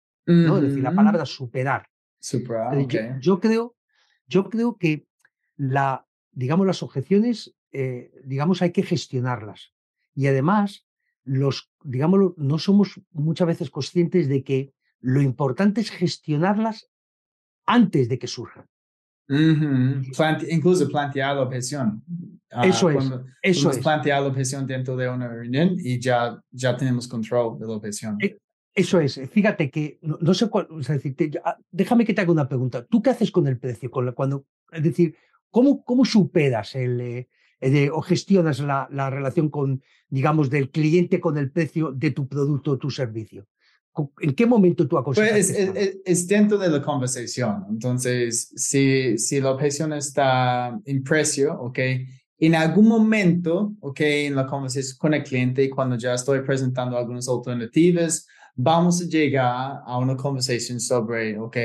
¿no? 0.45 0.57
Es 0.57 0.63
decir, 0.63 0.83
la 0.83 0.89
palabra 0.95 1.25
superar. 1.25 1.87
Super, 2.19 2.57
Es 2.73 2.87
decir, 2.87 2.87
yo- 3.21 3.39
creo, 3.39 3.75
yo 4.27 4.49
creo 4.49 4.77
que 4.77 5.07
la, 5.55 6.05
digamos, 6.31 6.65
las 6.67 6.83
objeciones, 6.83 7.55
eh, 7.71 8.11
digamos, 8.25 8.61
hay 8.61 8.71
que 8.71 8.83
gestionarlas. 8.83 9.73
Y 10.15 10.27
además, 10.27 10.87
los, 11.23 11.71
digámoslo, 11.83 12.33
no 12.37 12.57
somos 12.59 12.99
muchas 13.11 13.47
veces 13.47 13.69
conscientes 13.69 14.27
de 14.27 14.43
que 14.43 14.73
lo 15.01 15.21
importante 15.21 15.81
es 15.81 15.89
gestionarlas 15.91 16.89
antes 17.65 18.09
de 18.09 18.17
que 18.19 18.27
surjan. 18.27 18.65
Plante- 20.17 20.47
incluso 20.49 20.87
plantear 20.89 21.35
la 21.35 21.43
objeción. 21.43 22.03
Ah, 22.51 22.65
Eso 22.65 22.89
es, 22.89 22.95
cuando 22.95 23.25
Eso 23.41 23.69
es. 23.69 23.77
plantear 23.77 24.21
la 24.23 24.27
objeción 24.27 24.65
dentro 24.65 24.95
de 24.97 25.07
una 25.07 25.27
reunión 25.27 25.75
y 25.77 25.99
ya, 25.99 26.41
ya 26.51 26.75
tenemos 26.75 27.07
control 27.07 27.59
de 27.59 27.67
la 27.67 27.73
objeción. 27.73 28.17
Eh, 28.21 28.37
Eso 28.73 28.99
es. 28.99 29.19
Fíjate 29.31 29.69
que 29.69 29.99
no, 30.01 30.17
no 30.21 30.33
sé 30.33 30.49
cuál, 30.49 30.67
o 30.71 30.81
sea, 30.81 30.97
yo- 30.97 31.41
ah, 31.45 31.57
déjame 31.71 32.05
que 32.05 32.13
te 32.13 32.21
haga 32.21 32.31
una 32.31 32.47
pregunta. 32.47 32.85
¿Tú 32.85 33.01
qué 33.01 33.09
haces 33.11 33.29
con 33.31 33.45
el 33.47 33.59
precio? 33.59 33.91
Con 33.91 34.05
la- 34.05 34.13
cuando, 34.13 34.45
es 34.71 34.83
decir, 34.83 35.15
¿cómo, 35.51 35.83
cómo 35.83 36.05
superas 36.05 36.75
el, 36.75 36.99
eh, 37.01 37.29
eh, 37.59 37.69
de- 37.69 37.89
o 37.91 38.01
gestionas 38.01 38.59
la, 38.59 38.87
la 38.91 39.09
relación 39.09 39.49
con, 39.49 39.81
digamos, 40.07 40.49
del 40.49 40.69
cliente 40.71 41.19
con 41.19 41.37
el 41.37 41.51
precio 41.51 41.91
de 41.91 42.11
tu 42.11 42.27
producto 42.27 42.71
o 42.71 42.77
tu 42.77 42.89
servicio? 42.89 43.47
¿En 44.21 44.33
qué 44.33 44.45
momento 44.45 44.87
tú 44.87 44.97
aconsejas? 44.97 45.31
Pues 45.31 45.49
es, 45.49 45.75
es- 45.75 45.97
es 46.05 46.27
dentro 46.27 46.57
de 46.57 46.69
la 46.69 46.81
conversación. 46.81 47.65
Entonces, 47.69 48.51
si, 48.55 49.17
si 49.17 49.39
la 49.41 49.51
objeción 49.51 49.93
está 49.93 50.77
en 50.85 51.03
precio, 51.03 51.53
¿ok? 51.59 51.79
En 52.41 52.55
algún 52.55 52.87
momento, 52.87 53.73
¿ok? 53.81 53.99
En 54.01 54.35
la 54.35 54.45
conversación 54.45 54.95
con 54.97 55.13
el 55.13 55.23
cliente, 55.23 55.69
cuando 55.69 55.97
ya 55.97 56.13
estoy 56.13 56.41
presentando 56.41 56.97
algunas 56.97 57.27
alternativas, 57.27 58.25
vamos 58.55 59.01
a 59.01 59.05
llegar 59.05 59.81
a 59.85 59.97
una 59.97 60.15
conversación 60.15 60.79
sobre, 60.79 61.37
¿ok? 61.39 61.57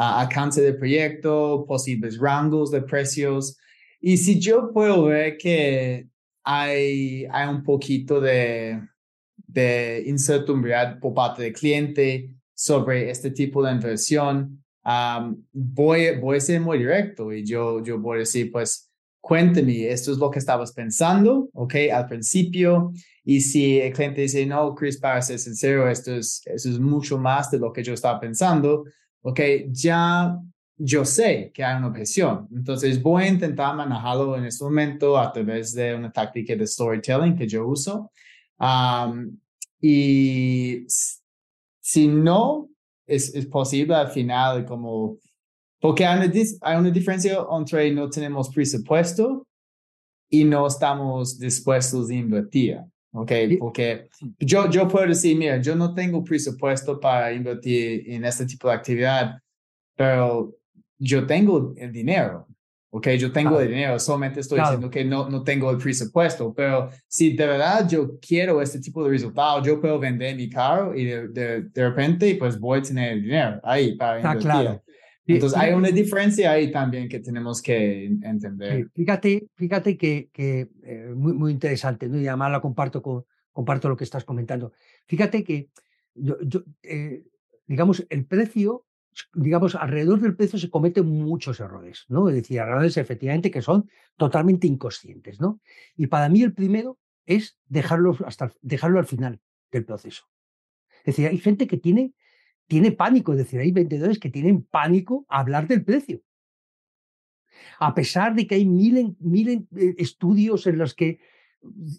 a- 0.00 0.20
alcance 0.20 0.60
de 0.62 0.74
proyecto, 0.74 1.64
posibles 1.66 2.18
rangos 2.18 2.70
de 2.70 2.82
precios. 2.82 3.56
Y 4.00 4.16
si 4.16 4.38
yo 4.38 4.70
puedo 4.72 5.04
ver 5.04 5.36
que 5.36 6.06
hay, 6.44 7.26
hay 7.30 7.48
un 7.48 7.62
poquito 7.64 8.20
de, 8.20 8.80
de 9.48 10.04
incertidumbre 10.06 10.74
por 11.00 11.14
parte 11.14 11.42
del 11.42 11.52
cliente 11.52 12.30
sobre 12.54 13.10
este 13.10 13.30
tipo 13.30 13.64
de 13.64 13.72
inversión, 13.72 14.62
um, 14.84 15.42
voy, 15.52 16.16
voy 16.20 16.36
a 16.36 16.40
ser 16.40 16.60
muy 16.60 16.78
directo 16.78 17.32
y 17.32 17.44
yo, 17.44 17.82
yo 17.82 17.98
voy 17.98 18.16
a 18.16 18.20
decir, 18.20 18.52
pues, 18.52 18.90
cuéntame, 19.20 19.88
esto 19.88 20.12
es 20.12 20.18
lo 20.18 20.30
que 20.30 20.38
estabas 20.38 20.72
pensando, 20.72 21.48
¿ok? 21.54 21.74
Al 21.92 22.06
principio. 22.06 22.92
Y 23.24 23.40
si 23.40 23.80
el 23.80 23.92
cliente 23.92 24.22
dice, 24.22 24.46
no, 24.46 24.74
Chris, 24.74 24.98
para 24.98 25.20
ser 25.22 25.38
sincero, 25.38 25.88
esto 25.88 26.14
es, 26.14 26.42
esto 26.46 26.68
es 26.68 26.78
mucho 26.78 27.18
más 27.18 27.50
de 27.50 27.58
lo 27.58 27.72
que 27.72 27.82
yo 27.82 27.94
estaba 27.94 28.20
pensando, 28.20 28.84
¿ok? 29.22 29.40
Ya 29.70 30.38
yo 30.78 31.04
sé 31.04 31.50
que 31.52 31.64
hay 31.64 31.76
una 31.76 31.88
objeción. 31.88 32.48
Entonces 32.54 33.02
voy 33.02 33.24
a 33.24 33.28
intentar 33.28 33.74
manejarlo 33.74 34.36
en 34.36 34.44
este 34.44 34.64
momento 34.64 35.18
a 35.18 35.32
través 35.32 35.74
de 35.74 35.94
una 35.94 36.10
táctica 36.10 36.54
de 36.54 36.66
storytelling 36.66 37.36
que 37.36 37.48
yo 37.48 37.66
uso. 37.66 38.10
Um, 38.58 39.38
y 39.80 40.84
si 41.80 42.08
no, 42.08 42.68
es, 43.06 43.34
es 43.34 43.46
posible 43.46 43.94
al 43.94 44.08
final 44.08 44.64
como, 44.64 45.16
porque 45.80 46.04
hay 46.04 46.18
una, 46.18 46.32
hay 46.62 46.76
una 46.78 46.90
diferencia 46.90 47.38
entre 47.50 47.90
no 47.92 48.10
tenemos 48.10 48.50
presupuesto 48.50 49.46
y 50.28 50.44
no 50.44 50.66
estamos 50.66 51.38
dispuestos 51.38 52.10
a 52.10 52.14
invertir. 52.14 52.78
¿ok? 53.12 53.32
Porque 53.58 54.08
yo, 54.38 54.70
yo 54.70 54.88
puedo 54.88 55.06
decir, 55.06 55.36
mira, 55.36 55.60
yo 55.60 55.74
no 55.74 55.94
tengo 55.94 56.22
presupuesto 56.22 57.00
para 57.00 57.32
invertir 57.32 58.10
en 58.10 58.24
este 58.24 58.46
tipo 58.46 58.68
de 58.68 58.74
actividad, 58.74 59.40
pero 59.96 60.54
yo 60.98 61.26
tengo 61.26 61.74
el 61.76 61.92
dinero, 61.92 62.46
¿ok? 62.90 63.08
Yo 63.10 63.32
tengo 63.32 63.60
el 63.60 63.68
dinero, 63.68 63.98
solamente 63.98 64.40
estoy 64.40 64.60
diciendo 64.60 64.90
que 64.90 65.04
no, 65.04 65.28
no 65.28 65.42
tengo 65.42 65.70
el 65.70 65.78
presupuesto, 65.78 66.52
pero 66.54 66.90
si 67.06 67.36
de 67.36 67.46
verdad 67.46 67.88
yo 67.88 68.18
quiero 68.18 68.62
este 68.62 68.80
tipo 68.80 69.04
de 69.04 69.10
resultado, 69.10 69.62
yo 69.62 69.80
puedo 69.80 69.98
vender 69.98 70.36
mi 70.36 70.48
carro 70.48 70.94
y 70.94 71.04
de, 71.04 71.28
de, 71.28 71.88
repente 71.88 72.36
pues 72.38 72.58
voy 72.58 72.78
a 72.78 72.82
tener 72.82 73.12
el 73.12 73.22
dinero 73.22 73.60
ahí 73.62 73.96
para 73.96 74.20
invertir. 74.20 74.42
Claro. 74.42 74.82
Entonces 75.26 75.58
hay 75.58 75.74
una 75.74 75.90
diferencia 75.90 76.52
ahí 76.52 76.70
también 76.70 77.06
que 77.06 77.20
tenemos 77.20 77.60
que 77.60 78.06
entender. 78.06 78.88
Fíjate, 78.94 79.46
fíjate 79.56 79.98
que, 79.98 80.30
que 80.32 80.68
eh, 80.82 81.12
muy, 81.14 81.34
muy 81.34 81.52
interesante, 81.52 82.08
¿no? 82.08 82.18
y 82.18 82.26
además 82.26 82.50
la 82.50 82.60
comparto, 82.62 83.02
con, 83.02 83.24
comparto 83.52 83.90
lo 83.90 83.96
que 83.96 84.04
estás 84.04 84.24
comentando. 84.24 84.72
Fíjate 85.06 85.44
que, 85.44 85.68
yo, 86.14 86.64
eh, 86.82 87.24
digamos, 87.66 88.06
el 88.08 88.24
precio, 88.24 88.86
digamos, 89.34 89.74
alrededor 89.74 90.20
del 90.20 90.36
precio 90.36 90.58
se 90.58 90.70
cometen 90.70 91.06
muchos 91.06 91.60
errores, 91.60 92.04
¿no? 92.08 92.28
Es 92.28 92.36
decir, 92.36 92.58
errores 92.58 92.96
efectivamente 92.96 93.50
que 93.50 93.62
son 93.62 93.88
totalmente 94.16 94.66
inconscientes, 94.66 95.40
¿no? 95.40 95.60
Y 95.96 96.06
para 96.06 96.28
mí 96.28 96.42
el 96.42 96.52
primero 96.52 96.98
es 97.26 97.58
dejarlo, 97.66 98.16
hasta, 98.24 98.52
dejarlo 98.62 98.98
al 98.98 99.06
final 99.06 99.40
del 99.70 99.84
proceso. 99.84 100.24
Es 101.00 101.16
decir, 101.16 101.28
hay 101.28 101.38
gente 101.38 101.66
que 101.66 101.78
tiene 101.78 102.14
tiene 102.68 102.92
pánico, 102.92 103.32
es 103.32 103.38
decir, 103.38 103.60
hay 103.60 103.72
vendedores 103.72 104.20
que 104.20 104.30
tienen 104.30 104.62
pánico 104.62 105.24
a 105.28 105.40
hablar 105.40 105.66
del 105.66 105.82
precio. 105.82 106.20
A 107.80 107.94
pesar 107.94 108.34
de 108.34 108.46
que 108.46 108.54
hay 108.56 108.66
mil, 108.66 109.16
mil 109.18 109.66
eh, 109.74 109.94
estudios 109.96 110.66
en 110.66 110.78
los 110.78 110.94
que 110.94 111.18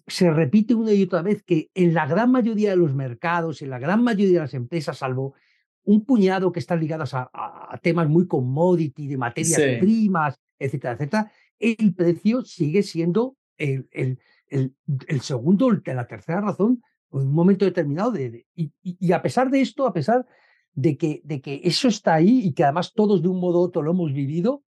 se 0.08 0.32
repite 0.32 0.76
una 0.76 0.94
y 0.94 1.04
otra 1.04 1.22
vez 1.22 1.44
que 1.44 1.70
en 1.74 1.94
la 1.94 2.06
gran 2.06 2.32
mayoría 2.32 2.70
de 2.70 2.78
los 2.78 2.94
mercados, 2.94 3.62
en 3.62 3.72
la 3.72 3.80
gran 3.80 4.04
mayoría 4.04 4.36
de 4.36 4.46
las 4.46 4.54
empresas, 4.54 5.00
salvo 5.00 5.34
un 5.90 6.06
puñado 6.06 6.52
que 6.52 6.60
están 6.60 6.80
ligadas 6.80 7.16
a, 7.16 7.80
temas 7.82 8.08
muy 8.08 8.28
commodity, 8.28 9.08
de 9.08 9.18
materias 9.18 9.60
primas, 9.80 10.40
etcétera, 10.60 10.94
etcétera, 10.94 11.32
el 11.58 11.96
precio 11.96 12.44
sigue 12.44 12.84
siendo 12.84 13.38
el, 13.58 13.88
el, 13.92 14.20
el, 14.50 15.22
segundo, 15.22 15.72
la 15.72 16.06
tercera 16.06 16.42
razón 16.42 16.84
en 17.12 17.20
un 17.22 17.34
momento 17.34 17.66
determinado. 17.66 18.12
De, 18.12 18.46
y, 18.56 19.12
a 19.12 19.22
pesar 19.24 19.50
de 19.50 19.62
esto, 19.62 19.88
a 19.88 19.94
pesar 19.94 20.28
de 20.74 20.96
que, 20.96 21.22
de 21.24 21.42
que 21.42 21.62
eso 21.64 21.88
está 21.88 22.14
ahí 22.14 22.42
y 22.46 22.54
que 22.54 22.64
además 22.64 22.94
todos 22.94 23.24
de 23.24 23.30
un 23.30 23.40
modo 23.40 23.60
u 23.60 23.64
otro 23.64 23.82
lo 23.82 23.92
hemos 23.92 24.14
vivido, 24.14 24.64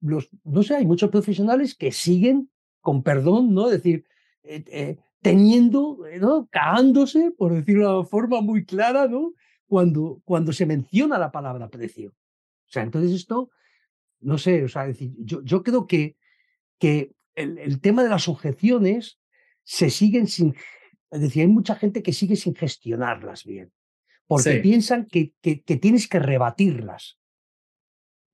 los, 0.00 0.28
no 0.44 0.62
sé, 0.62 0.76
hay 0.76 0.86
muchos 0.86 1.10
profesionales 1.10 1.74
que 1.74 1.90
siguen, 1.90 2.48
con 2.80 3.02
perdón, 3.02 3.54
¿no? 3.54 3.66
Es 3.66 3.82
decir, 3.82 4.04
eh, 4.44 4.62
eh, 4.68 4.98
teniendo, 5.20 6.06
eh, 6.06 6.20
¿no? 6.20 6.46
Cagándose, 6.48 7.32
por 7.32 7.54
decirlo 7.54 7.88
de 7.88 7.98
una 7.98 8.06
forma 8.06 8.40
muy 8.40 8.64
clara, 8.64 9.08
¿no? 9.08 9.32
Cuando, 9.66 10.20
cuando 10.24 10.52
se 10.52 10.66
menciona 10.66 11.18
la 11.18 11.32
palabra 11.32 11.68
precio. 11.68 12.10
O 12.10 12.70
sea, 12.70 12.82
entonces 12.82 13.12
esto, 13.12 13.50
no 14.20 14.38
sé, 14.38 14.64
o 14.64 14.68
sea, 14.68 14.86
decir, 14.86 15.12
yo, 15.18 15.42
yo 15.42 15.62
creo 15.62 15.86
que, 15.86 16.16
que 16.78 17.12
el, 17.34 17.58
el 17.58 17.80
tema 17.80 18.02
de 18.02 18.10
las 18.10 18.28
objeciones 18.28 19.18
se 19.62 19.90
siguen 19.90 20.26
sin, 20.26 20.54
es 21.10 21.20
decir, 21.20 21.42
hay 21.42 21.48
mucha 21.48 21.74
gente 21.74 22.02
que 22.02 22.12
sigue 22.12 22.36
sin 22.36 22.54
gestionarlas 22.54 23.44
bien 23.44 23.72
porque 24.26 24.56
piensan 24.56 25.06
que, 25.06 25.34
que, 25.40 25.76
tienes 25.76 26.08
que 26.08 26.18
rebatirlas. 26.18 27.18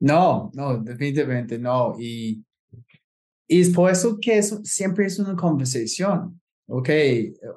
No, 0.01 0.51
no, 0.55 0.79
definitivamente 0.79 1.59
no. 1.59 1.97
Y, 1.99 2.45
y 3.47 3.61
es 3.61 3.71
por 3.71 3.91
eso 3.91 4.19
que 4.21 4.39
eso 4.39 4.61
siempre 4.65 5.07
es 5.07 5.19
una 5.19 5.37
conversación. 5.37 6.41
Ok, 6.73 6.89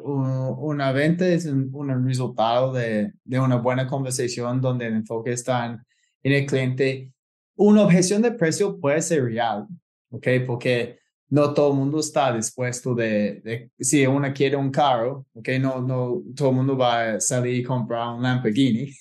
una 0.02 0.92
venta 0.92 1.28
es 1.28 1.46
un, 1.46 1.70
un 1.72 2.08
resultado 2.08 2.74
de, 2.74 3.12
de, 3.24 3.40
una 3.40 3.58
buena 3.58 3.86
conversación 3.86 4.60
donde 4.60 4.88
el 4.88 4.96
enfoque 4.96 5.34
está 5.34 5.68
en, 5.68 5.80
en 6.24 6.34
el 6.34 6.46
cliente. 6.48 7.12
Una 7.56 7.84
objeción 7.84 8.24
de 8.24 8.32
precio 8.32 8.80
puede 8.80 9.04
ser 9.04 9.26
real, 9.26 9.68
ok, 10.10 10.28
porque 10.48 10.98
no 11.30 11.54
todo 11.54 11.72
el 11.74 11.78
mundo 11.78 12.00
está 12.00 12.36
dispuesto 12.36 12.96
de, 12.96 13.70
si 13.80 14.04
uno 14.08 14.34
quiere 14.34 14.56
un 14.56 14.72
carro, 14.72 15.28
okay, 15.34 15.60
no, 15.60 15.80
no 15.80 16.24
todo 16.36 16.50
el 16.50 16.56
mundo 16.56 16.76
va 16.76 17.14
a 17.14 17.20
salir 17.20 17.56
y 17.58 17.64
comprar 17.64 18.16
un 18.16 18.24
Lamborghini, 18.24 18.92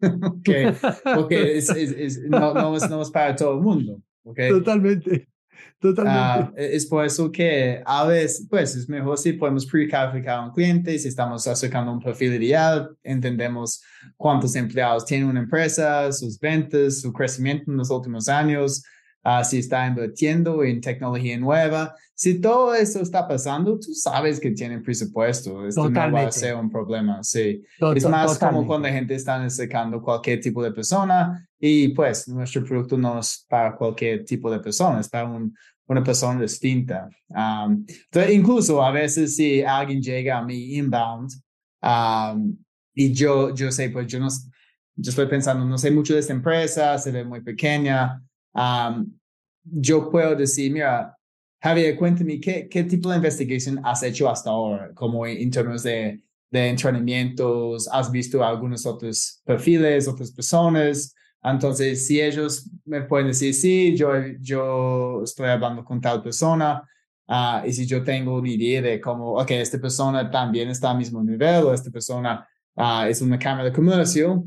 okay, 0.38 0.72
porque 1.14 1.58
es, 1.58 1.70
es, 1.70 2.18
no, 2.28 2.54
no, 2.54 2.76
es, 2.76 2.90
no, 2.90 3.02
es, 3.02 3.10
para 3.10 3.36
todo 3.36 3.54
el 3.54 3.60
mundo. 3.60 4.02
Okay. 4.24 4.50
Totalmente. 4.50 5.29
Totalmente. 5.80 6.52
Uh, 6.52 6.54
es 6.56 6.86
por 6.86 7.04
eso 7.04 7.32
que 7.32 7.82
a 7.86 8.04
veces, 8.04 8.46
pues 8.48 8.76
es 8.76 8.88
mejor 8.88 9.16
si 9.16 9.32
podemos 9.32 9.64
precalificar 9.64 10.38
a 10.38 10.44
un 10.44 10.52
cliente, 10.52 10.98
si 10.98 11.08
estamos 11.08 11.46
acercando 11.46 11.90
un 11.90 12.00
perfil 12.00 12.34
ideal, 12.34 12.94
entendemos 13.02 13.82
cuántos 14.16 14.54
empleados 14.56 15.06
tiene 15.06 15.24
una 15.24 15.40
empresa, 15.40 16.12
sus 16.12 16.38
ventas, 16.38 17.00
su 17.00 17.12
crecimiento 17.12 17.70
en 17.70 17.78
los 17.78 17.90
últimos 17.90 18.28
años, 18.28 18.82
Ah, 19.22 19.44
si 19.44 19.58
está 19.58 19.86
invirtiendo 19.86 20.64
en 20.64 20.80
tecnología 20.80 21.36
nueva, 21.38 21.94
si 22.14 22.40
todo 22.40 22.74
eso 22.74 23.02
está 23.02 23.28
pasando, 23.28 23.78
tú 23.78 23.92
sabes 23.92 24.40
que 24.40 24.50
tienen 24.52 24.82
presupuesto. 24.82 25.66
Esto 25.66 25.90
no 25.90 26.12
va 26.12 26.22
a 26.22 26.32
ser 26.32 26.54
un 26.54 26.70
problema. 26.70 27.22
Sí. 27.22 27.62
es 27.94 28.08
más 28.08 28.38
como 28.38 28.66
cuando 28.66 28.88
la 28.88 28.94
gente 28.94 29.14
está 29.14 29.38
necesitando 29.38 30.00
cualquier 30.00 30.40
tipo 30.40 30.62
de 30.62 30.72
persona 30.72 31.46
y 31.58 31.88
pues 31.88 32.28
nuestro 32.28 32.64
producto 32.64 32.96
no 32.96 33.20
es 33.20 33.44
para 33.46 33.76
cualquier 33.76 34.24
tipo 34.24 34.50
de 34.50 34.60
persona, 34.60 35.00
es 35.00 35.08
para 35.10 35.28
una 35.90 36.04
persona 36.04 36.40
distinta. 36.40 37.08
entonces, 37.28 38.32
incluso 38.32 38.82
a 38.82 38.90
veces 38.92 39.36
si 39.36 39.62
alguien 39.62 40.00
llega 40.00 40.38
a 40.38 40.44
mi 40.44 40.76
inbound 40.76 41.30
y 42.94 43.12
yo, 43.12 43.54
yo 43.54 43.70
sé, 43.72 43.90
pues 43.90 44.06
yo 44.06 44.20
no, 44.20 44.28
yo 44.96 45.10
estoy 45.10 45.26
pensando, 45.26 45.64
no 45.64 45.78
sé 45.78 45.90
mucho 45.90 46.14
de 46.14 46.20
esta 46.20 46.32
empresa, 46.32 46.96
se 46.98 47.10
ve 47.10 47.24
muy 47.24 47.40
pequeña 47.40 48.22
yo 49.64 50.10
puedo 50.10 50.34
decir, 50.34 50.72
mira, 50.72 51.16
Javier, 51.62 51.96
cuéntame, 51.96 52.40
¿qué, 52.40 52.68
¿qué 52.68 52.84
tipo 52.84 53.10
de 53.10 53.16
investigación 53.16 53.80
has 53.84 54.02
hecho 54.02 54.28
hasta 54.28 54.50
ahora? 54.50 54.92
Como 54.94 55.26
en, 55.26 55.50
términos 55.50 55.82
de, 55.82 56.22
de 56.50 56.68
entrenamientos, 56.68 57.88
¿has 57.92 58.10
visto 58.10 58.42
algunos 58.42 58.86
otros 58.86 59.42
perfiles, 59.44 60.08
otras 60.08 60.32
personas? 60.32 61.14
Entonces, 61.42 62.06
si 62.06 62.20
ellos 62.20 62.68
me 62.84 63.02
pueden 63.02 63.28
decir, 63.28 63.54
sí, 63.54 63.96
yo, 63.96 64.10
yo 64.40 65.22
estoy 65.24 65.48
hablando 65.48 65.84
con 65.84 66.00
tal 66.00 66.22
persona, 66.22 66.86
uh, 67.28 67.66
y 67.66 67.72
si 67.72 67.86
yo 67.86 68.04
tengo 68.04 68.36
una 68.36 68.48
idea 68.50 68.82
de 68.82 69.00
cómo, 69.00 69.34
ok, 69.40 69.50
esta 69.52 69.78
persona 69.78 70.30
también 70.30 70.68
está 70.68 70.90
al 70.90 70.98
mismo 70.98 71.22
nivel, 71.22 71.64
o 71.64 71.72
esta 71.72 71.90
persona 71.90 72.46
uh, 72.76 73.04
es 73.08 73.22
una 73.22 73.38
cámara 73.38 73.64
de 73.64 73.72
comercio 73.72 74.44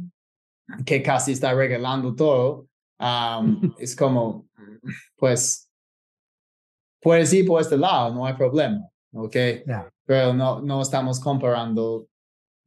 que 0.85 1.01
casi 1.01 1.31
está 1.31 1.53
regalando 1.53 2.13
todo, 2.13 2.67
es 3.79 3.95
como, 3.95 4.47
pues, 5.17 5.69
puedes 7.01 7.33
ir 7.33 7.45
por 7.45 7.61
este 7.61 7.77
lado, 7.77 8.13
no 8.13 8.25
hay 8.25 8.33
problema, 8.33 8.87
¿ok? 9.13 9.35
Pero 10.05 10.33
no, 10.33 10.61
no 10.61 10.81
estamos 10.81 11.19
comparando 11.19 12.07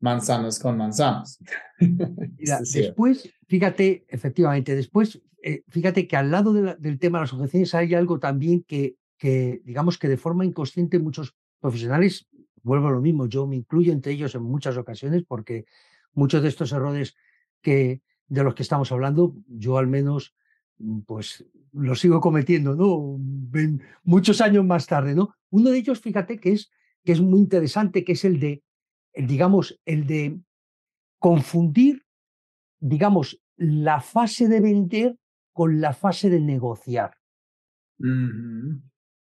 manzanas 0.00 0.58
con 0.58 0.76
manzanas. 0.76 1.38
después, 1.78 3.30
fíjate, 3.46 4.06
efectivamente, 4.08 4.74
después, 4.74 5.22
eh, 5.42 5.62
fíjate 5.68 6.06
que 6.06 6.16
al 6.16 6.30
lado 6.30 6.52
del 6.52 6.98
tema 6.98 7.18
de 7.18 7.22
las 7.24 7.32
objeciones 7.32 7.74
hay 7.74 7.94
algo 7.94 8.18
también 8.18 8.62
que, 8.62 8.96
que, 9.18 9.62
digamos 9.64 9.98
que 9.98 10.08
de 10.08 10.16
forma 10.16 10.44
inconsciente 10.44 10.98
muchos 10.98 11.34
profesionales, 11.60 12.28
vuelvo 12.62 12.88
a 12.88 12.92
lo 12.92 13.00
mismo, 13.00 13.26
yo 13.26 13.46
me 13.46 13.56
incluyo 13.56 13.92
entre 13.92 14.12
ellos 14.12 14.34
en 14.34 14.42
muchas 14.42 14.76
ocasiones 14.76 15.24
porque 15.26 15.66
muchos 16.12 16.42
de 16.42 16.48
estos 16.48 16.72
errores 16.72 17.14
que, 17.62 18.02
de 18.28 18.42
los 18.42 18.54
que 18.54 18.62
estamos 18.62 18.90
hablando, 18.90 19.36
yo 19.46 19.78
al 19.78 19.86
menos 19.86 20.34
mm, 20.78 21.00
pues 21.00 21.44
lo 21.72 21.94
sigo 21.94 22.20
cometiendo, 22.20 22.74
¿no? 22.74 23.20
Muchos 24.02 24.40
años 24.40 24.64
más 24.64 24.86
tarde, 24.86 25.14
¿no? 25.14 25.34
Uno 25.50 25.70
de 25.70 25.78
ellos, 25.78 26.00
fíjate, 26.00 26.38
que 26.38 26.52
es, 26.52 26.70
que 27.04 27.12
es 27.12 27.20
muy 27.20 27.38
interesante, 27.38 28.02
que 28.02 28.12
es 28.12 28.24
el 28.24 28.40
de, 28.40 28.62
digamos, 29.14 29.78
el 29.84 30.06
de 30.06 30.40
confundir, 31.18 32.05
digamos, 32.78 33.40
la 33.56 34.00
fase 34.00 34.48
de 34.48 34.60
vender 34.60 35.16
con 35.52 35.80
la 35.80 35.92
fase 35.92 36.28
de 36.30 36.40
negociar. 36.40 37.16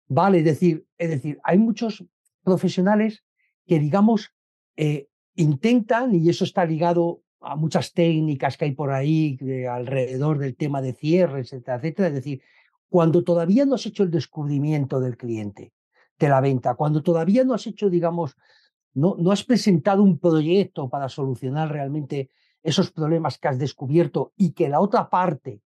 Vale, 0.09 0.39
es 0.39 0.45
decir, 0.45 0.87
es 0.97 1.11
decir, 1.11 1.39
hay 1.43 1.59
muchos 1.59 2.05
profesionales 2.43 3.25
que, 3.67 3.79
digamos, 3.79 4.35
eh, 4.77 5.09
intentan, 5.37 6.15
y 6.15 6.29
eso 6.29 6.45
está 6.45 6.65
ligado 6.65 7.23
a 7.41 7.57
muchas 7.57 7.93
técnicas 7.93 8.57
que 8.57 8.67
hay 8.67 8.73
por 8.73 8.91
ahí 8.91 9.39
alrededor 9.71 10.39
del 10.39 10.57
tema 10.57 10.83
de 10.83 10.93
cierres, 10.93 11.53
etcétera, 11.53 11.77
etcétera. 11.77 12.09
Es 12.09 12.15
decir, 12.15 12.43
cuando 12.89 13.23
todavía 13.23 13.65
no 13.65 13.75
has 13.75 13.87
hecho 13.87 14.03
el 14.03 14.11
descubrimiento 14.11 15.01
del 15.01 15.17
cliente, 15.17 15.73
de 16.19 16.29
la 16.29 16.41
venta, 16.41 16.75
cuando 16.75 17.03
todavía 17.03 17.45
no 17.45 17.55
has 17.55 17.67
hecho, 17.67 17.89
digamos, 17.91 18.37
no, 18.95 19.17
no 19.19 19.31
has 19.31 19.45
presentado 19.45 20.03
un 20.03 20.19
proyecto 20.19 20.89
para 20.89 21.09
solucionar 21.09 21.71
realmente 21.71 22.31
esos 22.69 22.91
problemas 22.91 23.39
que 23.39 23.49
has 23.49 23.59
descubierto 23.59 24.33
y 24.37 24.53
que 24.53 24.69
la 24.69 24.81
otra 24.81 25.09
parte, 25.09 25.63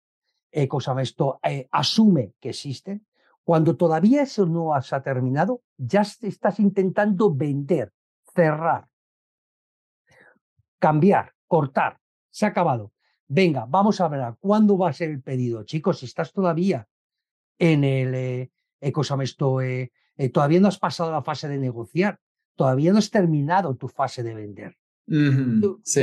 eh, 0.51 0.67
esto, 0.99 1.39
eh, 1.43 1.67
asume 1.71 2.33
que 2.39 2.49
existen, 2.49 3.05
cuando 3.43 3.77
todavía 3.77 4.23
eso 4.23 4.45
no 4.45 4.79
se 4.81 4.95
ha 4.95 5.01
terminado, 5.01 5.61
ya 5.77 6.01
estás 6.01 6.59
intentando 6.59 7.33
vender, 7.33 7.93
cerrar, 8.35 8.89
cambiar, 10.77 11.33
cortar, 11.47 11.99
se 12.29 12.45
ha 12.45 12.49
acabado. 12.49 12.91
Venga, 13.27 13.65
vamos 13.67 14.01
a 14.01 14.07
ver 14.07 14.35
cuándo 14.39 14.77
va 14.77 14.89
a 14.89 14.93
ser 14.93 15.09
el 15.09 15.21
pedido. 15.21 15.63
Chicos, 15.63 15.99
si 15.99 16.05
estás 16.05 16.33
todavía 16.33 16.87
en 17.57 17.83
el, 17.83 18.13
eh, 18.13 18.51
eh 18.81 18.93
esto, 19.21 19.61
eh, 19.61 19.91
todavía 20.33 20.59
no 20.59 20.67
has 20.67 20.79
pasado 20.79 21.11
la 21.11 21.23
fase 21.23 21.47
de 21.47 21.57
negociar, 21.57 22.19
todavía 22.55 22.91
no 22.91 22.99
has 22.99 23.09
terminado 23.09 23.75
tu 23.75 23.87
fase 23.87 24.21
de 24.21 24.35
vender. 24.35 24.77
Sí, 25.83 26.01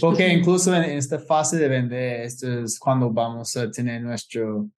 porque 0.00 0.28
incluso 0.28 0.74
en 0.74 0.84
esta 0.84 1.18
fase 1.18 1.56
de 1.58 1.68
vender, 1.68 2.22
esto 2.22 2.64
es 2.64 2.78
cuando 2.78 3.10
vamos 3.10 3.56
a 3.56 3.70
tener 3.70 4.02
nuestro, 4.02 4.68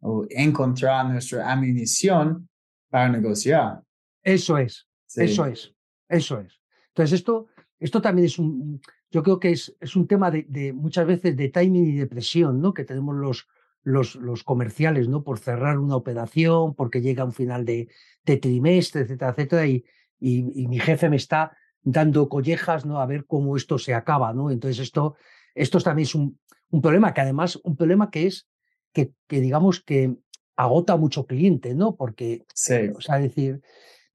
o 0.00 0.26
encontrar 0.30 1.06
nuestra 1.10 1.50
ammunición 1.50 2.48
para 2.90 3.08
negociar. 3.08 3.82
Eso 4.22 4.58
es, 4.58 4.86
eso 5.16 5.46
es, 5.46 5.72
eso 6.08 6.40
es. 6.40 6.60
Entonces 6.88 7.20
esto, 7.20 7.48
esto 7.78 8.00
también 8.00 8.26
es 8.26 8.38
un, 8.38 8.80
yo 9.10 9.22
creo 9.22 9.38
que 9.38 9.52
es, 9.52 9.76
es 9.80 9.94
un 9.94 10.06
tema 10.06 10.30
de, 10.30 10.72
muchas 10.72 11.06
veces 11.06 11.36
de 11.36 11.48
timing 11.48 11.86
y 11.86 11.96
de 11.96 12.06
presión, 12.06 12.60
¿no? 12.60 12.74
Que 12.74 12.84
tenemos 12.84 13.14
los, 13.14 13.46
los, 13.82 14.16
los 14.16 14.42
comerciales, 14.42 15.08
¿no? 15.08 15.22
Por 15.22 15.38
cerrar 15.38 15.78
una 15.78 15.94
operación, 15.94 16.74
porque 16.74 17.00
llega 17.00 17.24
un 17.24 17.32
final 17.32 17.64
de, 17.64 17.88
de 18.24 18.36
trimestre, 18.38 19.02
etcétera, 19.02 19.30
etcétera, 19.30 19.66
y, 19.66 19.84
y, 20.18 20.66
mi 20.68 20.80
jefe 20.80 21.08
me 21.08 21.16
está 21.16 21.56
dando 21.84 22.28
collejas, 22.28 22.84
¿no? 22.84 23.00
A 23.00 23.06
ver 23.06 23.26
cómo 23.26 23.56
esto 23.56 23.78
se 23.78 23.94
acaba, 23.94 24.32
¿no? 24.32 24.50
Entonces 24.50 24.80
esto, 24.80 25.14
esto 25.54 25.78
también 25.80 26.06
es 26.06 26.14
un, 26.14 26.38
un 26.70 26.82
problema, 26.82 27.14
que 27.14 27.20
además, 27.20 27.60
un 27.62 27.76
problema 27.76 28.10
que 28.10 28.26
es 28.26 28.48
que, 28.92 29.12
que 29.28 29.40
digamos 29.40 29.82
que 29.82 30.16
agota 30.56 30.96
mucho 30.96 31.26
cliente, 31.26 31.74
¿no? 31.74 31.94
Porque, 31.94 32.44
sí. 32.54 32.90
o 32.96 33.00
sea, 33.00 33.18
decir, 33.18 33.60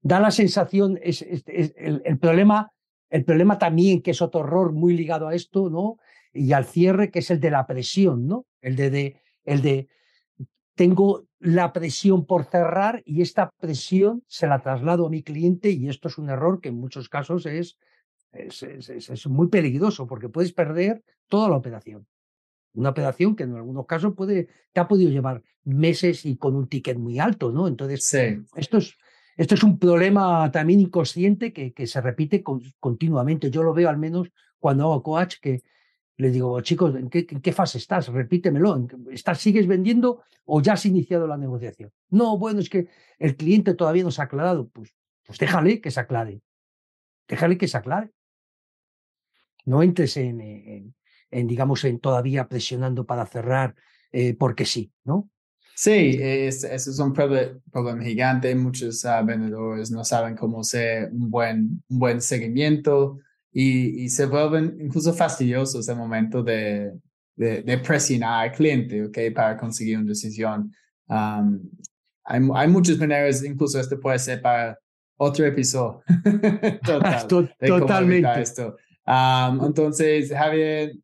da 0.02 0.20
la 0.20 0.30
sensación, 0.30 0.98
es, 1.02 1.22
el, 1.22 2.02
el, 2.04 2.18
problema 2.18 2.72
el 3.10 3.24
problema 3.24 3.58
también, 3.58 4.02
que 4.02 4.12
es 4.12 4.22
otro 4.22 4.40
horror 4.40 4.72
muy 4.72 4.96
ligado 4.96 5.28
a 5.28 5.34
esto, 5.34 5.68
¿no? 5.68 5.98
Y 6.32 6.52
al 6.52 6.64
cierre, 6.64 7.10
que 7.10 7.18
es 7.18 7.30
el 7.30 7.40
de 7.40 7.50
la 7.50 7.66
presión, 7.66 8.26
¿no? 8.26 8.46
El 8.60 8.76
de, 8.76 9.20
el 9.44 9.62
de 9.62 9.88
tengo 10.76 11.24
la 11.40 11.72
presión 11.72 12.26
por 12.26 12.44
cerrar 12.44 13.02
y 13.06 13.22
esta 13.22 13.50
presión 13.58 14.22
se 14.26 14.46
la 14.46 14.60
traslado 14.60 15.06
a 15.06 15.10
mi 15.10 15.22
cliente 15.22 15.70
y 15.70 15.88
esto 15.88 16.08
es 16.08 16.18
un 16.18 16.28
error 16.28 16.60
que 16.60 16.68
en 16.68 16.76
muchos 16.76 17.08
casos 17.08 17.46
es, 17.46 17.78
es, 18.32 18.62
es, 18.62 19.26
muy 19.26 19.48
peligroso 19.48 20.06
porque 20.06 20.28
puedes 20.28 20.52
perder 20.52 21.02
toda 21.28 21.48
la 21.48 21.56
operación. 21.56 22.06
Una 22.74 22.90
operación 22.90 23.34
que 23.34 23.44
en 23.44 23.56
algunos 23.56 23.86
casos 23.86 24.14
puede, 24.14 24.48
te 24.72 24.80
ha 24.80 24.86
podido 24.86 25.10
llevar 25.10 25.42
meses 25.64 26.26
y 26.26 26.36
con 26.36 26.54
un 26.54 26.68
ticket 26.68 26.98
muy 26.98 27.18
alto, 27.18 27.50
¿no? 27.50 27.66
Entonces, 27.66 28.14
esto 28.54 28.76
es, 28.76 28.94
esto 29.36 29.54
es 29.54 29.62
un 29.62 29.78
problema 29.78 30.50
también 30.52 30.80
inconsciente 30.80 31.52
que, 31.52 31.72
que 31.72 31.86
se 31.86 32.00
repite 32.02 32.44
continuamente. 32.78 33.50
Yo 33.50 33.62
lo 33.62 33.72
veo 33.72 33.88
al 33.88 33.98
menos 33.98 34.30
cuando 34.58 34.84
hago 34.84 35.02
coach, 35.02 35.36
que 35.40 35.62
le 36.20 36.30
digo, 36.30 36.60
chicos, 36.60 36.94
¿en 36.96 37.08
qué, 37.08 37.26
qué 37.26 37.52
fase 37.52 37.78
estás? 37.78 38.08
Repítemelo. 38.08 38.86
¿Estás, 39.10 39.40
¿Sigues 39.40 39.66
vendiendo 39.66 40.22
o 40.44 40.60
ya 40.60 40.74
has 40.74 40.84
iniciado 40.84 41.26
la 41.26 41.38
negociación? 41.38 41.90
No, 42.10 42.36
bueno, 42.36 42.60
es 42.60 42.68
que 42.68 42.88
el 43.18 43.36
cliente 43.36 43.74
todavía 43.74 44.04
no 44.04 44.10
se 44.10 44.20
ha 44.20 44.24
aclarado. 44.24 44.68
Pues, 44.68 44.94
pues 45.24 45.38
déjale 45.38 45.80
que 45.80 45.90
se 45.90 45.98
aclare. 45.98 46.42
Déjale 47.26 47.56
que 47.56 47.66
se 47.66 47.78
aclare. 47.78 48.10
No 49.64 49.82
entres 49.82 50.18
en, 50.18 50.94
en, 51.30 51.46
digamos, 51.46 51.84
en 51.84 51.98
todavía 51.98 52.48
presionando 52.48 53.06
para 53.06 53.24
cerrar 53.24 53.74
eh, 54.12 54.34
porque 54.34 54.66
sí, 54.66 54.92
¿no? 55.04 55.30
Sí, 55.74 56.18
es, 56.20 56.64
es 56.64 56.98
un 56.98 57.14
problema, 57.14 58.02
gigante. 58.02 58.54
Muchos 58.54 59.02
uh, 59.04 59.24
vendedores 59.24 59.90
no 59.90 60.04
saben 60.04 60.36
cómo 60.36 60.60
hacer 60.60 61.10
un 61.12 61.30
buen, 61.30 61.82
un 61.88 61.98
buen 61.98 62.20
seguimiento 62.20 63.20
y, 63.52 64.04
y 64.04 64.08
se 64.08 64.26
vuelven 64.26 64.78
incluso 64.80 65.12
fastidiosos 65.12 65.88
el 65.88 65.96
momento 65.96 66.42
de, 66.42 66.92
de, 67.36 67.62
de, 67.62 67.78
presionar 67.78 68.44
al 68.44 68.52
cliente 68.52 69.04
okay, 69.04 69.30
para 69.30 69.56
conseguir 69.56 69.98
una 69.98 70.08
decisión. 70.08 70.72
Um, 71.08 71.60
hay, 72.24 72.40
hay 72.54 72.68
muchas 72.68 72.98
maneras, 72.98 73.42
incluso 73.42 73.80
este 73.80 73.96
puede 73.96 74.18
ser 74.18 74.40
para 74.40 74.78
otro 75.16 75.44
episodio. 75.44 76.02
Totalmente. 77.66 78.40
Esto. 78.40 78.76
Um, 79.06 79.64
entonces, 79.64 80.32
Javier, 80.32 80.94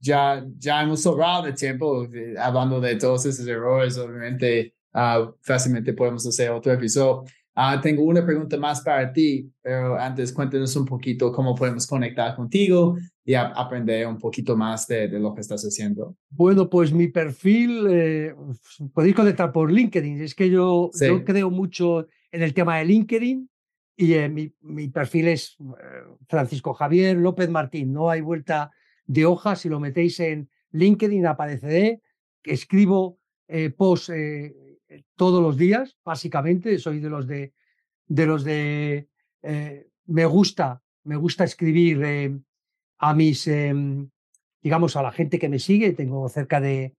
ya, 0.00 0.44
ya 0.56 0.82
hemos 0.82 1.02
sobrado 1.02 1.44
de 1.44 1.52
tiempo 1.52 2.04
eh, 2.04 2.34
hablando 2.38 2.80
de 2.80 2.96
todos 2.96 3.26
esos 3.26 3.46
errores. 3.46 3.98
Obviamente, 3.98 4.74
uh, 4.94 5.32
fácilmente 5.42 5.92
podemos 5.92 6.26
hacer 6.26 6.50
otro 6.50 6.72
episodio. 6.72 7.24
Uh, 7.58 7.80
tengo 7.80 8.04
una 8.04 8.24
pregunta 8.24 8.56
más 8.56 8.82
para 8.82 9.12
ti, 9.12 9.50
pero 9.60 9.98
antes 9.98 10.32
cuéntanos 10.32 10.76
un 10.76 10.84
poquito 10.84 11.32
cómo 11.32 11.56
podemos 11.56 11.88
conectar 11.88 12.36
contigo 12.36 12.96
y 13.24 13.34
aprender 13.34 14.06
un 14.06 14.16
poquito 14.16 14.56
más 14.56 14.86
de, 14.86 15.08
de, 15.08 15.18
lo 15.18 15.34
que 15.34 15.40
estás 15.40 15.64
haciendo. 15.64 16.14
Bueno, 16.30 16.70
pues 16.70 16.92
mi 16.92 17.08
perfil, 17.08 17.88
eh, 17.90 18.32
podéis 18.94 19.16
conectar 19.16 19.50
por 19.50 19.72
LinkedIn. 19.72 20.22
Es 20.22 20.36
que 20.36 20.48
yo, 20.48 20.90
yo 21.00 21.24
creo 21.24 21.50
mucho 21.50 22.06
en 22.30 22.42
el 22.42 22.54
tema 22.54 22.78
de 22.78 22.84
LinkedIn 22.84 23.50
y 23.96 24.12
eh, 24.12 24.28
mi, 24.28 24.54
mi, 24.60 24.86
perfil 24.86 25.26
es 25.26 25.56
Francisco 26.28 26.74
Javier 26.74 27.16
López 27.16 27.50
Martín. 27.50 27.92
No 27.92 28.08
hay 28.08 28.20
vuelta 28.20 28.70
de 29.04 29.26
hojas, 29.26 29.62
si 29.62 29.68
lo 29.68 29.80
metéis 29.80 30.20
en 30.20 30.48
LinkedIn 30.70 31.26
apareceré, 31.26 32.02
escribo 32.44 33.18
eh, 33.48 33.70
posts 33.70 34.10
eh, 34.10 34.67
todos 35.16 35.42
los 35.42 35.56
días, 35.56 35.96
básicamente, 36.04 36.78
soy 36.78 37.00
de 37.00 37.10
los 37.10 37.26
de, 37.26 37.52
de 38.06 38.26
los 38.26 38.44
de, 38.44 39.08
eh, 39.42 39.88
me 40.06 40.26
gusta, 40.26 40.82
me 41.04 41.16
gusta 41.16 41.44
escribir 41.44 42.42
a 42.98 43.14
mis, 43.14 43.50
digamos, 44.62 44.96
a 44.96 45.02
la 45.02 45.12
gente 45.12 45.38
que 45.38 45.48
me 45.48 45.58
sigue, 45.58 45.92
tengo 45.92 46.28
cerca 46.28 46.60
de, 46.60 46.94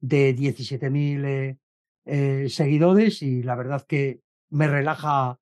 de 0.00 0.36
17.000 0.36 2.48
seguidores 2.48 3.22
y 3.22 3.42
la 3.42 3.54
verdad 3.54 3.84
que 3.86 4.20
me 4.50 4.66
relaja 4.66 5.40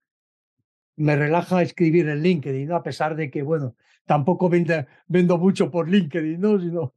me 0.99 1.15
relaja 1.15 1.63
escribir 1.63 2.09
en 2.09 2.23
LinkedIn, 2.23 2.73
a 2.73 2.83
pesar 2.83 3.15
de 3.15 3.31
que, 3.31 3.43
bueno, 3.43 3.77
tampoco 4.05 4.51
vendo 5.07 5.39
mucho 5.39 5.71
por 5.71 5.89
LinkedIn, 5.89 6.41
¿no? 6.41 6.61
sino 6.61 6.95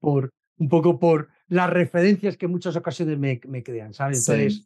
por 0.00 0.32
un 0.56 0.68
poco 0.68 0.98
por 0.98 1.28
las 1.52 1.68
referencias 1.68 2.38
que 2.38 2.46
en 2.46 2.52
muchas 2.52 2.76
ocasiones 2.76 3.18
me, 3.18 3.38
me 3.46 3.62
crean, 3.62 3.92
¿sabes? 3.92 4.26
Entonces, 4.26 4.64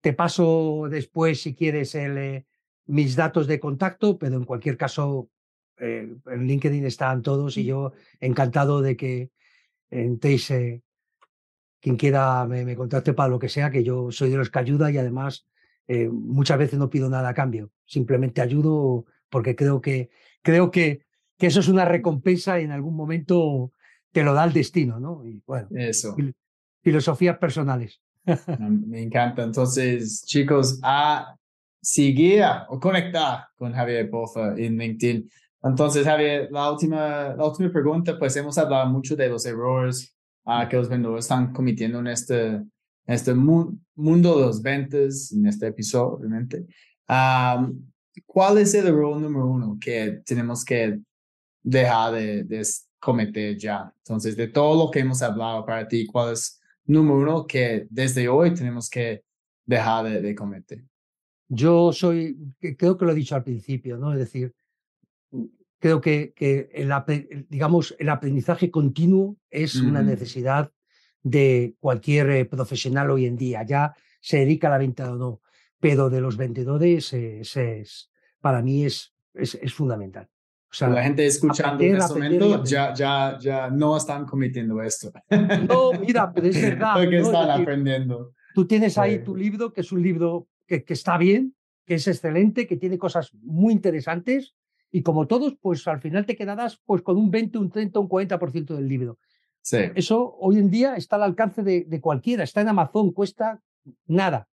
te 0.00 0.14
paso 0.14 0.86
después, 0.88 1.42
si 1.42 1.54
quieres, 1.54 1.94
el, 1.94 2.16
eh, 2.16 2.46
mis 2.86 3.14
datos 3.14 3.46
de 3.46 3.60
contacto, 3.60 4.18
pero 4.18 4.36
en 4.36 4.44
cualquier 4.44 4.78
caso, 4.78 5.28
eh, 5.76 6.16
en 6.26 6.46
LinkedIn 6.46 6.86
están 6.86 7.20
todos 7.20 7.58
y 7.58 7.66
yo 7.66 7.92
encantado 8.20 8.80
de 8.80 8.96
que 8.96 9.32
entréis, 9.90 10.50
eh, 10.50 10.82
quien 11.78 11.96
quiera 11.96 12.46
me, 12.46 12.64
me 12.64 12.74
contacte 12.74 13.12
para 13.12 13.28
lo 13.28 13.38
que 13.38 13.50
sea, 13.50 13.70
que 13.70 13.84
yo 13.84 14.10
soy 14.10 14.30
de 14.30 14.38
los 14.38 14.48
que 14.48 14.58
ayuda 14.58 14.90
y 14.90 14.96
además 14.96 15.46
muchas 16.10 16.56
veces 16.56 16.78
no 16.78 16.88
pido 16.88 17.10
nada 17.10 17.28
a 17.28 17.34
cambio, 17.34 17.70
simplemente 17.84 18.40
ayudo 18.40 19.04
porque 19.28 19.54
creo 19.54 19.82
que, 19.82 20.08
creo 20.40 20.70
que, 20.70 21.04
que 21.36 21.48
eso 21.48 21.60
es 21.60 21.68
una 21.68 21.84
recompensa 21.84 22.58
y 22.58 22.64
en 22.64 22.70
algún 22.70 22.96
momento 22.96 23.73
te 24.14 24.22
lo 24.22 24.32
da 24.32 24.44
el 24.44 24.52
destino, 24.52 25.00
¿no? 25.00 25.26
Y 25.26 25.42
bueno, 25.44 25.66
eso. 25.72 26.16
filosofías 26.82 27.36
personales. 27.36 28.00
Me 28.60 29.02
encanta. 29.02 29.42
Entonces, 29.42 30.24
chicos, 30.24 30.78
a 30.84 31.36
seguir 31.82 32.44
o 32.68 32.78
conectar 32.78 33.48
con 33.56 33.72
Javier 33.72 34.08
Bofa 34.08 34.54
en 34.56 34.78
LinkedIn. 34.78 35.28
Entonces, 35.64 36.06
Javier, 36.06 36.48
la 36.52 36.70
última, 36.70 37.34
la 37.34 37.44
última 37.44 37.72
pregunta, 37.72 38.16
pues 38.16 38.36
hemos 38.36 38.56
hablado 38.56 38.88
mucho 38.88 39.16
de 39.16 39.28
los 39.28 39.44
errores 39.46 40.16
uh, 40.44 40.68
que 40.68 40.76
los 40.76 40.88
vendedores 40.88 41.24
están 41.24 41.52
cometiendo 41.52 41.98
en 41.98 42.06
este, 42.06 42.62
este 43.06 43.34
mundo 43.34 44.38
de 44.38 44.46
los 44.46 44.62
ventas, 44.62 45.32
en 45.32 45.46
este 45.46 45.66
episodio, 45.66 46.18
obviamente. 46.18 46.64
¿Cuál 48.26 48.58
es 48.58 48.74
el 48.74 48.86
error 48.86 49.20
número 49.20 49.48
uno 49.48 49.76
que 49.80 50.20
tenemos 50.24 50.64
que 50.64 51.00
dejar 51.64 52.12
de, 52.12 52.64
cometer 53.04 53.56
ya? 53.56 53.92
Entonces, 53.98 54.36
de 54.36 54.48
todo 54.48 54.86
lo 54.86 54.90
que 54.90 55.00
hemos 55.00 55.22
hablado 55.22 55.64
para 55.64 55.86
ti, 55.86 56.06
¿cuál 56.06 56.32
es 56.32 56.60
número 56.86 57.18
uno 57.18 57.46
que 57.46 57.86
desde 57.90 58.28
hoy 58.28 58.54
tenemos 58.54 58.88
que 58.88 59.22
dejar 59.66 60.22
de, 60.22 60.34
cometer? 60.34 60.82
Yo 61.48 61.92
soy, 61.92 62.36
creo 62.78 62.96
que 62.96 63.04
lo 63.04 63.12
he 63.12 63.14
dicho 63.14 63.34
al 63.34 63.44
principio, 63.44 63.98
¿no? 63.98 64.12
Es 64.12 64.18
decir, 64.18 64.54
creo 65.78 66.00
que, 66.00 66.32
que 66.34 66.70
el, 66.72 67.46
digamos, 67.48 67.94
el 67.98 68.08
aprendizaje 68.08 68.70
continuo 68.70 69.36
es 69.50 69.76
una 69.76 70.02
necesidad 70.02 70.72
de 71.22 71.74
cualquier 71.80 72.30
eh, 72.30 72.44
profesional 72.44 73.10
hoy 73.10 73.26
en 73.26 73.36
día, 73.36 73.64
ya 73.64 73.94
se 74.20 74.38
dedica 74.38 74.68
a 74.68 74.70
la 74.70 74.78
venta 74.78 75.12
o 75.12 75.16
no, 75.16 75.40
pero 75.80 76.08
de 76.08 76.20
los 76.20 76.36
vendedores 76.36 77.12
es, 77.12 78.10
para 78.40 78.62
mí 78.62 78.84
es, 78.84 79.14
es, 79.34 79.74
fundamental. 79.74 80.28
O 80.74 80.76
O 80.76 80.78
sea, 80.78 80.88
la 80.88 81.04
gente 81.04 81.24
escuchando 81.24 81.84
en 81.84 81.96
este 81.96 82.14
momento 82.14 82.64
ya, 82.64 82.92
ya, 82.94 83.38
ya 83.40 83.70
no 83.70 83.96
están 83.96 84.26
cometiendo 84.26 84.82
esto. 84.82 85.12
No, 85.68 85.92
mira, 86.00 86.32
pero 86.32 86.48
es 86.48 86.60
verdad. 86.62 86.94
Porque 86.94 87.10
¿no? 87.16 87.22
Es 87.22 87.26
están 87.28 87.46
decir, 87.46 87.62
aprendiendo. 87.62 88.32
Tú 88.54 88.66
tienes 88.66 88.98
ahí 88.98 89.22
tu 89.22 89.36
libro, 89.36 89.72
que 89.72 89.82
es 89.82 89.92
un 89.92 90.02
libro 90.02 90.48
que, 90.66 90.82
que 90.84 90.94
está 90.94 91.16
bien, 91.16 91.54
que 91.86 91.94
es 91.94 92.08
excelente, 92.08 92.66
que 92.66 92.76
tiene 92.76 92.98
cosas 92.98 93.32
muy 93.42 93.72
interesantes 93.72 94.54
y 94.90 95.02
como 95.02 95.26
todos, 95.28 95.56
pues 95.60 95.86
al 95.86 96.00
final 96.00 96.26
te 96.26 96.34
quedarás 96.34 96.80
pues 96.84 97.02
con 97.02 97.16
un 97.18 97.30
20, 97.30 97.58
un 97.58 97.70
30, 97.70 98.00
un 98.00 98.08
40% 98.08 98.74
del 98.74 98.88
libro. 98.88 99.18
Sí, 99.62 99.78
Eso 99.94 100.36
hoy 100.40 100.58
en 100.58 100.70
día 100.70 100.96
está 100.96 101.16
al 101.16 101.22
alcance 101.22 101.62
de, 101.62 101.84
de 101.84 102.00
cualquiera, 102.00 102.42
está 102.44 102.60
en 102.60 102.68
Amazon, 102.68 103.12
cuesta 103.12 103.60
nada, 104.06 104.48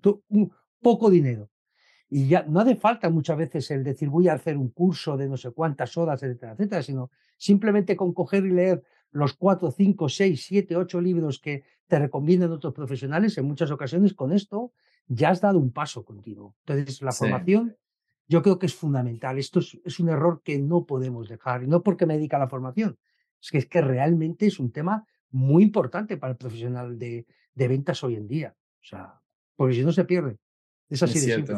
tu- 0.00 0.22
un 0.28 0.50
poco 0.80 1.10
dinero. 1.10 1.50
Y 2.12 2.26
ya 2.26 2.42
no 2.42 2.58
hace 2.60 2.74
falta 2.74 3.08
muchas 3.08 3.38
veces 3.38 3.70
el 3.70 3.84
decir 3.84 4.08
voy 4.08 4.26
a 4.28 4.34
hacer 4.34 4.56
un 4.58 4.70
curso 4.70 5.16
de 5.16 5.28
no 5.28 5.36
sé 5.36 5.52
cuántas 5.52 5.96
horas, 5.96 6.22
etcétera, 6.22 6.52
etcétera, 6.52 6.82
sino 6.82 7.10
simplemente 7.38 7.96
con 7.96 8.12
coger 8.12 8.44
y 8.44 8.50
leer 8.50 8.82
los 9.12 9.34
cuatro, 9.34 9.70
cinco, 9.70 10.08
seis, 10.08 10.44
siete, 10.44 10.76
ocho 10.76 11.00
libros 11.00 11.38
que 11.38 11.62
te 11.86 11.98
recomiendan 11.98 12.50
otros 12.52 12.74
profesionales, 12.74 13.38
en 13.38 13.44
muchas 13.46 13.70
ocasiones 13.70 14.14
con 14.14 14.32
esto 14.32 14.72
ya 15.06 15.30
has 15.30 15.40
dado 15.40 15.58
un 15.58 15.72
paso 15.72 16.04
continuo. 16.04 16.56
Entonces, 16.66 17.00
la 17.02 17.12
Sí. 17.12 17.18
formación 17.18 17.76
yo 18.28 18.42
creo 18.42 18.58
que 18.58 18.66
es 18.66 18.74
fundamental. 18.74 19.38
Esto 19.38 19.58
es, 19.58 19.78
es 19.84 19.98
un 19.98 20.08
error 20.08 20.42
que 20.44 20.58
no 20.58 20.86
podemos 20.86 21.28
dejar, 21.28 21.64
y 21.64 21.66
no 21.66 21.82
porque 21.82 22.06
me 22.06 22.14
dedica 22.14 22.36
a 22.36 22.40
la 22.40 22.48
formación, 22.48 22.96
es 23.42 23.50
que, 23.50 23.58
es 23.58 23.66
que 23.66 23.80
realmente 23.80 24.46
es 24.46 24.60
un 24.60 24.70
tema 24.70 25.04
muy 25.30 25.62
importante 25.64 26.16
para 26.16 26.32
el 26.32 26.36
profesional 26.36 26.98
de, 26.98 27.26
de 27.54 27.68
ventas 27.68 28.02
hoy 28.04 28.14
en 28.16 28.28
día. 28.28 28.54
O 28.80 28.84
sea, 28.84 29.20
porque 29.56 29.74
si 29.74 29.82
no 29.84 29.92
se 29.92 30.04
pierde. 30.04 30.38
Es 30.88 31.02
así 31.02 31.18
es 31.18 31.26
de 31.26 31.34
simple. 31.34 31.54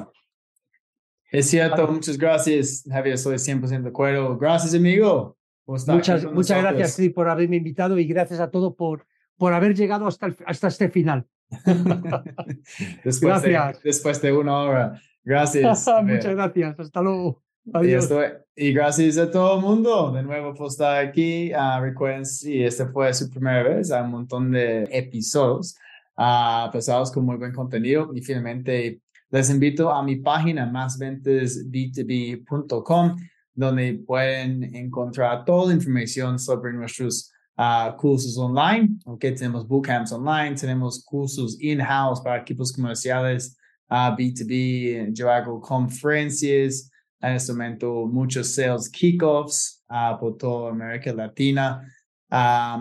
Es 1.32 1.48
cierto, 1.48 1.88
muchas 1.88 2.18
gracias, 2.18 2.84
Javier, 2.88 3.14
estoy 3.14 3.36
100% 3.36 3.82
de 3.82 3.88
acuerdo. 3.88 4.36
Gracias, 4.38 4.74
amigo. 4.74 5.36
Muchas, 5.66 6.24
muchas 6.30 6.60
gracias. 6.62 6.96
Cris, 6.96 7.12
por 7.12 7.28
haberme 7.28 7.56
invitado 7.56 7.98
y 7.98 8.04
gracias 8.04 8.38
a 8.40 8.50
todos 8.50 8.74
por, 8.74 9.06
por 9.38 9.52
haber 9.54 9.74
llegado 9.74 10.06
hasta, 10.06 10.26
el- 10.26 10.36
hasta 10.46 10.68
este 10.68 10.90
final. 10.90 11.26
después, 13.04 13.42
de, 13.42 13.50
Gracias. 13.52 13.82
después 13.82 14.20
de 14.22 14.32
una 14.32 14.56
hora. 14.58 15.00
Gracias. 15.24 15.86
Muchas 16.04 16.34
gracias. 16.34 16.78
Hasta 16.80 17.00
luego. 17.02 17.42
Y, 17.64 17.70
Adiós. 17.76 18.04
estoy- 18.04 18.32
y 18.56 18.72
gracias 18.72 19.18
a 19.18 19.30
todo 19.30 19.56
el 19.56 19.62
mundo 19.62 20.12
de 20.12 20.22
nuevo 20.22 20.52
por 20.54 20.66
estar 20.66 20.98
aquí. 21.04 21.52
Ah, 21.52 21.78
recuerden, 21.80 22.26
si 22.26 22.62
esta 22.62 22.88
fue 22.88 23.12
su 23.14 23.30
primera 23.30 23.62
vez, 23.62 23.90
hay 23.92 24.02
un 24.02 24.10
montón 24.10 24.50
de 24.50 24.82
episodios 24.90 25.76
ah, 26.16 26.68
pesados 26.72 27.10
con 27.12 27.24
muy 27.24 27.36
buen 27.36 27.52
contenido. 27.52 28.10
Y 28.14 28.20
finalmente, 28.20 29.00
les 29.32 29.48
invito 29.48 29.90
a 29.90 30.02
mi 30.02 30.16
página 30.16 30.66
másventasb2b.com, 30.66 33.16
donde 33.54 33.94
pueden 34.06 34.74
encontrar 34.74 35.46
toda 35.46 35.68
la 35.68 35.74
información 35.74 36.38
sobre 36.38 36.74
nuestros 36.74 37.32
ah, 37.56 37.96
cursos 37.98 38.36
online. 38.36 38.98
Okay, 39.06 39.34
tenemos 39.34 39.66
bootcamps 39.66 40.12
online, 40.12 40.54
tenemos 40.54 41.02
cursos 41.02 41.56
in-house 41.60 42.20
para 42.20 42.42
equipos 42.42 42.70
comerciales, 42.72 43.56
ah, 43.88 44.14
B2B. 44.14 45.14
Yo 45.14 45.30
hago 45.30 45.62
conferencias 45.62 46.90
en 47.22 47.32
este 47.32 47.52
momento 47.52 48.06
muchos 48.06 48.54
sales 48.54 48.90
kickoffs 48.90 49.82
ah, 49.88 50.18
por 50.20 50.36
toda 50.36 50.72
América 50.72 51.10
Latina. 51.14 51.82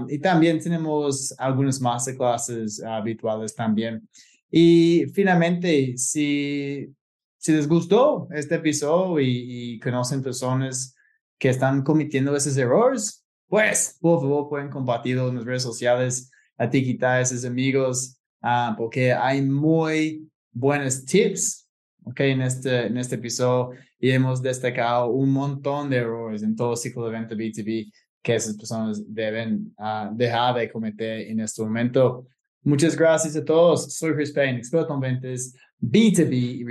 Y 0.08 0.20
también 0.20 0.62
tenemos 0.62 1.34
algunas 1.38 1.82
masterclasses 1.82 2.82
virtuales 3.04 3.54
también. 3.54 4.08
Y 4.52 5.06
finalmente, 5.14 5.98
si, 5.98 6.94
si 7.38 7.52
les 7.54 7.68
gustó 7.68 8.28
este 8.32 8.56
episodio 8.56 9.20
y, 9.20 9.74
y 9.74 9.80
conocen 9.80 10.22
personas 10.22 10.96
que 11.40 11.50
están 11.50 11.82
cometiendo 11.82 12.36
esos 12.36 12.56
errores, 12.58 13.26
pues 13.48 13.98
por 14.00 14.22
favor 14.22 14.48
pueden 14.48 14.70
compartirlo 14.70 15.30
en 15.30 15.36
las 15.36 15.46
redes 15.46 15.64
sociales, 15.64 16.32
etiquetar 16.58 17.22
a 17.22 17.26
sus 17.26 17.44
amigos, 17.44 18.18
ah, 18.42 18.76
porque 18.78 19.12
hay 19.12 19.42
muy 19.42 20.30
buenos 20.54 21.04
tips 21.04 21.68
okay, 22.04 22.32
en, 22.32 22.42
este, 22.42 22.88
en 22.88 22.98
este 22.98 23.16
episodio 23.16 23.78
y 24.00 24.12
hemos 24.12 24.42
destacado 24.42 25.08
un 25.08 25.32
montón 25.32 25.90
de 25.90 25.98
errores 25.98 26.44
en 26.44 26.56
todo 26.56 26.76
ciclo 26.76 27.06
de 27.06 27.12
venta 27.12 27.36
B2B 27.36 27.92
que 28.22 28.36
esas 28.36 28.56
personas 28.56 29.04
deben 29.08 29.74
ah, 29.78 30.12
dejar 30.14 30.56
de 30.56 30.72
cometer 30.72 31.22
en 31.22 31.40
este 31.40 31.64
momento. 31.64 32.28
Muchas 32.64 32.96
gracias 32.96 33.36
a 33.36 33.44
todos. 33.44 33.94
Soy 33.96 34.14
Chris 34.14 34.32
Payne, 34.32 34.60
experto 34.60 34.94
en 34.94 35.00
ventas 35.00 35.56
B2B 35.82 36.32
y 36.32 36.64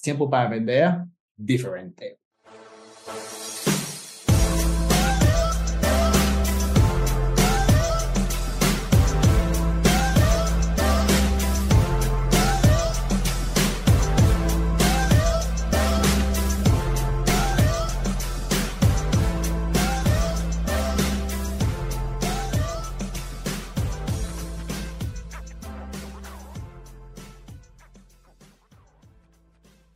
tiempo 0.00 0.28
para 0.28 0.48
vender 0.48 1.04
diferente. 1.36 2.18